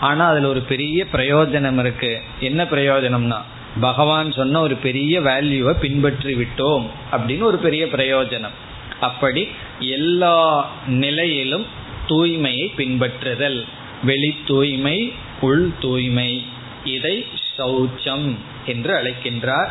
ஆனா 0.00 0.28
அதுல 0.28 0.48
ஒரு 0.48 0.60
பெரிய 0.60 1.06
பிரயோஜனம் 1.12 1.78
இருக்கு. 1.78 2.20
என்ன 2.40 2.64
பிரயோஜனம்னா 2.64 3.40
பகவான் 3.80 4.32
சொன்ன 4.32 4.60
ஒரு 4.60 4.74
பெரிய 4.74 5.20
வேல்யூவை 5.20 5.72
பின்பற்றி 5.72 6.34
விட்டோம் 6.34 6.86
அப்படின்னு 7.12 7.42
ஒரு 7.42 7.58
பெரிய 7.58 7.86
பிரயோஜனம். 7.86 8.56
அப்படி 9.00 9.48
எல்லா 9.78 10.70
நிலையிலும் 10.86 11.66
தூய்மையை 12.08 12.66
பின்பற்றுதல். 12.76 13.64
வெளி 14.02 14.36
தூய்மை 14.46 15.12
உள் 15.40 15.72
தூய்மை. 15.80 16.44
இதை 16.84 17.26
சௌச்சம் 17.58 18.34
என்று 18.66 18.94
அழைக்கின்றார். 18.94 19.68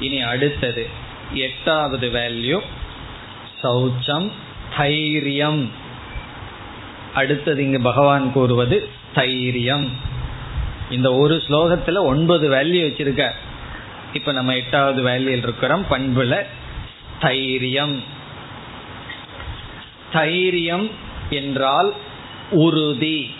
இனி 0.00 0.20
அடுத்தது 0.22 0.86
எட்டாவது 1.32 2.08
வேல்யூ 2.08 2.60
சௌச்சம் 3.62 4.30
தைரியம். 4.76 5.70
அடுத்தது 7.14 7.62
இங்கு 7.62 7.80
பகவான் 7.80 8.32
கூறுவது 8.32 8.88
தைரியம். 9.16 9.90
இந்த 10.90 11.14
ஒரு 11.14 11.42
ஸ்லோகத்துல 11.48 11.98
ஒன்பது 11.98 12.50
வேல்யூ 12.50 12.84
வச்சிருக்க. 12.84 13.30
இப்ப 14.12 14.32
நம்ம 14.32 14.56
எட்டாவது 14.56 15.02
வேல்யூல 15.02 15.28
இருக்கிறோம். 15.28 15.86
பண்புல 15.90 16.42
தைரியம். 17.20 18.02
தைரியம் 20.12 20.90
என்றால் 21.30 21.94
உறுதி. 22.50 23.30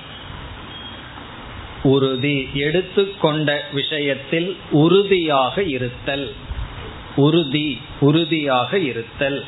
உறுதி. 1.82 2.48
எடுத்துக்கொண்ட 2.54 3.64
விஷயத்தில் 3.72 4.56
உறுதியாக 4.70 5.62
இருத்தல். 5.62 6.34
உறுதி. 7.16 7.80
உறுதியாக 8.00 8.78
இருத்தல். 8.78 9.44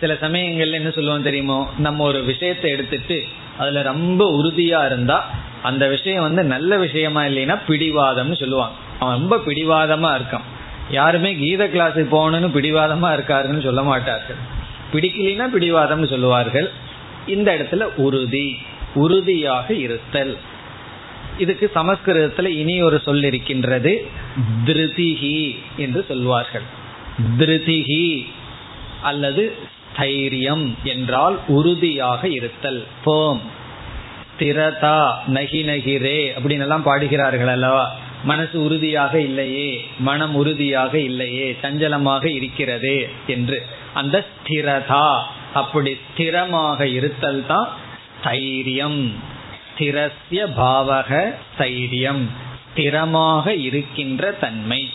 சில 0.00 0.12
சமயங்கள்ல 0.14 0.72
என்ன 0.72 0.90
சொல்லுவோம் 0.90 1.22
தெரியுமோ? 1.22 1.70
நம்ம 1.78 2.04
ஒரு 2.04 2.24
விஷயத்தை 2.24 2.70
எடுத்துட்டு 2.70 3.24
அதுல 3.60 3.82
ரொம்ப 3.82 4.22
உறுதியா 4.38 4.80
இருந்தா 4.86 5.18
அந்த 5.62 5.84
விஷயம் 5.88 6.22
வந்து 6.22 6.42
நல்ல 6.44 6.76
விஷயமா 6.76 7.22
இல்லைன்னா 7.22 7.56
பிடிவாதம்னு 7.68 8.36
சொல்லுவாங்க. 8.36 8.76
அவன் 8.98 9.18
ரொம்ப 9.18 9.36
பிடிவாதமா 9.46 10.10
இருக்கான். 10.18 10.46
யாருமே 10.90 11.30
கீத 11.34 11.64
கிளாஸுக்கு 11.66 12.06
போகணும்னு 12.14 12.54
பிடிவாதமா 12.56 13.08
இருக்காருன்னு 13.16 13.62
சொல்ல 13.62 13.82
மாட்டார்கள். 13.82 14.40
பிடிக்கலைன்னா 14.92 15.46
பிடிவாதம்னு 15.56 16.08
சொல்லுவார்கள். 16.08 16.68
இந்த 17.26 17.48
இடத்துல 17.56 17.82
உறுதி 17.96 18.48
உறுதியாக 18.94 19.74
இருத்தல். 19.74 20.32
இதுக்கு 21.38 21.66
சமஸ்கிருதத்துல 21.74 22.48
இனி 22.62 22.82
ஒரு 22.82 22.98
சொல் 23.04 23.24
இருக்கின்றது 23.24 23.92
திருதிகி 24.66 25.36
என்று 25.76 26.00
சொல்வார்கள். 26.08 26.66
திருதிகி 27.38 28.04
அல்லது 29.02 29.44
தைரியம் 29.96 30.76
என்றால் 30.84 31.38
உறுதியாக 31.46 32.28
இருத்தல். 32.28 32.86
பேம். 33.04 33.40
ஸ்திரதா 34.38 35.12
நகி 35.26 35.64
நகிரே 35.64 36.32
அப்படின்னு 36.36 36.60
எல்லாம் 36.60 36.82
பாடுகிறார்கள் 36.82 37.46
அல்லவா? 37.46 37.94
மனசு 38.24 38.62
உறுதியாக 38.62 39.20
இல்லையே 39.20 39.84
மனம் 39.98 40.34
உறுதியாக 40.34 40.98
இல்லையே 40.98 41.56
சஞ்சலமாக 41.62 42.24
இருக்கிறதே 42.24 43.08
என்று. 43.26 43.66
அந்த 43.94 44.26
ஸ்திரதா 44.28 45.22
அப்படி 45.54 45.96
ஸ்திரமாக 46.16 46.80
இருத்தல் 46.80 47.46
தான் 47.46 47.68
தைரியம். 48.22 49.14
ஸ்திரஸ்ய 49.78 50.46
பாவக 50.56 51.34
தைரியம். 51.58 52.30
ஸ்திரமாக 52.74 53.48
இருக்கின்ற 53.48 54.32
தன்மை. 54.32 54.88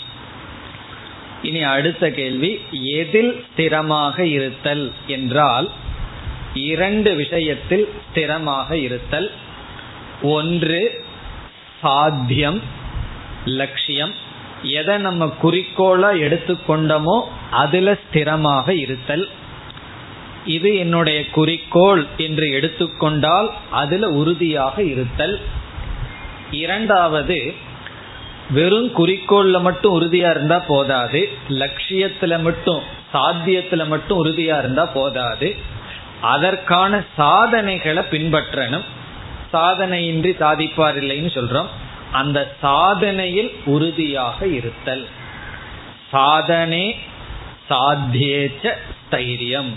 இனி 1.47 1.61
அடுத்த 1.75 2.03
கேள்வி 2.19 2.51
எதில் 2.99 3.31
ஸ்திரமாக 3.45 4.17
இருத்தல் 4.37 4.85
என்றால் 5.15 5.67
இரண்டு 6.69 7.11
விஷயத்தில் 7.15 7.85
ஸ்திரமாக 8.05 8.69
இருத்தல். 8.87 9.27
ஒன்று 10.35 10.81
சாத்தியம் 11.81 12.59
லட்சியம். 13.59 14.13
எதை 14.77 14.95
நம்ம 14.97 15.23
குறிக்கோளா 15.41 16.11
எடுத்துக்கொண்டோமோ 16.25 17.17
அதுல 17.63 17.97
ஸ்திரமாக 18.03 18.67
இருத்தல். 18.83 19.25
இது 20.55 20.69
என்னுடைய 20.75 21.19
குறிக்கோள் 21.37 22.01
என்று 22.25 22.47
எடுத்துக்கொண்டால் 22.51 23.49
அதுல 23.81 24.07
உறுதியாக 24.21 24.77
இருத்தல். 24.93 25.35
இரண்டாவது 26.61 27.37
வெறும் 28.51 28.95
குறிக்கோள்ல 28.95 29.61
மட்டும் 29.61 30.01
உறுதியா 30.01 30.29
இருந்தா 30.29 30.59
போதாது 30.59 31.29
லட்சியத்துல 31.49 32.41
மட்டும் 32.41 33.03
சாத்தியத்துல 33.13 33.87
மட்டும் 33.87 34.25
உறுதியா 34.25 34.59
இருந்தா 34.59 34.85
போதாது. 34.85 35.55
அதற்கான 36.21 37.03
சாதனைகளை 37.17 38.03
பின்பற்றணும். 38.11 38.83
சாதனையின்றி 39.53 40.35
சாதிப்பார் 40.37 41.03
இல்லைன்னு 41.03 41.29
சொல்றோம். 41.33 41.65
அந்த 42.11 42.55
சாதனையில் 42.63 43.51
உறுதியாக 43.65 44.47
இருத்தல். 44.47 45.07
சாதனை 46.11 46.95
சாத்தியேச்ச 47.69 48.71
தைரியம். 49.09 49.73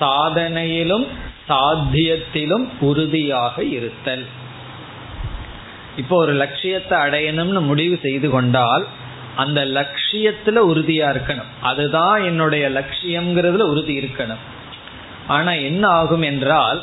சாதனையிலும் 0.00 1.06
சாத்தியத்திலும் 1.48 2.68
உறுதியாக 2.80 3.64
இருத்தல். 3.64 4.26
இப்போ 5.96 6.16
ஒரு 6.16 6.32
லட்சியத்தை 6.32 6.98
அடையணும்னு 6.98 7.60
முடிவு 7.60 7.98
செய்து 8.02 8.30
கொண்டால் 8.30 8.86
அந்த 9.36 9.64
லட்சியத்துல 9.64 10.58
உறுதியா 10.72 11.06
இருக்கணும். 11.14 11.50
அதுதான் 11.60 12.24
என்னுடைய 12.24 12.68
லட்சியம்ங்கிறதுல 12.68 13.60
உறுதி 13.60 13.98
இருக்கணும். 13.98 14.42
ஆனா 15.26 15.52
என்ன 15.52 15.88
ஆகும் 15.88 16.22
என்றால் 16.22 16.82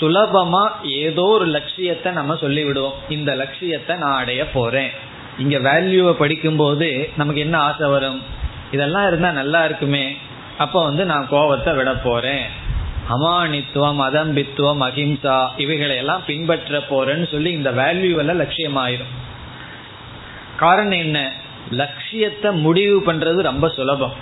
சுலபமா 0.00 0.70
ஏதோ 0.82 1.22
ஒரு 1.22 1.46
லட்சியத்தை 1.46 2.12
நம்ம 2.12 2.34
சொல்லிவிடுவோம். 2.34 2.98
இந்த 3.08 3.34
லட்சியத்தை 3.34 3.96
நான் 3.96 4.18
அடைய 4.18 4.46
போறேன். 4.46 4.90
இங்க 5.38 5.58
வேல்யூவை 5.58 6.12
படிக்கும்போது 6.12 7.10
நமக்கு 7.16 7.40
என்ன 7.40 7.58
ஆசை 7.58 7.88
வரும்? 7.88 8.22
இதெல்லாம் 8.70 9.06
இருந்தா 9.06 9.30
நல்லா 9.30 9.64
இருக்குமே. 9.64 10.16
அப்போ 10.58 10.84
வந்து 10.84 11.04
நான் 11.04 11.28
கோபத்தை 11.28 11.74
விட 11.74 11.92
போறேன். 11.92 12.44
அமானித்துவம் 13.10 14.00
அதம்பித்துவம் 14.08 14.82
அஹிம்சா 14.86 15.48
இவைகளை 15.56 15.96
எல்லாம் 15.96 16.22
பின்பற்ற 16.26 16.78
போறேன்னு 16.90 17.26
சொல்லி 17.30 17.50
இந்த 17.52 17.70
வேல்யூவெல்லாம் 17.70 18.40
லட்சியமாயிரும். 18.42 19.12
காரணம் 20.56 20.98
என்ன? 20.98 21.32
லட்சியத்தை 21.70 22.52
முடிவு 22.52 23.12
பண்றது 23.12 23.40
ரொம்ப 23.40 23.68
சுலபம். 23.68 24.12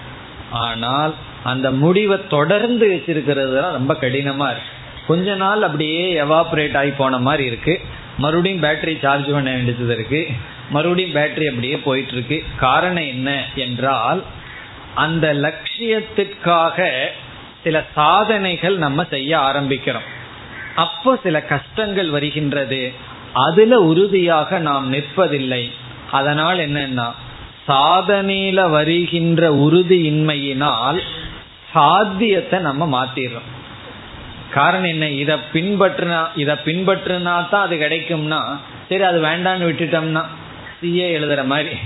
ஆனால் 0.50 1.14
அந்த 1.42 1.70
முடிவை 1.70 2.26
தொடர்ந்து 2.28 2.86
வச்சிருக்கிறது 2.88 3.60
தான் 3.60 3.72
ரொம்ப 3.72 3.94
கடினமா 3.94 4.46
இருக்கு. 4.50 4.72
கொஞ்ச 5.06 5.34
நாள் 5.34 5.62
அப்படியே 5.62 6.22
எவாபரேட் 6.22 6.76
ஆகி 6.76 6.90
போன 6.90 7.18
மாதிரி 7.18 7.44
இருக்கு. 7.44 7.80
மறுபடியும் 8.18 8.62
பேட்டரி 8.62 8.98
சார்ஜ் 8.98 9.30
பண்ண 9.30 9.50
வேண்டியது 9.50 9.94
இருக்கு. 9.94 10.28
மறுபடியும் 10.70 11.14
பேட்டரி 11.14 11.46
அப்படியே 11.48 11.76
போயிட்டு 11.78 12.12
இருக்கு. 12.12 12.44
காரணம் 12.56 13.08
என்ன 13.08 13.44
என்றால் 13.54 14.22
அந்த 14.94 15.34
லட்சியத்திற்காக 15.34 16.88
சில 17.62 17.84
சாதனைகள் 17.94 18.76
நம்ம 18.76 19.04
செய்ய 19.04 19.38
ஆரம்பிக்கிறோம். 19.38 20.08
அப்போ 20.74 21.18
சில 21.22 21.42
கஷ்டங்கள் 21.42 22.10
வருகின்றது. 22.10 22.92
அதுல 23.32 23.80
உறுதியாக 23.80 24.58
நாம் 24.58 24.92
நிற்பதில்லை. 24.92 25.70
அதனால் 26.10 26.58
என்னன்னா 26.58 27.12
சாதனையில 27.68 28.70
வருகின்ற 28.70 29.50
உறுதியின்மையினால் 29.54 31.00
சாத்தியத்தை 31.72 32.58
நம்ம 32.58 32.82
மாத்திடுறோம். 32.94 33.48
காரணம் 34.54 34.88
என்ன? 34.88 35.08
இதை 35.08 35.36
பின்பற்றினா 35.52 36.28
இதை 36.36 36.54
பின்பற்றினா 36.64 37.22
தான் 37.22 37.66
அது 37.66 37.76
கிடைக்கும்னா 37.76 38.40
சரி 38.88 39.02
அது 39.02 39.22
வேண்டான்னு 39.22 39.66
விட்டுட்டோம்னா 39.68 40.22
சிஏ 40.82 41.08
எழுதுற 41.18 41.44
மாதிரி. 41.44 41.76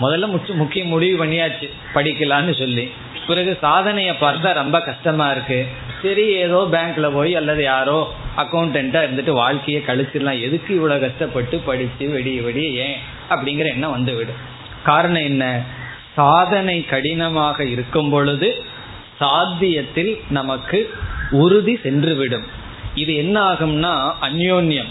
முதல்ல 0.00 0.54
முக்கிய 0.54 0.84
முடிவு 0.84 1.24
பண்ணியாச்சு 1.24 1.66
படிக்கலான்னு 1.94 2.58
சொல்லி. 2.58 2.84
பிறகு 3.26 3.58
சாதனையை 3.60 4.14
பார்த்தா 4.20 4.52
ரொம்ப 4.52 4.80
கஷ்டமா 4.80 5.30
இருக்கு. 5.30 5.66
சரி 6.02 6.24
ஏதோ 6.44 6.58
பேங்க்ல 6.72 7.12
போய் 7.14 7.32
அல்லது 7.36 7.62
யாரோ 7.62 7.98
அக்கௌண்டண்டா 8.36 9.00
இருந்துட்டு 9.06 9.30
வாழ்க்கையை 9.30 9.82
கழிச்சிடலாம். 9.86 10.40
எதுக்கு 10.40 10.74
இவ்வளவு 10.74 11.00
கஷ்டப்பட்டு 11.00 11.58
படிச்சு 11.58 12.08
வெடிய 12.08 12.42
வெடிய 12.42 12.68
ஏன் 12.86 12.98
அப்படிங்கிற 13.30 13.66
எண்ணம் 13.74 13.90
வந்து 13.90 14.14
விடும் 14.14 14.42
காரணம் 14.82 15.22
என்ன? 15.22 15.44
சாதனை 16.14 16.76
கடினமாக 16.84 17.64
இருக்கும் 17.64 18.10
பொழுது 18.10 18.48
சாத்தியத்தில் 19.20 20.12
நமக்கு 20.30 20.78
உறுதி 21.30 21.74
சென்றுவிடும். 21.82 22.44
இது 22.94 23.12
என்ன 23.16 23.36
ஆகும்னா 23.52 23.94
அந்யோன்யம். 24.22 24.90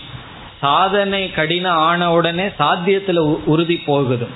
சாதனை 0.60 1.32
கடினம் 1.32 1.82
ஆன 1.90 2.12
உடனே 2.12 2.48
சாத்தியத்துல 2.60 3.20
உறுதி 3.52 3.78
போகுதும் 3.86 4.34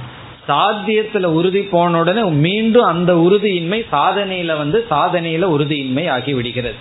சாத்தியத்துல 0.47 1.25
உறுதி 1.37 1.61
போன 1.61 1.99
உடனே 1.99 2.21
மீண்டும் 2.21 2.83
அந்த 2.83 3.13
உறுதியின்மை 3.13 3.79
சாதனையில 3.91 4.57
வந்து 4.57 4.85
சாதனையில 4.89 5.49
உறுதியின்மை 5.55 6.09
ஆகி 6.09 6.33
விடுகிறது. 6.33 6.75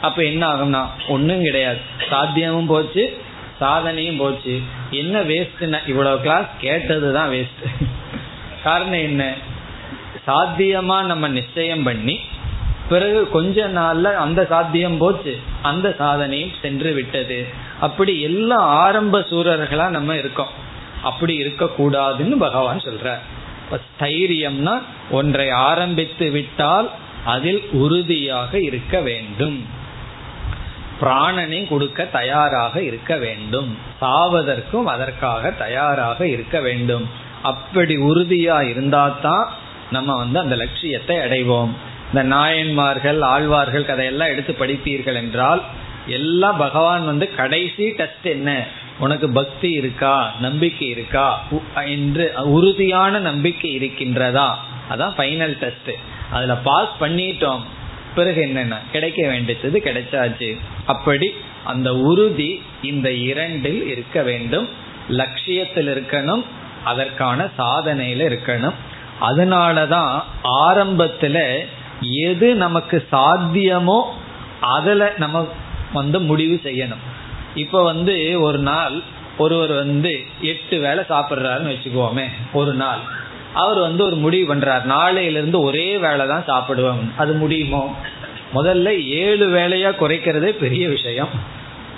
அப்ப 0.00 0.24
என்ன 0.24 0.42
ஆகும்னா 0.52 0.82
ஒன்றும் 1.08 1.42
கிடையாது. 1.42 1.78
சாத்தியமும் 2.10 2.66
போச்சு 2.66 3.18
சாதனையும் 3.60 4.18
போச்சு. 4.18 4.60
என்ன 4.90 5.20
வேஸ்ட்னா 5.20 5.78
இவ்வளவு 5.86 6.20
கிளாஸ் 6.20 6.48
கேட்டது 6.60 7.12
தான் 7.12 7.30
வேஸ்ட் 7.30 7.64
காரணம் 8.62 9.04
என்ன? 9.08 9.34
சாத்தியமா 10.26 11.04
நம்ம 11.04 11.28
நிச்சயம் 11.28 11.82
பண்ணி 11.82 12.20
பிறகு 12.88 13.28
கொஞ்ச 13.28 13.66
நாள்ல 13.68 14.02
அந்த 14.02 14.46
சாத்தியம் 14.48 14.96
போச்சு 14.98 15.38
அந்த 15.62 15.96
சாதனையும் 15.98 16.54
சென்று 16.62 16.92
விட்டது. 16.92 17.46
அப்படி 17.80 18.20
எல்லா 18.20 18.56
ஆரம்ப 18.56 19.18
சூரர்களா 19.30 19.88
நம்ம 19.88 20.16
இருக்கோம். 20.16 20.68
அப்படி 21.02 21.42
இருக்கக்கூடாதுன்னு 21.42 22.36
பகவான் 22.36 22.78
சொல்ற 22.78 23.18
ஸ்தைரியம்னா 23.70 24.82
ஒன்றை 25.10 25.50
ஆரம்பித்து 25.50 26.30
விட்டால் 26.30 26.90
அதில் 27.24 27.68
உறுதியாக 27.72 28.60
இருக்க 28.60 29.00
வேண்டும். 29.00 29.66
பிராணனை 31.00 31.68
கொடுக்க 31.68 32.04
தயாராக 32.04 32.82
இருக்க 32.82 33.16
வேண்டும். 33.16 33.76
சாவதற்கும் 34.00 34.84
அதற்காக 34.84 35.50
தயாராக 35.50 36.26
இருக்க 36.26 36.60
வேண்டும். 36.60 37.08
அப்படி 37.42 37.96
உறுதியா 37.96 38.68
இருந்தா 38.68 39.08
தான் 39.22 39.48
நம்ம 39.90 40.16
வந்து 40.16 40.38
அந்த 40.40 40.56
லட்சியத்தை 40.56 41.16
அடைவோம். 41.16 41.70
இந்த 42.08 42.22
நாயன்மார்கள் 42.22 43.20
ஆழ்வார்கள் 43.20 43.84
கதையெல்லாம் 43.84 44.28
எடுத்து 44.28 44.52
படிப்பீர்கள் 44.52 45.14
என்றால் 45.14 45.62
எல்லாம் 46.06 46.56
பகவான் 46.56 47.04
வந்து 47.04 47.34
கடைசி 47.34 47.90
டெஸ்ட் 47.90 48.24
என்ன? 48.24 48.66
உனக்கு 49.00 49.28
பக்தி 49.28 49.70
இருக்கா? 49.70 50.34
நம்பிக்கை 50.40 50.88
இருக்கா? 50.88 51.44
என்று 51.86 52.32
உறுதியான 52.44 53.18
நம்பிக்கை 53.18 53.78
இருக்கின்றதா? 53.78 54.54
அதான் 54.90 55.12
ஃபைனல் 55.16 55.58
டெஸ்ட் 55.58 55.90
அதுல 56.30 56.56
பாஸ் 56.56 56.88
பண்ணிட்டோம். 57.00 57.60
பிறகு 58.14 58.40
என்னென்ன? 58.40 58.78
கிடைக்க 58.92 59.28
வேண்டியது 59.28 59.82
கிடைச்சாச்சு. 59.84 60.58
அப்படி 60.86 61.30
அந்த 61.64 61.96
உறுதி 61.96 62.62
இந்த 62.82 63.12
இரண்டில் 63.12 63.86
இருக்க 63.86 64.22
வேண்டும். 64.22 64.68
லட்சியத்தில் 65.08 65.88
இருக்கணும். 65.88 66.44
அதற்கான 66.84 67.48
சாதனையில 67.58 68.38
இருக்கணும். 68.38 68.74
அதனாலதான் 69.20 70.22
ஆரம்பத்துல 70.44 71.58
எது 72.00 72.54
நமக்கு 72.54 73.06
சாத்தியமோ 73.12 74.02
அதில் 74.60 75.12
நம்ம 75.16 75.48
வந்து 75.92 76.20
முடிவு 76.20 76.60
செய்யணும். 76.64 77.08
இப்போ 77.54 77.82
வந்து 77.82 78.40
ஒரு 78.40 78.58
நாள் 78.58 79.00
ஒருவர் 79.38 79.72
வந்து 79.72 80.24
எட்டு 80.40 80.80
வேலை 80.80 81.04
சாப்பிட்றாருன்னு 81.08 81.76
வச்சுக்கோமே 81.76 82.26
ஒரு 82.52 82.74
நாள். 82.74 82.98
அவர் 83.54 83.78
வந்து 83.78 84.04
ஒரு 84.04 84.16
முடிவு 84.16 84.54
பண்றார். 84.54 84.84
நாளையிலிருந்து 84.84 85.62
ஒரே 85.62 85.98
வேலை 85.98 86.26
தான் 86.26 86.44
சாப்பிடுவோம். 86.46 87.16
அது 87.16 87.32
முடியுமோ? 87.32 87.94
முதல்ல 88.54 89.06
ஏழு 89.06 89.48
வேலையா 89.48 89.94
குறைக்கிறதே 90.00 90.48
பெரிய 90.48 90.88
விஷயம். 90.88 91.28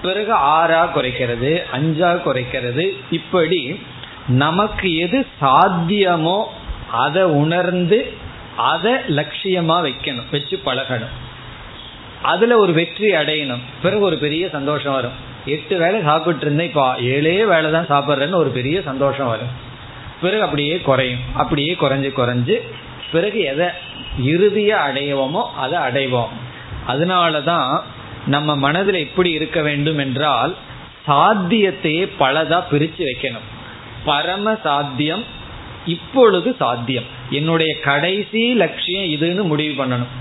பிறகு 0.03 0.35
ஆறா 0.35 0.89
குறைக்கிறது 0.95 1.71
அஞ்சா 1.71 2.13
குறைக்கிறது. 2.13 2.97
இப்படி 3.11 3.81
நமக்கு 4.29 4.97
எது 4.97 5.27
சாத்தியமோ 5.41 6.45
அதை 6.91 7.23
உணர்ந்து 7.23 8.13
அதை 8.57 8.93
லட்சியமா 8.93 9.83
வைக்கணும் 9.83 10.31
வச்சு 10.31 10.61
பழகணும். 10.67 11.15
அதுல 12.23 12.57
ஒரு 12.57 12.73
வெற்றி 12.73 13.11
அடையணும். 13.11 13.61
பிறகு 13.83 14.01
ஒரு 14.01 14.17
பெரிய 14.17 14.49
சந்தோஷம் 14.49 14.93
வரும். 14.93 15.31
எட்டு 15.47 15.79
வேலை 15.79 16.01
சாப்பிட்டு 16.03 16.41
இருந்தேன் 16.41 16.67
இப்போ 16.67 16.95
ஏழே 16.99 17.45
வேலை 17.45 17.71
தான் 17.71 17.89
சாப்பிட்றேன்னு 17.89 18.35
ஒரு 18.35 18.51
பெரிய 18.51 18.83
சந்தோஷம் 18.83 19.27
வரும். 19.27 19.53
பிறகு 20.21 20.43
அப்படியே 20.43 20.79
குறையும். 20.79 21.21
அப்படியே 21.35 21.77
குறைஞ்சு 21.81 22.11
குறைஞ்சு 22.19 22.61
பிறகு 23.13 23.41
எதை 23.41 23.67
இறுதியாக 24.19 24.93
அடைவோமோ 24.93 25.43
அதை 25.57 25.79
அடைவோம். 25.79 26.29
அதனால 26.87 27.41
தான் 27.41 27.83
நம்ம 28.27 28.57
மனதில் 28.57 28.95
எப்படி 28.95 29.31
இருக்க 29.31 29.63
வேண்டும் 29.63 29.99
என்றால் 29.99 30.57
சாத்தியத்தையே 31.09 32.09
பலதா 32.19 32.63
பிரித்து 32.71 33.05
வைக்கணும். 33.05 33.47
பரம 34.05 34.57
சாத்தியம் 34.63 35.25
இப்பொழுது 35.87 36.57
சாத்தியம். 36.59 37.05
என்னுடைய 37.31 37.81
கடைசி 37.81 38.55
லட்சியம் 38.55 39.21
இதுன்னு 39.21 39.43
முடிவு 39.43 39.85
பண்ணணும். 39.85 40.13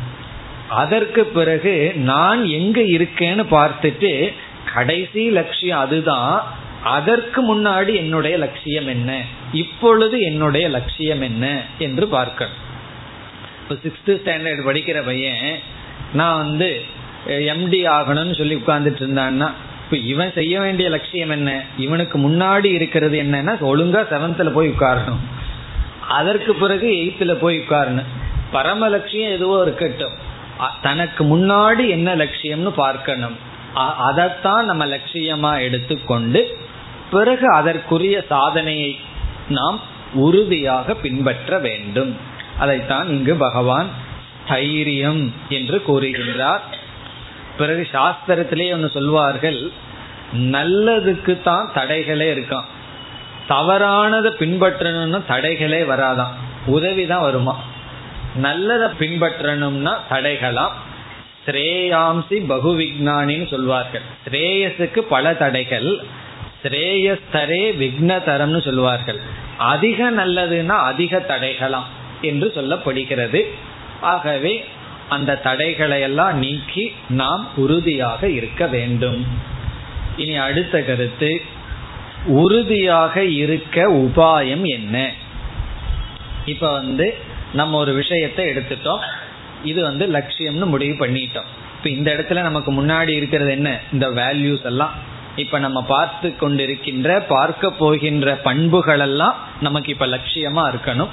அதற்கு 0.68 1.26
பிறகு 1.26 1.94
நான் 1.96 2.46
எங்க 2.46 2.82
இருக்கேன்னு 2.82 3.46
பார்த்துட்டு 3.52 4.34
கடைசி 4.74 5.30
லட்சியம் 5.30 5.80
அதுதான். 5.80 6.44
அதற்கு 6.84 7.56
முன்னாடி 7.56 7.96
என்னுடைய 7.96 8.38
லட்சியம் 8.38 8.88
என்ன? 8.88 9.24
இப்பொழுது 9.52 10.20
என்னுடைய 10.20 10.70
லட்சியம் 10.70 11.22
என்ன? 11.22 11.64
என்று 11.78 12.08
பார்க்கணும். 12.08 12.70
இப்போ 13.62 13.76
சிக்ஸ்த் 13.76 14.20
ஸ்டாண்டர்ட் 14.20 14.68
படிக்கிற 14.68 15.06
பையன் 15.06 15.60
நான் 16.14 16.38
வந்து 16.38 16.82
எம்டி 17.28 17.82
ஆகணும்னு 17.88 18.38
சொல்லி 18.38 18.56
உட்கார்ந்துட்டு 18.56 19.04
இருந்தான்னா 19.04 19.52
இப்போ 19.84 19.98
இவன் 19.98 20.32
செய்ய 20.34 20.60
வேண்டிய 20.60 20.90
லட்சியம் 20.90 21.30
என்ன? 21.30 21.62
இவனுக்கு 21.78 22.18
முன்னாடி 22.20 22.66
இருக்கிறது 22.66 23.22
என்னன்னா 23.22 23.54
ஒழுங்கா 23.62 24.02
செவன்த்தில் 24.14 24.54
போய் 24.54 24.70
உட்காரணும். 24.70 25.24
அதற்கு 26.08 26.56
பிறகு 26.56 26.88
எயித்தில் 26.88 27.34
போய் 27.34 27.60
உட்காரணும். 27.60 28.12
பரம 28.52 28.90
லட்சியம் 28.90 29.32
எதுவோ 29.32 29.62
இருக்கட்டும். 29.62 30.30
தனக்கு 30.82 31.38
முன்னாடி 31.38 31.90
என்ன 31.90 32.16
லட்சியம்னு 32.16 32.70
பார்க்கணும். 32.70 33.50
அதைத்தான் 33.74 34.66
நம்ம 34.66 34.86
லட்சியமா 34.86 35.62
எடுத்துக்கொண்டு 35.62 36.58
பிறகு 37.12 37.54
அதற்குரிய 37.54 38.24
சாதனையை 38.30 39.00
நாம் 39.50 39.80
உறுதியாக 40.14 40.94
பின்பற்ற 40.94 41.60
வேண்டும். 41.60 42.18
அதைத்தான் 42.60 43.08
இங்கு 43.08 43.36
பகவான் 43.36 43.88
தைரியம் 44.48 45.34
என்று 45.50 45.84
கூறுகின்றார். 45.88 46.60
பிறகு 47.58 47.88
சாஸ்திரத்திலே 47.92 48.72
ஒன்று 48.72 48.90
சொல்வார்கள் 48.90 49.72
நல்லதுக்கு 50.34 51.42
தான் 51.42 51.72
தடைகளே 51.76 52.28
இருக்கான் 52.34 52.70
தவறானதை 53.50 54.32
பின்பற்றணும்னா 54.40 55.22
தடைகளே 55.28 55.84
வராதான் 55.84 56.32
உதவி 56.66 57.06
தான் 57.06 57.22
வருமா? 57.22 57.60
நல்லதை 58.36 58.88
பின்பற்றணும்னா 59.00 59.94
தடைகளாம். 60.10 60.72
ஸ்ரேயாம்சி 61.48 62.46
பகு 62.48 62.80
விக்னானின்னு 62.80 63.50
சொல்வார்கள். 63.50 64.02
ஸ்ரேயஸுக்கு 64.30 65.00
பல 65.00 65.34
தடைகள். 65.34 66.04
ஸ்ரேயஸ்தரே 66.64 67.64
விக்னதரம்னு 67.80 68.62
சொல்வார்கள். 68.62 69.20
அதிக 69.58 70.12
நல்லதுன்னா 70.12 70.68
அதிக 70.68 71.26
தடைகளாம் 71.28 71.90
என்று 72.22 72.52
சொல்லப்படுகிறது. 72.56 73.46
ஆகவே 74.02 74.66
அந்த 75.10 75.38
தடைகளை 75.38 76.02
எல்லாம் 76.02 76.38
நீக்கி 76.38 76.94
நாம் 77.10 77.50
உறுதியாக 77.56 78.30
இருக்க 78.30 78.68
வேண்டும். 78.68 79.28
இனி 80.18 80.36
அடுத்த 80.36 80.82
கருத்து 80.82 81.42
உறுதியாக 82.26 83.24
இருக்க 83.24 83.92
உபாயம் 83.92 84.64
என்ன? 84.64 85.12
இப்ப 86.46 86.72
வந்து 86.72 87.18
நம்ம 87.54 87.78
ஒரு 87.78 87.94
விஷயத்தை 87.94 88.46
எடுத்துட்டோம். 88.46 89.00
இது 89.64 89.82
வந்து 89.84 90.08
லட்சியம்னு 90.08 90.66
முடிவு 90.66 91.06
பண்ணிட்டோம். 91.06 91.50
இப்ப 91.78 91.90
இந்த 91.90 92.14
இடத்துல 92.14 92.42
நமக்கு 92.42 92.72
முன்னாடி 92.72 93.08
இருக்கிறது 93.08 93.52
என்ன? 93.52 93.80
இந்த 93.94 94.10
வேல்யூஸ் 94.10 94.64
எல்லாம். 94.64 94.94
இப்ப 95.36 95.60
நம்ம 95.60 95.84
பார்த்து 95.84 96.36
கொண்டிருக்கின்ற 96.42 97.24
பார்க்க 97.28 97.72
போகின்ற 97.72 98.36
பண்புகள் 98.36 99.00
எல்லாம் 99.00 99.36
நமக்கு 99.62 99.92
இப்ப 99.92 100.06
லட்சியமா 100.06 100.74
இருக்கணும். 100.74 101.10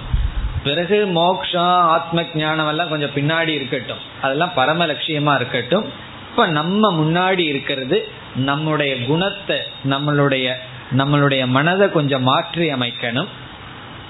பிறகு 0.65 1.07
மோக்ஷம் 1.07 1.63
ஆத்ம 1.63 2.25
ஞானம் 2.35 2.69
எல்லாம் 2.69 2.89
கொஞ்சம் 2.89 3.15
பின்னாடி 3.15 3.49
இருக்கட்டும். 3.49 3.97
அதெல்லாம் 4.21 4.55
பரம 4.55 4.87
லட்சியமா 4.87 5.35
இருக்கட்டும். 5.35 5.85
இப்ப 6.31 6.47
நம்ம 6.47 6.93
முன்னாடி 6.93 7.39
இருக்கிறது 7.39 8.09
நம்முடைய 8.37 9.05
குணத்தை 9.05 9.57
நம்மளுடைய 9.91 10.53
நம்மளுடைய 10.97 11.47
மனதை 11.47 11.91
கொஞ்சம் 11.91 12.23
மாற்றி 12.23 12.73
அமைக்கணும். 12.73 13.27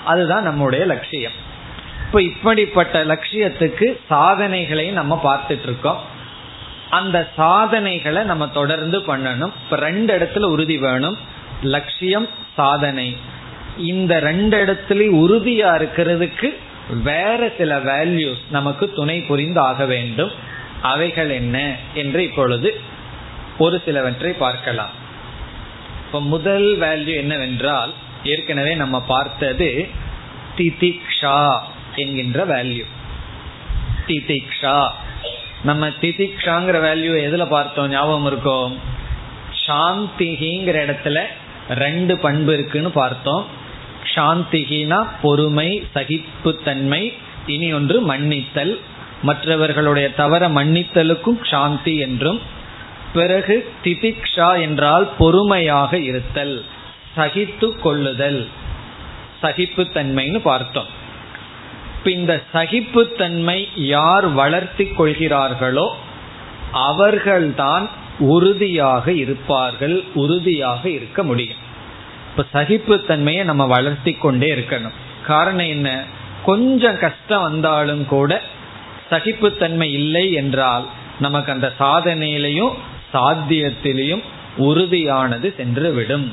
அதுதான் 0.05 0.43
நம்முடைய 0.43 0.84
லட்சியம். 0.84 1.32
இப்ப 2.09 2.22
இப்படிப்பட்ட 2.22 3.04
லட்சியத்துக்கு 3.04 4.00
சாதனைகளையும் 4.11 4.92
நம்ம 4.92 5.20
பார்த்துட்டு 5.24 5.62
இருக்கோம் 5.62 6.00
அந்த 6.90 7.28
சாதனைகளை 7.36 8.22
நம்ம 8.22 8.48
தொடர்ந்து 8.48 8.98
பண்ணணும். 9.00 9.52
இப்ப 9.64 9.76
ரெண்டு 9.76 10.18
இடத்துல 10.18 10.38
உறுதி 10.38 10.78
வேணும். 10.78 11.18
லட்சியம் 11.62 12.28
சாதனை. 12.56 13.16
இந்த 13.76 14.20
ரெண்டு 14.20 14.64
இடத்துலயும் 14.64 15.18
உறுதியா 15.24 15.68
இருக்கிறதுக்கு 15.78 16.56
வேற 17.02 17.52
சில 17.59 17.78
வேல்யூஸ் 17.78 18.42
நமக்கு 18.50 18.92
துணை 18.92 19.20
புரிந்து 19.20 19.61
ஆக 19.61 19.84
வேண்டும். 19.84 20.30
அவைகள் 20.82 21.30
என்ன 21.30 21.76
என்று 21.94 22.22
இப்பொழுது 22.22 22.80
ஒரு 23.59 23.82
சிலவற்றை 23.84 24.32
பார்க்கலாம். 24.32 24.90
இப்ப 26.06 26.20
முதல் 26.20 26.78
வேல்யூ 26.78 27.16
என்னவென்றால் 27.16 27.92
ஏற்கனவே 28.24 28.74
நம்ம 28.74 29.00
பார்த்தது 29.00 29.88
திதிக்ஷா. 30.56 31.59
என்கின்ற 31.99 32.46
வேல்யூ 32.46 32.84
திதிக்ஷா. 34.07 34.76
நம்ம 35.64 35.88
திதிக்ஷாங்கிற 35.88 36.76
வேல்யூ 36.86 37.14
எதுல 37.28 37.46
பார்த்தோம்? 37.46 37.88
ஞாபகம் 37.88 38.26
இருக்கோம் 38.26 38.74
சாந்திகிங்கிற 39.66 40.76
இடத்துல 40.84 41.22
ரெண்டு 41.70 42.18
பண்பு 42.18 42.53
இருக்குன்னு 42.53 42.90
பார்த்தோம். 42.90 43.46
சாந்திகினா 44.14 45.01
பொறுமை 45.22 45.86
சகிப்புத்தன்மை 45.94 47.03
இனி 47.46 47.72
ஒன்று 47.72 47.99
மன்னித்தல். 48.01 48.74
மற்றவர்களுடைய 49.22 50.07
தவற 50.14 50.49
மன்னித்தலுக்கும் 50.49 51.40
சாந்தி 51.42 51.96
என்றும். 51.96 52.40
பிறகு 53.12 53.72
திதிக்ஷா 53.84 54.49
என்றால் 54.61 55.07
பொறுமையாக 55.18 55.99
இருத்தல் 55.99 56.57
சகித்து 57.16 57.68
கொள்ளுதல் 57.80 58.40
சகிப்புத்தன்மைன்னு 59.42 60.38
பார்த்தோம். 60.38 60.96
இந்த 62.05 62.42
சகிப்புத்தன்மை 62.53 63.68
யார் 63.74 64.26
வளர்த்தி 64.26 64.84
கொள்கிறார்களோ 64.84 65.96
அவர்கள்தான் 66.72 67.88
உறுதியாக 68.18 69.12
இருப்பார்கள் 69.12 70.05
உறுதியாக 70.14 70.88
இருக்க 70.88 71.22
முடியும். 71.22 71.57
இப்ப 72.30 72.62
சகிப்புத்தன்மையை 72.62 73.44
நம்ம 73.44 73.66
வளர்த்தி 73.66 74.12
கொண்டே 74.12 74.55
இருக்கணும். 74.55 74.92
காரணம் 75.26 75.66
என்ன? 75.66 76.03
கொஞ்சம் 76.44 76.99
கஷ்டம் 76.99 77.42
வந்தாலும் 77.42 78.07
கூட 78.07 78.42
சகிப்புத்தன்மை 79.11 79.92
இல்லை 79.92 80.32
என்றால் 80.32 80.86
நமக்கு 81.20 81.53
அந்த 81.53 81.72
சாதனையிலையும் 81.78 82.72
சாத்தியத்திலையும் 83.12 84.22
உறுதியானது 84.59 85.57
சென்று 85.57 85.92
விடும் 85.92 86.32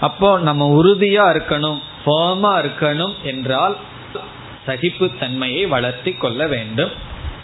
அப்போ 0.00 0.38
நம்ம 0.38 0.82
உறுதியா 0.82 1.36
இருக்கணும் 1.36 1.78
ஃபேமா 2.06 2.64
இருக்கணும் 2.64 3.12
என்றால் 3.22 3.76
சகிப்புத்தன்மையை 4.68 5.68
வளர்த்தி 5.68 6.12
கொள்ள 6.12 6.46
வேண்டும். 6.46 6.90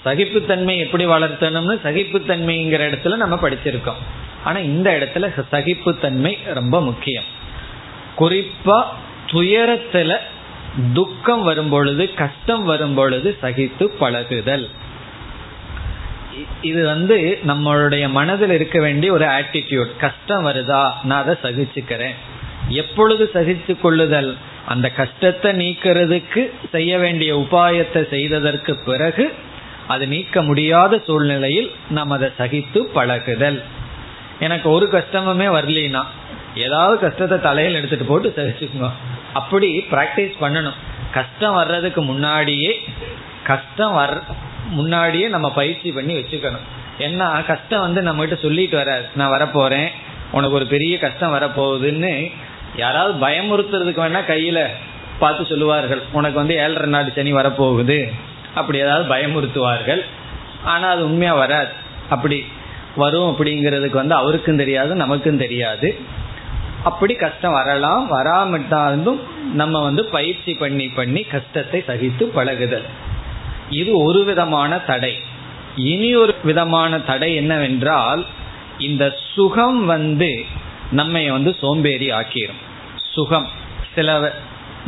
சகிப்புத்தன்மை 0.04 0.78
எப்படி 0.78 1.06
வளர்த்தணும்னு 1.06 1.78
சகிப்புத்தன்மைங்கிற 1.84 2.80
இடத்துல 2.90 3.16
நம்ம 3.16 3.36
படிச்சிருக்கோம். 3.36 4.02
ஆனா 4.44 4.58
இந்த 4.58 4.90
இடத்துல 4.90 5.44
சகிப்புத்தன்மை 5.50 6.38
ரொம்ப 6.54 6.80
முக்கியம். 6.80 7.24
குறிப்பா 8.18 8.82
துயரத்துல 9.26 10.16
துக்கம் 10.92 11.42
வரும் 11.42 11.68
பொழுது 11.68 12.14
கஷ்டம் 12.14 12.64
வரும் 12.64 12.94
பொழுது 12.94 13.36
சகித்து 13.42 13.84
பழகுதல். 13.84 14.68
இது 16.62 16.86
வந்து 16.86 17.38
நம்மளுடைய 17.46 18.10
மனதில் 18.10 18.50
இருக்க 18.50 18.80
வேண்டிய 18.80 19.12
ஒரு 19.12 19.24
ஆட்டிடியூட் 19.24 19.96
கஷ்டம் 19.96 20.46
வருதா? 20.46 20.92
நான் 21.02 21.22
அதை 21.22 21.36
சகிச்சுக்கிறேன். 21.42 22.14
எப்பொழுது 22.68 23.30
சகித்து 23.34 23.80
கொள்ளுதல்? 23.80 24.36
அந்த 24.66 24.90
கஷ்டத்தை 24.90 25.52
நீக்கிறதுக்கு 25.52 26.50
செய்ய 26.70 26.98
வேண்டிய 26.98 27.36
உபாயத்தை 27.36 28.08
செய்ததற்கு 28.08 28.76
பிறகு 28.76 29.34
அது 29.86 30.06
நீக்க 30.06 30.42
முடியாத 30.42 30.98
சூழ்நிலையில் 30.98 31.72
நாம் 31.90 32.10
அதை 32.10 32.30
சகித்து 32.38 32.84
பழகுதல். 32.84 33.62
எனக்கு 34.40 34.70
ஒரு 34.70 34.88
கஷ்டமுமே 34.92 35.46
வரலினா 35.46 36.02
ஏதாவது 36.54 36.98
கஷ்டத்தை 36.98 37.40
தலையில் 37.40 37.74
எடுத்துட்டு 37.74 38.04
போட்டு 38.04 38.32
சகிச்சுக்கோங்க. 38.36 38.90
அப்படி 39.32 39.84
ப்ராக்டிஸ் 39.90 40.34
பண்ணணும். 40.40 40.74
கஷ்டம் 41.12 41.54
வர்றதுக்கு 41.54 42.02
முன்னாடியே 42.02 42.82
கஷ்டம் 43.42 43.92
வர் 43.92 44.22
முன்னாடியே 44.68 45.28
நம்ம 45.28 45.50
பயிற்சி 45.50 45.92
பண்ணி 45.92 46.14
வச்சுக்கணும். 46.14 46.64
ஏன்னா 46.98 47.46
கஷ்டம் 47.46 47.80
வந்து 47.80 48.00
நம்மகிட்ட 48.02 48.42
சொல்லிட்டு 48.42 48.76
வராது 48.76 49.04
நான் 49.14 49.32
வரப்போறேன். 49.32 49.88
உனக்கு 50.32 50.54
ஒரு 50.54 50.66
பெரிய 50.66 50.98
கஷ்டம் 50.98 51.34
வரப்போகுதுன்னு 51.34 52.30
யாராவது 52.76 53.26
பயமுறுத்துறதுக்கு 53.26 54.02
வேணா 54.04 54.22
கையில 54.28 54.66
பார்த்து 55.18 55.46
சொல்லுவார்கள் 55.46 56.02
உனக்கு 56.12 56.36
வந்து 56.36 56.54
ஏழரை 56.54 56.88
நாடு 56.88 57.12
சனி 57.14 57.32
வரப்போகுது. 57.32 58.12
அப்படி 58.54 58.78
ஏதாவது 58.78 59.14
பயமுறுத்துவார்கள். 59.14 60.02
ஆனா 60.64 60.88
அது 60.88 61.04
உண்மையா 61.04 61.34
வராது. 61.34 61.68
அப்படி 62.08 62.44
வரும் 62.96 63.36
அப்படிங்கிறதுக்கு 63.36 63.92
வந்து 63.92 64.14
அவருக்கும் 64.14 64.56
தெரியாது 64.56 64.94
நமக்கும் 64.94 65.36
தெரியாது. 65.36 65.98
அப்படி 66.84 67.14
கஷ்டம் 67.14 67.52
வரலாம் 67.52 68.10
வராமட்டாலும் 68.10 69.20
நம்ம 69.54 69.82
வந்து 69.82 70.04
பயிற்சி 70.04 70.54
பண்ணி 70.54 70.88
பண்ணி 70.88 71.22
கஷ்டத்தை 71.22 71.82
சகித்து 71.86 72.24
பழகுதல். 72.24 72.84
இது 73.70 73.98
ஒரு 73.98 74.24
விதமான 74.24 74.78
தடை. 74.78 75.20
இனி 75.76 76.16
ஒரு 76.16 76.34
விதமான 76.44 76.98
தடை 76.98 77.34
என்னவென்றால் 77.34 78.26
இந்த 78.78 79.16
சுகம் 79.34 79.86
வந்து 79.86 80.44
நம்மை 80.90 81.30
வந்து 81.30 81.56
சோம்பேறி 81.60 82.10
ஆக்கிரும். 82.10 82.62
சுகம். 83.14 83.48
சில 83.94 84.16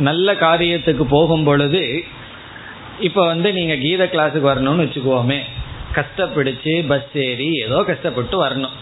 நல்ல 0.07 0.33
காரியத்துக்கு 0.45 1.05
போகும் 1.15 1.45
பொழுது 1.47 1.83
இப்போ 3.07 3.21
வந்து 3.31 3.49
நீங்கள் 3.57 3.81
கீத 3.85 4.03
கிளாஸுக்கு 4.13 4.49
வரணும்னு 4.49 4.85
வச்சுக்கோமே. 4.85 5.39
கஷ்டப்பிடிச்சு 5.97 6.73
பஸ் 6.91 7.15
ஏறி 7.25 7.49
ஏதோ 7.65 7.77
கஷ்டப்பட்டு 7.89 8.35
வரணும். 8.43 8.75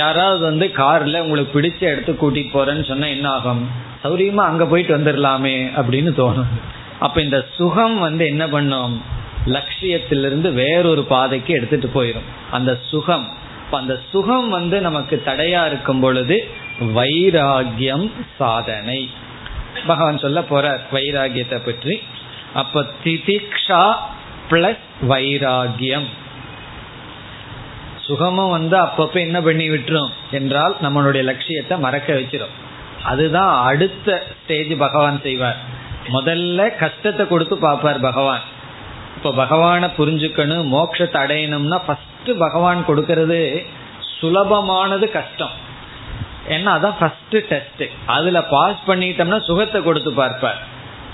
யாராவது 0.00 0.42
வந்து 0.48 0.66
காரில் 0.80 1.22
உங்களுக்கு 1.24 1.54
பிடிச்ச 1.56 1.80
இடத்துக்கு 1.92 2.20
கூட்டிகிட்டு 2.22 2.54
போகிறேன்னு 2.56 2.84
சொன்னால் 2.90 3.14
என்ன 3.16 3.28
ஆகும்? 3.36 3.62
சௌரியமாக 4.02 4.50
அங்கே 4.50 4.66
போயிட்டு 4.72 4.92
வந்துடலாமே 4.98 5.56
அப்படின்னு 5.80 6.12
தோணும். 6.20 6.50
அப்போ 7.06 7.18
இந்த 7.26 7.38
சுகம் 7.56 7.96
வந்து 8.06 8.24
என்ன 8.32 8.44
பண்ணும்? 8.54 8.94
லட்சியத்திலிருந்து 9.54 10.48
வேறொரு 10.62 11.02
பாதைக்கு 11.12 11.50
எடுத்துட்டு 11.58 11.88
போயிடும் 11.94 12.28
அந்த 12.56 12.70
சுகம் 12.90 13.26
அந்த 13.70 14.00
சுகம் 14.12 14.48
வந்து 14.48 14.80
நமக்கு 14.80 15.22
தடையா 15.26 15.66
இருக்கும் 15.66 16.00
பொழுது 16.00 16.48
வைராகியம் 16.80 18.10
சாதனை. 18.38 19.10
பகவான் 19.86 20.18
சொல்ல 20.18 20.42
போற 20.42 20.80
வைராகியத்தை 20.92 21.58
பற்றி. 21.64 22.02
அப்ப 22.54 22.84
திதிக்ஷா 23.04 23.94
பிளஸ் 24.50 24.86
வைராகியம். 25.08 26.08
சுகமும் 27.96 28.50
வந்து 28.50 28.76
அப்பப்ப 28.76 29.20
என்ன 29.20 29.40
பண்ணி 29.40 29.70
விட்டுரும் 29.70 30.10
என்றால் 30.30 30.76
நம்மளுடைய 30.82 31.22
லட்சியத்தை 31.22 31.78
மறக்க 31.78 32.12
வச்சிரும். 32.12 32.54
அதுதான் 33.02 33.62
அடுத்த 33.62 34.22
ஸ்டேஜ் 34.44 34.78
பகவான் 34.78 35.20
செய்வார். 35.22 35.56
முதல்ல 36.12 36.76
கஷ்டத்தை 36.76 37.28
கொடுத்து 37.28 37.56
பார்ப்பார் 37.56 38.00
பகவான். 38.00 38.40
இப்ப 39.20 39.32
பகவானை 39.32 39.88
புரிஞ்சுக்கணும் 39.96 40.68
மோட்சத்தை 40.74 41.18
அடையணும்னா 41.22 41.78
ஃபர்ஸ்ட் 41.86 42.30
பகவான் 42.38 42.78
கொடுக்கறது 42.88 43.40
சுலபமானது 44.18 45.06
கஷ்டம். 45.10 45.54
ஏன்னா 46.54 46.70
அதான் 46.76 46.96
ஃபர்ஸ்ட் 47.00 47.36
டெஸ்ட் 47.50 47.84
அதுல 48.06 48.42
பாஸ் 48.42 48.80
பண்ணிட்டோம்னா 48.86 49.38
சுகத்தை 49.48 49.82
கொடுத்து 49.82 50.12
பார்ப்பார். 50.12 50.58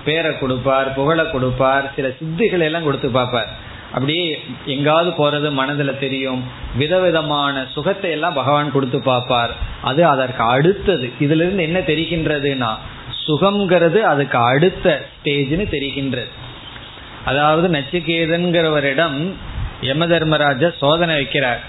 பேரை 0.04 0.38
கொடுப்பார் 0.38 0.92
புகழை 0.92 1.30
கொடுப்பார் 1.30 1.90
சில 1.96 2.08
சித்திகளை 2.20 2.60
எல்லாம் 2.60 2.84
கொடுத்து 2.84 3.10
பார்ப்பார். 3.10 3.50
அப்படியே 3.92 4.40
எங்காவது 4.66 5.10
போறது 5.10 5.50
மனதுல 5.60 5.98
தெரியும். 5.98 6.44
விதவிதமான 6.76 7.66
சுகத்தை 7.74 8.10
எல்லாம் 8.10 8.38
பகவான் 8.40 8.72
கொடுத்து 8.72 9.02
பார்ப்பார். 9.02 9.50
அது 9.82 10.06
அதற்கு 10.06 10.42
அடுத்தது. 10.42 11.12
இதுல 11.20 11.44
இருந்து 11.46 11.62
என்ன 11.62 11.78
தெரிகின்றதுன்னா 11.92 12.72
சுகம்ங்கிறது 13.26 14.00
அதுக்கு 14.14 14.38
அடுத்த 14.38 14.98
ஸ்டேஜ்னு 15.12 15.64
தெரிகின்றது. 15.76 16.32
அதாவது 17.26 17.68
நச்சிகேதன்கிறவரிடம் 17.78 19.18
யம 19.80 20.06
தர்மராஜா 20.06 20.68
சோதனை 20.78 21.14
வைக்கிறார். 21.16 21.62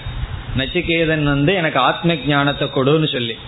நச்சிகேதன் 0.56 1.22
வந்து 1.22 1.54
எனக்கு 1.54 1.78
ஆத்ம 1.78 2.14
ஞானத்தை 2.26 2.68
கொடுன்னு 2.74 3.12
சொல்லி. 3.12 3.38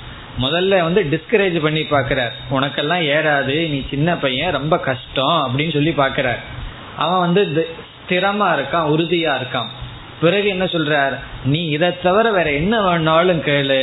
முதல்ல 0.41 0.83
வந்து 0.83 1.03
டிஸ்கரேஜ் 1.11 1.63
பண்ணி 1.63 1.83
பார்க்கிறார். 1.85 2.35
உனக்கெல்லாம் 2.51 3.05
ஏறாது 3.15 3.57
நீ 3.69 3.83
சின்ன 3.91 4.17
பையன் 4.17 4.53
ரொம்ப 4.53 4.79
கஷ்டம் 4.79 5.37
அப்படின்னு 5.47 5.73
சொல்லி 5.73 5.93
பார்க்கிறார். 5.93 6.39
அவன் 6.97 7.19
வந்து 7.19 7.69
ஸ்திரமா 8.01 8.49
இருக்கான் 8.55 8.91
உறுதியா 8.95 9.33
இருக்கான். 9.41 9.71
பிறகு 10.21 10.49
என்ன 10.49 10.65
சொல்றார்? 10.65 11.17
நீ 11.45 11.65
இதை 11.65 12.01
தவிர 12.03 12.31
வேற 12.31 12.53
என்ன 12.53 12.81
வேணாலும் 12.81 13.43
கேளு. 13.49 13.81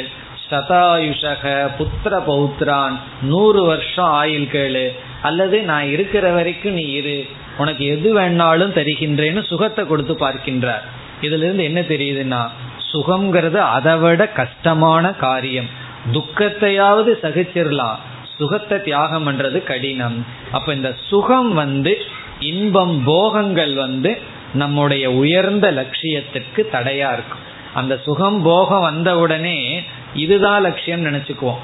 சதாயுஷக 0.52 1.70
புத்திர 1.78 2.24
பௌத்ரான் 2.28 2.98
நூறு 3.22 3.64
வருஷம் 3.64 4.12
ஆயுள் 4.22 4.52
கேளு. 4.54 4.86
அல்லது 5.22 5.61
நான் 5.61 5.84
இருக்கிற 5.84 6.32
வரைக்கும் 6.32 6.74
நீ 6.74 6.86
இரு 6.91 7.26
உனக்கு 7.57 7.86
எது 7.86 8.20
வேணாலும் 8.20 8.74
தருகின்றேன்னு 8.74 9.43
சுகத்தை 9.45 9.88
கொடுத்து 9.88 10.13
பார்க்கின்றார். 10.13 10.82
இதுல 11.22 11.45
இருந்து 11.47 11.63
என்ன 11.63 11.82
தெரியுதுன்னா 11.82 12.47
சுகம்ங்கிறது 12.93 13.55
அதை 13.55 13.95
விட 13.95 14.28
கஷ்டமான 14.28 15.13
காரியம். 15.13 15.70
துக்கத்தையாவது 16.11 17.11
சகிச்சிடலாம் 17.24 17.97
சுகத்தை 18.38 18.82
தியாகம் 18.82 19.28
பண்றது 19.28 19.63
கடினம். 19.63 20.26
அப்ப 20.51 20.74
இந்த 20.74 20.95
சுகம் 21.09 21.53
வந்து 21.53 21.97
இன்பம் 22.39 23.03
போகங்கள் 23.03 23.74
வந்து 23.74 24.18
நம்முடைய 24.53 25.11
உயர்ந்த 25.11 25.72
லட்சியத்துக்கு 25.72 26.61
தடையா 26.72 27.13
இருக்கும். 27.13 27.43
அந்த 27.74 27.99
சுகம் 28.03 28.41
போகம் 28.41 28.82
வந்த 28.82 29.18
உடனே 29.18 29.84
இதுதான் 30.13 30.61
லட்சியம் 30.61 31.05
நினைச்சுக்குவோம். 31.05 31.63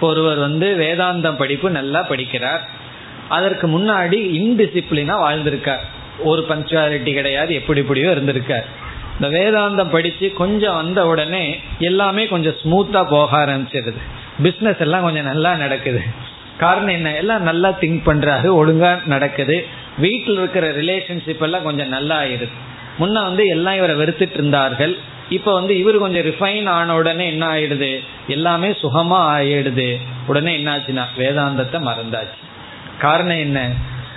ஒருவர் 0.00 0.38
வந்து 0.38 0.76
வேதாந்தம் 0.78 1.36
படிப்பு 1.36 1.70
நல்லா 1.70 2.06
படிக்கிறார். 2.08 2.60
அதற்கு 3.32 3.66
முன்னாடி 3.68 4.18
இன்டிசிப்ளினா 4.38 5.14
வாழ்ந்திருக்கார். 5.24 5.84
ஒரு 6.18 6.44
பஞ்சுவாலிட்டி 6.48 7.12
கிடையாது 7.12 7.54
எப்படி 7.54 7.80
எப்படியோ 7.80 8.10
இருந்திருக்கார். 8.10 8.66
இந்த 9.14 9.28
வேதாந்தம் 9.38 9.90
படிச்சு 9.90 10.32
கொஞ்சம் 10.32 10.74
வந்த 10.74 11.06
உடனே 11.06 11.60
எல்லாமே 11.78 12.26
கொஞ்சம் 12.26 12.58
ஸ்மூத்தா 12.62 13.00
போக 13.08 13.30
ஆரம்பிச்சிருது. 13.44 14.00
பிஸ்னஸ் 14.42 14.78
எல்லாம் 14.78 15.02
கொஞ்சம் 15.02 15.24
நல்லா 15.24 15.54
நடக்குது. 15.54 16.02
காரணம் 16.58 16.94
என்ன? 16.98 17.16
எல்லாம் 17.16 17.42
நல்லா 17.42 17.70
திங்க் 17.80 18.06
பண்றாரு 18.06 18.48
ஒழுங்கா 18.60 19.06
நடக்குது. 19.06 19.66
வீட்டில் 19.98 20.38
இருக்கிற 20.38 20.66
ரிலேஷன்ஷிப் 20.72 21.40
எல்லாம் 21.40 21.62
கொஞ்சம் 21.62 21.88
நல்லா 21.88 22.22
ஆயிருது 22.22 22.48
முன்ன 22.98 23.22
வந்து 23.28 23.44
எல்லாம் 23.46 23.76
இவரை 23.76 23.96
வெறுத்துட்டு 23.96 24.34
இருந்தார்கள். 24.34 24.94
இப்ப 25.28 25.52
வந்து 25.52 25.78
இவர் 25.78 25.98
கொஞ்சம் 25.98 26.24
ரிஃபைன் 26.24 26.68
ஆன 26.68 26.94
உடனே 26.94 27.26
என்ன 27.26 27.44
ஆயிடுது? 27.54 27.90
எல்லாமே 28.28 28.68
சுகமா 28.82 29.20
ஆயிடுது. 29.36 29.88
உடனே 30.26 30.52
என்னாச்சுன்னா 30.56 31.04
வேதாந்தத்தை 31.18 31.78
மறந்தாச்சு. 31.80 32.38
காரணம் 33.02 33.38
என்ன? 33.38 33.58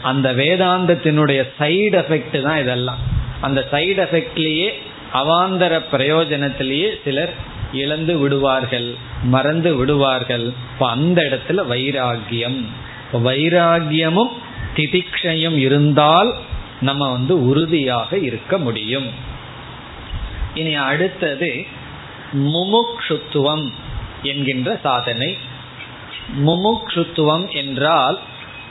அந்த 0.01 0.33
வேதாந்தத்தினுடைய 0.33 1.41
சைடு 1.59 1.97
எஃபெக்ட் 2.01 2.41
தான் 2.41 2.61
இதெல்லாம். 2.61 3.01
அந்த 3.41 3.59
சைடு 3.71 4.01
எஃபெக்ட்லேயே 4.05 4.69
அவாந்தர 5.13 5.73
பிரயோஜனத்திலேயே 5.91 6.89
சிலர் 7.03 7.33
இழந்து 7.73 8.13
விடுவார்கள் 8.17 8.89
மறந்து 9.23 9.75
விடுவார்கள். 9.75 10.45
இப்போ 10.73 10.85
அந்த 10.89 11.17
இடத்துல 11.21 11.61
வைராகியம். 11.73 12.59
வைராகியமும் 13.13 14.33
திதிக்ஷையும் 14.75 15.57
இருந்தால் 15.57 16.31
நம்ம 16.81 17.11
வந்து 17.11 17.33
உறுதியாக 17.47 18.17
இருக்க 18.17 18.57
முடியும். 18.57 19.09
இனி 20.53 20.73
அடுத்தது 20.75 21.51
முமுக்ஷுத்துவம் 22.33 23.65
என்கின்ற 24.23 24.79
சாதனை. 24.83 25.37
முமுக்ஷுத்துவம் 26.45 27.45
என்றால் 27.53 28.17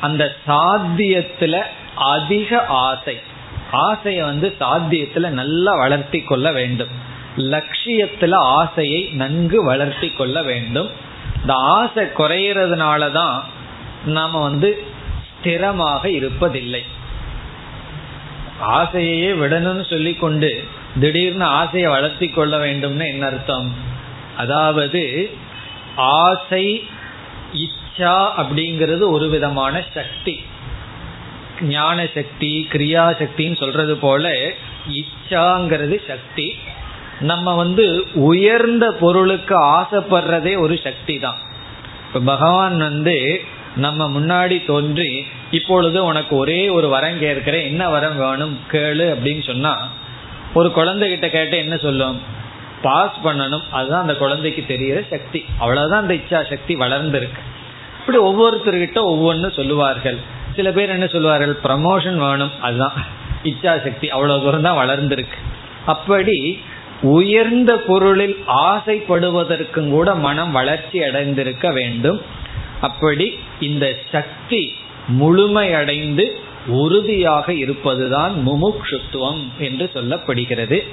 அந்த 0.04 0.24
சாத்தியத்துல 0.46 1.54
அதிக 2.12 2.60
ஆசை. 2.86 3.16
ஆசையை 3.70 4.22
வந்து 4.24 4.48
சாத்தியத்துல 4.60 5.28
நல்லா 5.40 5.72
வளர்த்தி 5.74 6.20
கொள்ள 6.20 6.52
வேண்டும். 6.52 6.92
லட்சியத்துல 7.36 8.34
ஆசையை 8.58 9.00
நன்கு 9.12 9.58
வளர்த்தி 9.64 10.08
கொள்ள 10.10 10.42
வேண்டும். 10.42 10.90
இந்த 11.40 11.54
ஆசை 11.76 12.04
குறையிறதுனால 12.18 13.10
தான் 13.10 13.36
நாம 14.06 14.42
வந்து 14.42 14.70
ஸ்திரமாக 15.28 16.02
இருப்பதில்லை. 16.18 16.82
ஆசையையே 18.76 19.30
விடணும்னு 19.42 19.84
சொல்லி 19.90 20.12
கொண்டு 20.14 20.50
திடீர்னு 21.00 21.44
ஆசையை 21.44 21.90
வளர்த்தி 21.90 22.28
கொள்ள 22.28 22.54
வேண்டும்னு 22.58 23.06
என்ன 23.06 23.26
அர்த்தம்? 23.26 23.68
அதாவது 24.36 25.02
ஆசை 25.96 26.64
இச்சா 27.98 28.28
அப்படிங்கிறது 28.36 29.08
ஒரு 29.08 29.28
விதமான 29.28 29.84
சக்தி. 29.94 30.44
ஞான 31.60 32.06
சக்தி 32.14 32.68
கிரியா 32.72 33.04
சக்தின்னு 33.20 33.56
சொல்றது 33.56 33.96
போல 33.96 34.32
இச்சாங்கிறது 34.92 36.06
சக்தி. 36.06 36.54
நம்ம 37.20 37.54
வந்து 37.54 38.04
உயர்ந்த 38.14 38.92
பொருளுக்கு 38.92 39.60
ஆசைப்படுறதே 39.60 40.58
ஒரு 40.58 40.80
சக்தி 40.84 41.18
தான். 41.18 41.36
இப்ப 42.06 42.20
பகவான் 42.20 42.78
வந்து 42.78 43.44
நம்ம 43.76 44.08
முன்னாடி 44.08 44.66
தோன்றி 44.66 45.26
இப்பொழுது 45.50 46.04
உனக்கு 46.04 46.36
ஒரே 46.36 46.68
ஒரு 46.68 46.88
வரம் 46.88 47.18
கேட்கிறேன் 47.18 47.64
என்ன 47.64 47.88
வரம் 47.88 48.16
வேணும் 48.16 48.58
கேளு 48.72 49.06
அப்படின்னு 49.14 49.42
சொன்னா 49.42 49.88
ஒரு 50.54 50.72
குழந்தைகிட்ட 50.76 51.28
கேட்ட 51.28 51.56
என்ன 51.56 51.76
சொல்லும்? 51.76 52.22
பாஸ் 52.82 53.16
பண்ணணும். 53.24 53.62
அதுதான் 53.70 54.00
அந்த 54.00 54.14
குழந்தைக்கு 54.14 54.64
தெரியிற 54.68 55.08
சக்தி. 55.10 55.44
அவ்வளவுதான் 55.58 56.00
அந்த 56.00 56.14
இச்சா 56.14 56.48
சக்தி 56.48 56.76
வளர்ந்துருக்கு. 56.76 57.52
இப்படி 58.06 58.24
ஒவ்வொருத்தர்கிட்ட 58.24 58.96
ஒவ்வொன்று 58.96 59.52
சொல்லுவார்கள். 59.52 60.16
சில 60.54 60.72
பேர் 60.72 60.88
என்ன 60.88 61.06
சொல்லுவார்கள்? 61.06 61.56
ப்ரமோஷன் 61.64 62.16
வேணும். 62.16 62.60
அதுதான். 62.60 62.92
இச்சா 63.44 63.82
சக்தி 63.82 64.10
அவ்வளவு 64.10 64.42
தூரம் 64.42 64.62
தான் 64.62 64.88
வளர்ந்துருக்கு. 64.88 65.38
அப்படி 65.86 66.60
உயர்ந்த 67.02 67.76
பொருளில் 67.76 68.44
ஆசைப்படுவதற்கும் 68.46 69.88
கூட 69.88 70.14
மனம் 70.14 70.52
வளர்ச்சி 70.52 71.02
அடைந்திருக்க 71.02 71.72
வேண்டும். 71.72 72.20
அப்படி 72.80 73.38
இந்த 73.60 73.96
சக்தி 74.12 74.74
முழுமையடைந்து 75.20 76.24
உறுதியாக 76.66 77.52
இருப்பதுதான் 77.52 78.34
முமுக்ஷுத்துவம் 78.46 79.42
என்று 79.58 79.90
சொல்லப்படுகிறது. 79.94 80.84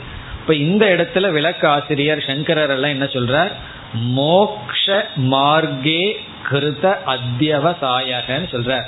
இப்ப 0.42 0.56
இந்த 0.56 0.86
இடத்துல 0.86 1.32
விளக்க 1.32 1.70
ஆசிரியர் 1.70 2.24
சங்கரர் 2.28 2.70
எல்லாம் 2.70 2.89
என்ன 2.89 3.06
சொல்றார்? 3.06 3.52
மோக்ஷ 3.94 5.10
மார்க்கே 5.16 6.04
கிருத 6.50 6.86
அத்தியவசாயகன்னு 7.06 8.48
சொல்றார். 8.52 8.88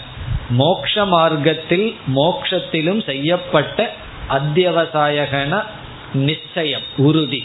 மோக்ஷ 0.49 1.06
மார்க்கத்தில் 1.06 1.95
மோக்ஷத்திலும் 2.16 3.04
செய்யப்பட்ட 3.06 3.89
அத்தியவசாயகன 4.30 5.64
நிச்சயம் 6.14 6.88
உறுதி. 6.97 7.43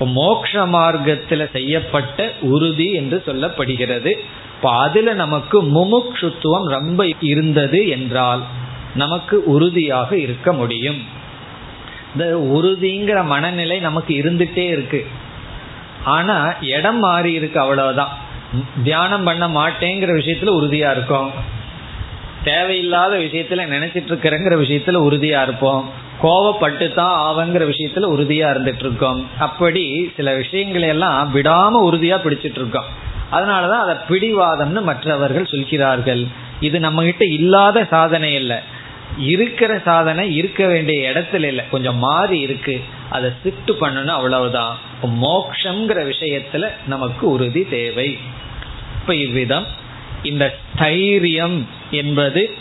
மோக்ஷ 0.00 0.66
மார்க்கத்தில் 0.66 1.50
செய்யப்பட்ட 1.52 2.32
உறுதி 2.42 2.92
என்று 2.92 3.22
சொல்லப்படுகிறது. 3.26 4.12
இப்போ 4.56 4.70
அதுல 4.76 5.12
நமக்கு 5.12 5.58
முமுக்ஷுத்துவம் 5.62 6.66
ரொம்ப 6.66 7.06
இருந்தது 7.20 7.88
என்றால் 7.88 8.42
நமக்கு 8.94 9.44
உறுதியாக 9.44 10.16
இருக்க 10.16 10.52
முடியும். 10.52 11.18
இந்த 12.12 12.26
உறுதிங்கிற 12.56 13.24
மனநிலை 13.24 13.78
நமக்கு 13.80 14.14
இருந்துட்டே 14.14 14.66
இருக்கு. 14.66 15.06
ஆனா 16.04 16.36
இடம் 16.60 16.98
மாறி 16.98 17.32
இருக்கு 17.32 17.60
அவ்வளவுதான். 17.60 18.12
தியானம் 18.84 19.24
பண்ண 19.24 19.48
மாட்டேங்கிற 19.48 20.10
விஷயத்துல 20.20 20.52
உறுதியா 20.58 20.90
இருக்கும். 20.90 21.30
தேவையில்லாத 22.44 23.16
விஷயத்துல 23.16 23.64
நினைச்சிட்டு 23.74 24.10
இருக்கிறேங்கிற 24.12 24.54
விஷயத்துல 24.64 24.98
உறுதியா 25.08 25.42
இருப்போம். 25.42 25.90
கோவப்பட்டு 26.22 26.94
தான் 26.94 27.14
ஆவங்கிற 27.26 27.62
விஷயத்துல 27.72 28.08
உறுதியா 28.14 28.46
இருந்துட்டு 28.54 28.84
இருக்கோம் 28.86 29.26
அப்படி 29.38 30.12
சில 30.16 30.34
விஷயங்களை 30.34 30.88
எல்லாம் 30.88 31.30
விடாம 31.34 31.78
உறுதியா 31.88 32.16
பிடிச்சிட்டு 32.24 32.60
இருக்கோம் 32.62 32.88
அதனாலதான் 33.32 33.84
அதை 33.84 33.96
பிடிவாதம்னு 34.08 34.82
மற்றவர்கள் 34.82 35.50
சொல்கிறார்கள். 35.50 36.26
இது 36.60 36.80
நம்ம 36.80 37.02
கிட்ட 37.02 37.24
இல்லாத 37.24 37.86
சாதனை 37.90 38.34
இல்லை 38.34 38.56
இருக்கிற 39.20 39.80
சாதனை 39.84 40.36
இருக்க 40.36 40.66
வேண்டிய 40.66 41.10
இடத்துல 41.10 41.42
இல்லை. 41.42 41.64
கொஞ்சம் 41.70 41.96
மாறி 41.96 42.40
இருக்கு. 42.40 42.80
அதை 43.10 43.30
சிட்டு 43.44 43.70
பண்ணணும் 43.80 44.06
அவ்வளவுதான். 44.06 44.78
மோக்ஷங்கிற 45.02 46.12
விஷயத்துல 46.12 46.70
நமக்கு 46.86 47.30
உறுதி 47.30 47.68
தேவை. 47.68 48.18
இப்ப 49.00 49.14
இவ்விதம். 49.14 49.66
இந்த 50.22 50.54
ஸ்தைரியம் 50.76 51.64
என்பது 51.90 52.54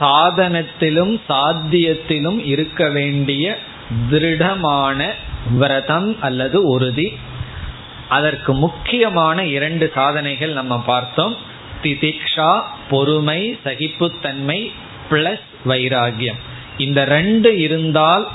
சாதனத்திலும் 0.00 1.20
சாத்தியத்திலும் 1.28 2.46
இருக்க 2.46 2.88
வேண்டிய 2.88 3.58
திருடமான 4.10 5.10
விரதம் 5.50 6.20
அல்லது 6.20 6.62
உறுதி. 6.62 7.18
அதற்கு 8.08 8.52
முக்கியமான 8.54 9.44
இரண்டு 9.44 9.92
சாதனைகள் 9.94 10.52
நம்ம 10.52 10.80
பார்த்தோம். 10.80 11.36
திதிக்ஷா 11.82 12.62
பொறுமை 12.90 13.58
சகிப்புத்தன்மை 13.64 14.72
பிளஸ் 15.10 15.40
வைராகியம். 15.66 16.40
இந்த 16.78 17.04
ரெண்டு 17.04 17.58
இருந்தால் 17.58 18.28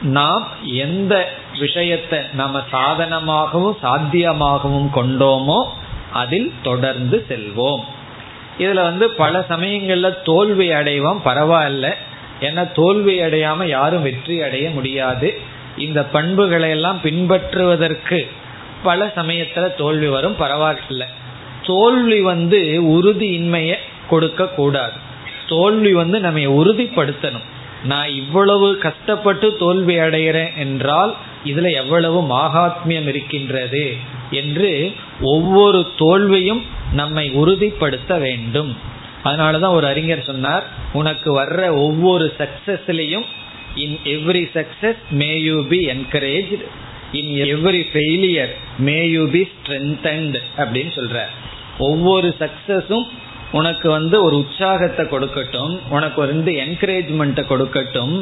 நாம் 0.00 0.46
எந்த 0.62 1.14
விஷயத்தை 1.58 2.18
நம்ம 2.32 2.62
சாதனமாகவும் 2.72 3.76
சாத்தியமாகவும் 3.82 4.88
கொண்டோமோ 4.94 5.64
அதில் 6.12 6.52
தொடர்ந்து 6.62 7.26
செல்வோம். 7.28 7.82
இதுல 8.58 8.82
வந்து 8.82 9.10
பல 9.10 9.46
சமயங்கள்ல 9.48 10.22
தோல்வி 10.22 10.70
அடைவோம் 10.70 11.20
பரவாயில்ல. 11.24 11.86
ஏன்னா 12.40 12.72
தோல்வி 12.72 13.20
அடையாம 13.20 13.64
யாரும் 13.64 14.02
வெற்றி 14.02 14.42
அடைய 14.42 14.70
முடியாது. 14.70 15.40
இந்த 15.76 16.02
பண்புகளை 16.04 16.70
எல்லாம் 16.70 17.00
பின்பற்றுவதற்கு 17.02 18.30
பல 18.82 19.12
சமயத்துல 19.16 19.74
தோல்வி 19.74 20.06
வரும் 20.06 20.36
பரவாயில்ல. 20.38 21.04
தோல்வி 21.62 22.20
வந்து 22.20 22.60
உறுதியின்மையை 22.82 23.76
கொடுக்க 24.08 24.46
கூடாது 24.48 25.12
தோல்வி 25.48 25.92
வந்து 25.92 26.20
நம்ம 26.20 26.40
உறுதிப்படுத்தணும். 26.60 27.46
நான் 27.84 28.08
இவ்வளவு 28.08 28.78
கஷ்டப்பட்டு 28.78 29.56
தோல்வி 29.56 29.96
அடைகிறேன் 29.98 30.52
என்றால் 30.56 31.14
இதுல 31.44 31.72
எவ்வளவு 31.72 32.18
மகாத்மியம் 32.22 33.08
இருக்கின்றது 33.08 33.96
என்று 34.30 34.92
ஒவ்வொரு 35.20 35.86
தோல்வியும் 35.96 36.62
நம்மை 36.92 37.30
உறுதிப்படுத்த 37.30 38.18
வேண்டும். 38.18 38.76
அதனாலதான் 39.24 39.76
ஒரு 39.78 39.86
அறிஞர் 39.86 40.22
சொன்னார் 40.22 40.64
உனக்கு 40.92 41.42
வர்ற 41.42 41.68
ஒவ்வொரு 41.68 42.32
சக்சஸ்லயும் 42.38 43.26
in 43.74 43.98
every 44.04 44.44
success 44.54 45.02
may 45.10 45.40
you 45.40 45.66
be 45.66 45.78
encourage 45.86 46.54
in 47.12 47.32
every 47.44 47.82
failure 47.92 48.52
may 48.78 49.08
you 49.10 49.28
be 49.30 49.42
strengthened 49.52 50.36
அப்படின்னு 50.56 50.92
சொல்ற 50.94 51.20
ஒவ்வொரு 51.78 52.34
சக்சஸும் 52.40 53.06
உனக்கு 53.58 53.88
வந்து 53.96 54.16
ஒரு 54.26 54.36
உற்சாகத்தை 54.42 55.04
கொடுக்கட்டும் 55.12 55.74
உனக்கு 55.96 56.18
வந்து 56.20 56.52
என்கரேஜ்மெண்ட்டை 56.64 57.44
கொடுக்கட்டும் 57.52 58.14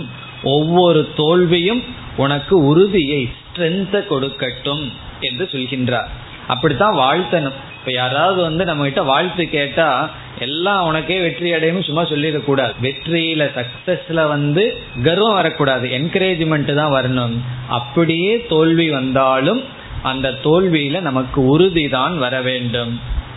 ஒவ்வொரு 0.55 1.01
தோல்வியும் 1.21 1.83
உனக்கு 2.25 2.55
உறுதியை 2.71 3.23
ஸ்ட்ரென்த்தை 3.39 4.01
கொடுக்கட்டும் 4.13 4.85
என்று 5.29 5.45
சொல்கின்றார். 5.53 6.11
அப்படித்தான் 6.53 6.97
வாழ்த்தணும். 7.03 7.59
இப்ப 7.79 7.93
யாராவது 8.01 8.41
வந்து 8.49 8.63
நம்ம 8.71 8.85
கிட்ட 8.85 9.03
வாழ்த்து 9.11 9.45
கேட்டா 9.55 9.89
எல்லாம் 10.47 10.87
உனக்கே 10.89 11.17
வெற்றி 11.25 11.49
அடையும் 11.57 11.87
சும்மா 11.87 12.03
சொல்லிடக்கூடாது. 12.13 12.75
வெற்றியில 12.87 13.43
சக்சஸ்ல 13.59 14.21
வந்து 14.35 14.65
கர்வம் 15.07 15.39
வரக்கூடாது. 15.39 15.87
என்கரேஜ்மெண்ட் 15.99 16.73
தான் 16.81 16.95
வரணும். 16.99 17.37
அப்படியே 17.79 18.33
தோல்வி 18.53 18.89
வந்தாலும் 18.99 19.63
அந்த 20.11 20.29
தோல்வியில 20.45 21.01
நமக்கு 21.09 21.41
உறுதி 21.55 21.87
தான் 21.97 22.15
வர 22.25 22.35
வேண்டும். 22.51 22.93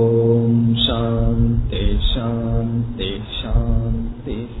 ॐ 0.00 0.56
शान्ति 0.86 1.84
शान्ति 2.12 3.12
शान्तिः 3.38 4.58